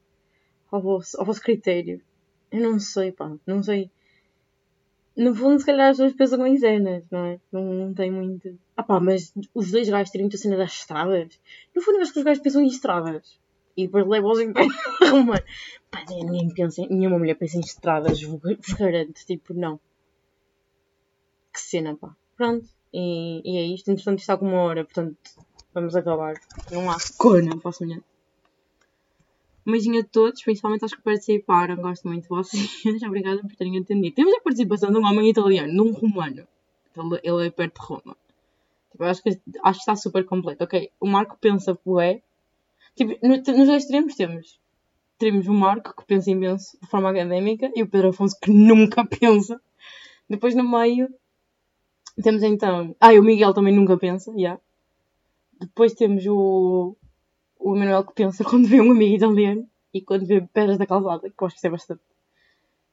Ao 0.71 0.81
vosso, 0.81 1.19
ao 1.19 1.27
vosso 1.27 1.41
critério. 1.41 2.01
Eu 2.51 2.61
não 2.61 2.79
sei, 2.79 3.13
pá. 3.13 3.35
Não 3.47 3.63
sei. 3.63 3.91
No 5.17 5.35
fundo, 5.35 5.61
se 5.61 5.67
calhar 5.67 5.91
as 5.91 5.97
pessoas 5.99 6.15
pensam 6.15 6.39
com 6.39 6.57
cenas, 6.57 7.05
não 7.11 7.27
é? 7.27 7.41
Não, 7.51 7.65
não 7.65 7.95
tem 7.95 8.11
muito. 8.11 8.59
Ah 8.77 8.83
pá, 8.83 8.99
mas 8.99 9.33
os 9.55 9.71
dois 9.71 9.89
gajos 9.89 10.11
terem 10.11 10.25
muita 10.25 10.39
cena 10.39 10.57
das 10.57 10.73
estradas. 10.73 11.39
No 11.75 11.83
fundo, 11.83 11.97
eu 11.99 12.03
acho 12.03 12.13
que 12.13 12.19
os 12.19 12.25
gajos 12.25 12.43
pensam 12.43 12.63
em 12.63 12.67
estradas. 12.67 13.39
E 13.77 13.87
depois 13.87 14.07
levam-os 14.07 14.41
em 14.41 14.53
Romano. 15.11 15.43
Pá, 15.91 16.05
ninguém 16.09 16.53
pensa, 16.55 16.87
nenhuma 16.89 17.19
mulher 17.19 17.35
pensa 17.35 17.57
em 17.59 17.61
estradas, 17.61 18.23
vos 18.23 18.73
garanto. 18.79 19.25
Tipo, 19.27 19.53
não. 19.55 19.79
Que 21.53 21.61
cena, 21.61 21.95
pá. 21.97 22.15
Pronto. 22.37 22.67
E, 22.93 23.43
e 23.45 23.59
é 23.59 23.63
isto. 23.75 23.91
Entretanto, 23.91 24.21
está 24.21 24.37
com 24.37 24.47
uma 24.47 24.63
hora, 24.63 24.85
portanto, 24.85 25.17
vamos 25.75 25.95
acabar. 25.95 26.35
Não 26.71 26.91
há 26.91 26.97
cona 27.19 27.59
para 27.59 27.71
a 27.71 27.85
manhã. 27.85 28.03
Um 29.67 29.73
beijinho 29.73 30.01
a 30.01 30.05
todos, 30.05 30.43
principalmente 30.43 30.83
aos 30.83 30.95
que 30.95 31.03
participaram. 31.03 31.77
Gosto 31.77 32.09
muito 32.09 32.25
de 32.25 32.29
vocês. 32.29 32.83
Obrigada 33.07 33.41
por 33.41 33.55
terem 33.55 33.79
atendido. 33.79 34.15
Temos 34.15 34.35
a 34.35 34.41
participação 34.41 34.91
de 34.91 34.99
um 34.99 35.07
homem 35.07 35.31
italiano, 35.31 35.73
num 35.73 35.93
romano. 35.93 36.47
Ele 37.23 37.47
é 37.47 37.51
perto 37.51 37.81
de 37.81 37.87
Roma. 37.87 38.17
Tipo, 38.91 39.05
acho, 39.05 39.23
que, 39.23 39.31
acho 39.31 39.79
que 39.79 39.83
está 39.83 39.97
super 39.97 40.25
completo. 40.25 40.65
Ok, 40.65 40.91
o 41.01 41.07
Marco 41.07 41.39
pensa 41.41 41.79
bué. 41.85 42.23
Tipo, 42.95 43.17
no, 43.27 43.37
nos 43.37 43.45
dois 43.45 43.83
extremos 43.83 44.15
temos. 44.15 44.61
Temos 45.17 45.47
o 45.47 45.53
Marco, 45.53 45.95
que 45.97 46.05
pensa 46.05 46.31
imenso 46.31 46.77
de 46.83 46.87
forma 46.89 47.11
académica, 47.11 47.71
e 47.75 47.83
o 47.83 47.89
Pedro 47.89 48.09
Afonso, 48.09 48.37
que 48.41 48.51
nunca 48.53 49.05
pensa. 49.07 49.61
Depois, 50.29 50.55
no 50.55 50.69
meio, 50.69 51.09
temos 52.23 52.43
então... 52.43 52.95
Ah, 53.01 53.15
e 53.15 53.19
o 53.19 53.23
Miguel 53.23 53.55
também 53.55 53.75
nunca 53.75 53.97
pensa, 53.97 54.33
já. 54.33 54.39
Yeah. 54.39 54.61
Depois 55.61 55.95
temos 55.95 56.27
o, 56.27 56.97
o 57.63 57.77
Emanuel 57.77 58.05
que 58.05 58.13
pensa 58.13 58.45
quando 58.45 58.67
vê 58.69 58.81
um 58.81 58.91
amigo 58.91 59.15
italiano 59.15 59.69
e 59.95 60.01
quando 60.01 60.27
vê 60.27 60.41
pedras 60.41 60.79
da 60.79 60.87
calçada, 60.87 61.31
que 61.31 61.43
eu 61.43 61.47
acho 61.47 61.61
que 61.61 61.67
é 61.67 61.71
bastante. 61.71 62.03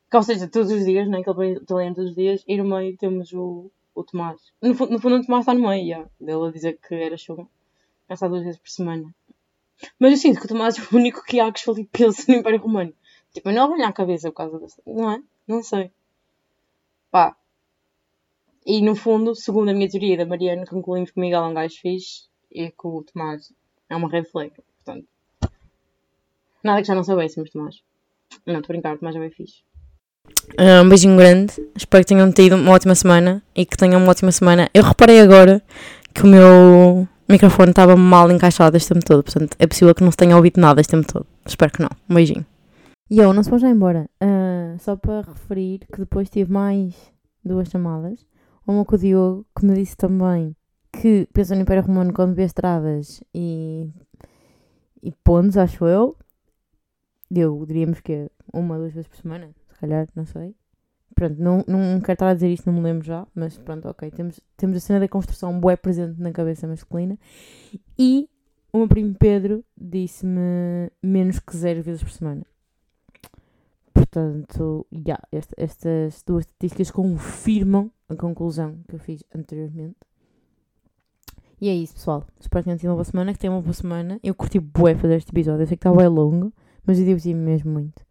Que, 0.09 0.17
ou 0.17 0.23
seja, 0.23 0.47
todos 0.47 0.71
os 0.71 0.85
dias, 0.85 1.07
né? 1.07 1.23
Que 1.23 1.29
ele 1.29 1.53
italiano 1.53 1.95
todos 1.95 2.09
os 2.11 2.15
dias, 2.15 2.43
e 2.47 2.57
no 2.57 2.65
meio 2.65 2.97
temos 2.97 3.31
o, 3.33 3.71
o 3.93 4.03
Tomás. 4.03 4.39
No, 4.61 4.73
fundo, 4.73 4.93
no 4.93 4.99
fundo, 4.99 5.15
o 5.15 5.25
Tomás 5.25 5.41
está 5.41 5.53
no 5.53 5.67
meio, 5.67 5.87
já. 5.87 6.05
Dele 6.19 6.47
a 6.47 6.51
dizer 6.51 6.79
que 6.79 6.95
era 6.95 7.17
chuva. 7.17 7.47
Pensar 8.07 8.27
duas 8.27 8.43
vezes 8.43 8.59
por 8.59 8.69
semana. 8.69 9.13
Mas 9.99 10.11
eu 10.11 10.17
sinto 10.17 10.39
que 10.39 10.45
o 10.45 10.49
Tomás 10.49 10.77
é 10.77 10.81
o 10.81 10.97
único 10.97 11.23
que 11.23 11.39
há 11.39 11.51
que 11.51 11.69
ali 11.69 11.85
pensa 11.85 12.25
no 12.27 12.39
Império 12.39 12.59
Romano. 12.59 12.93
Tipo, 13.33 13.51
não 13.51 13.71
vem 13.71 13.83
à 13.83 13.93
cabeça 13.93 14.29
por 14.29 14.37
causa 14.37 14.59
dessa. 14.59 14.81
Não 14.85 15.11
é? 15.11 15.21
Não 15.47 15.61
sei. 15.61 15.91
Pá. 17.11 17.35
E 18.65 18.81
no 18.81 18.95
fundo, 18.95 19.35
segundo 19.35 19.69
a 19.69 19.73
minha 19.73 19.89
teoria 19.89 20.17
da 20.17 20.25
Mariana, 20.25 20.65
concluímos 20.65 21.11
que 21.11 21.17
o 21.17 21.21
Miguel 21.21 21.43
é 21.43 21.47
um 21.47 21.53
gajo 21.53 21.79
fixe 21.79 22.27
e 22.51 22.69
que 22.69 22.87
o 22.87 23.03
Tomás 23.03 23.53
é 23.89 23.95
uma 23.95 24.09
red 24.09 24.23
flag. 24.25 24.51
Portanto, 24.83 25.07
nada 26.63 26.81
que 26.81 26.87
já 26.87 26.95
não 26.95 27.03
soubéssemos, 27.03 27.49
Tomás. 27.49 27.75
Não, 28.45 28.59
estou 28.59 28.73
a 28.73 28.73
brincar, 28.73 28.95
o 28.95 28.97
Tomás 28.99 29.15
é 29.15 29.19
bem 29.19 29.31
fixe. 29.31 29.63
Um 30.59 30.87
beijinho 30.87 31.17
grande. 31.17 31.53
Espero 31.75 32.03
que 32.03 32.09
tenham 32.09 32.31
tido 32.31 32.55
uma 32.55 32.71
ótima 32.71 32.95
semana 32.95 33.43
e 33.55 33.65
que 33.65 33.77
tenham 33.77 34.01
uma 34.01 34.11
ótima 34.11 34.31
semana. 34.31 34.69
Eu 34.73 34.83
reparei 34.83 35.19
agora 35.19 35.61
que 36.13 36.23
o 36.23 36.27
meu 36.27 37.07
microfone 37.27 37.71
estava 37.71 37.95
mal 37.95 38.29
encaixado 38.31 38.75
este 38.75 38.93
tempo 38.93 39.05
todo, 39.05 39.23
portanto 39.23 39.55
é 39.59 39.67
possível 39.67 39.93
que 39.93 40.03
não 40.03 40.11
se 40.11 40.17
tenha 40.17 40.35
ouvido 40.35 40.59
nada 40.59 40.81
este 40.81 40.91
tempo 40.91 41.11
todo. 41.11 41.25
Espero 41.45 41.71
que 41.71 41.81
não. 41.81 41.89
Um 42.09 42.15
beijinho. 42.15 42.45
E 43.09 43.17
eu, 43.17 43.33
não 43.33 43.41
se 43.41 43.49
pode 43.49 43.63
já 43.63 43.69
embora. 43.69 44.07
Uh, 44.21 44.77
só 44.79 44.95
para 44.95 45.21
referir 45.21 45.79
que 45.91 45.99
depois 45.99 46.29
tive 46.29 46.51
mais 46.51 46.95
duas 47.43 47.67
chamadas. 47.69 48.25
Uma 48.67 48.85
com 48.85 48.95
o 48.95 48.99
Diogo, 48.99 49.47
que 49.57 49.65
me 49.65 49.73
disse 49.73 49.97
também 49.97 50.55
que 50.99 51.27
pensa 51.33 51.55
no 51.55 51.61
Império 51.61 51.83
Romano 51.83 52.13
quando 52.13 52.35
vê 52.35 52.43
estradas 52.43 53.23
e, 53.33 53.89
e 55.01 55.11
pontos, 55.23 55.57
acho 55.57 55.85
eu. 55.85 56.17
Eu 57.31 57.65
diríamos 57.65 58.01
que 58.01 58.29
uma 58.51 58.77
duas 58.77 58.93
vezes 58.93 59.07
por 59.07 59.17
semana, 59.17 59.49
se 59.71 59.79
calhar, 59.79 60.07
não 60.15 60.25
sei. 60.25 60.55
Pronto, 61.15 61.41
não, 61.41 61.63
não 61.67 61.99
quero 62.01 62.13
estar 62.13 62.29
a 62.29 62.33
dizer 62.33 62.49
isto, 62.49 62.65
não 62.65 62.73
me 62.73 62.81
lembro 62.81 63.05
já, 63.05 63.25
mas 63.33 63.57
pronto, 63.57 63.87
ok. 63.87 64.11
Temos, 64.11 64.39
temos 64.57 64.77
a 64.77 64.79
cena 64.79 64.99
da 64.99 65.07
construção 65.07 65.59
bué 65.59 65.75
presente 65.75 66.19
na 66.19 66.31
cabeça 66.31 66.67
masculina. 66.67 67.17
E 67.97 68.29
o 68.73 68.79
meu 68.79 68.87
primo 68.87 69.15
Pedro 69.15 69.63
disse-me 69.77 70.91
menos 71.01 71.39
que 71.39 71.55
zero 71.55 71.81
vezes 71.81 72.03
por 72.03 72.11
semana. 72.11 72.45
Portanto, 73.93 74.85
yeah, 74.93 75.21
esta, 75.31 75.55
estas 75.57 76.23
duas 76.25 76.45
estatísticas 76.45 76.91
confirmam 76.91 77.91
a 78.09 78.15
conclusão 78.15 78.79
que 78.87 78.95
eu 78.95 78.99
fiz 78.99 79.23
anteriormente. 79.33 80.08
E 81.61 81.67
é 81.67 81.73
isso, 81.73 81.93
pessoal. 81.93 82.25
Espero 82.39 82.63
que 82.63 82.65
tenham 82.65 82.77
tido 82.77 82.89
uma 82.89 82.95
boa 82.95 83.03
semana, 83.03 83.33
que 83.33 83.39
tenham 83.39 83.55
uma 83.55 83.61
boa 83.61 83.73
semana. 83.73 84.19
Eu 84.23 84.33
curti 84.33 84.59
bué 84.59 84.95
fazer 84.95 85.15
este 85.15 85.31
episódio. 85.31 85.63
Eu 85.63 85.67
sei 85.67 85.75
que 85.75 85.81
estava 85.81 85.97
bem 85.97 86.07
longo, 86.07 86.53
mas 86.85 86.99
eu 86.99 87.05
diverti-me 87.05 87.41
mesmo 87.41 87.71
muito. 87.71 88.01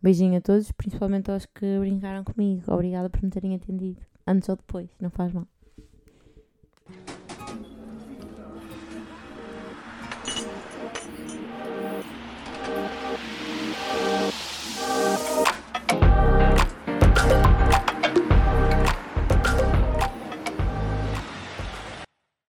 Beijinho 0.00 0.38
a 0.38 0.40
todos, 0.40 0.70
principalmente 0.72 1.30
aos 1.30 1.46
que 1.46 1.78
brincaram 1.80 2.22
comigo. 2.22 2.62
Obrigada 2.72 3.10
por 3.10 3.22
me 3.22 3.30
terem 3.30 3.54
atendido. 3.56 4.00
Antes 4.26 4.48
ou 4.48 4.56
depois, 4.56 4.88
não 5.00 5.10
faz 5.10 5.32
mal. 5.32 5.46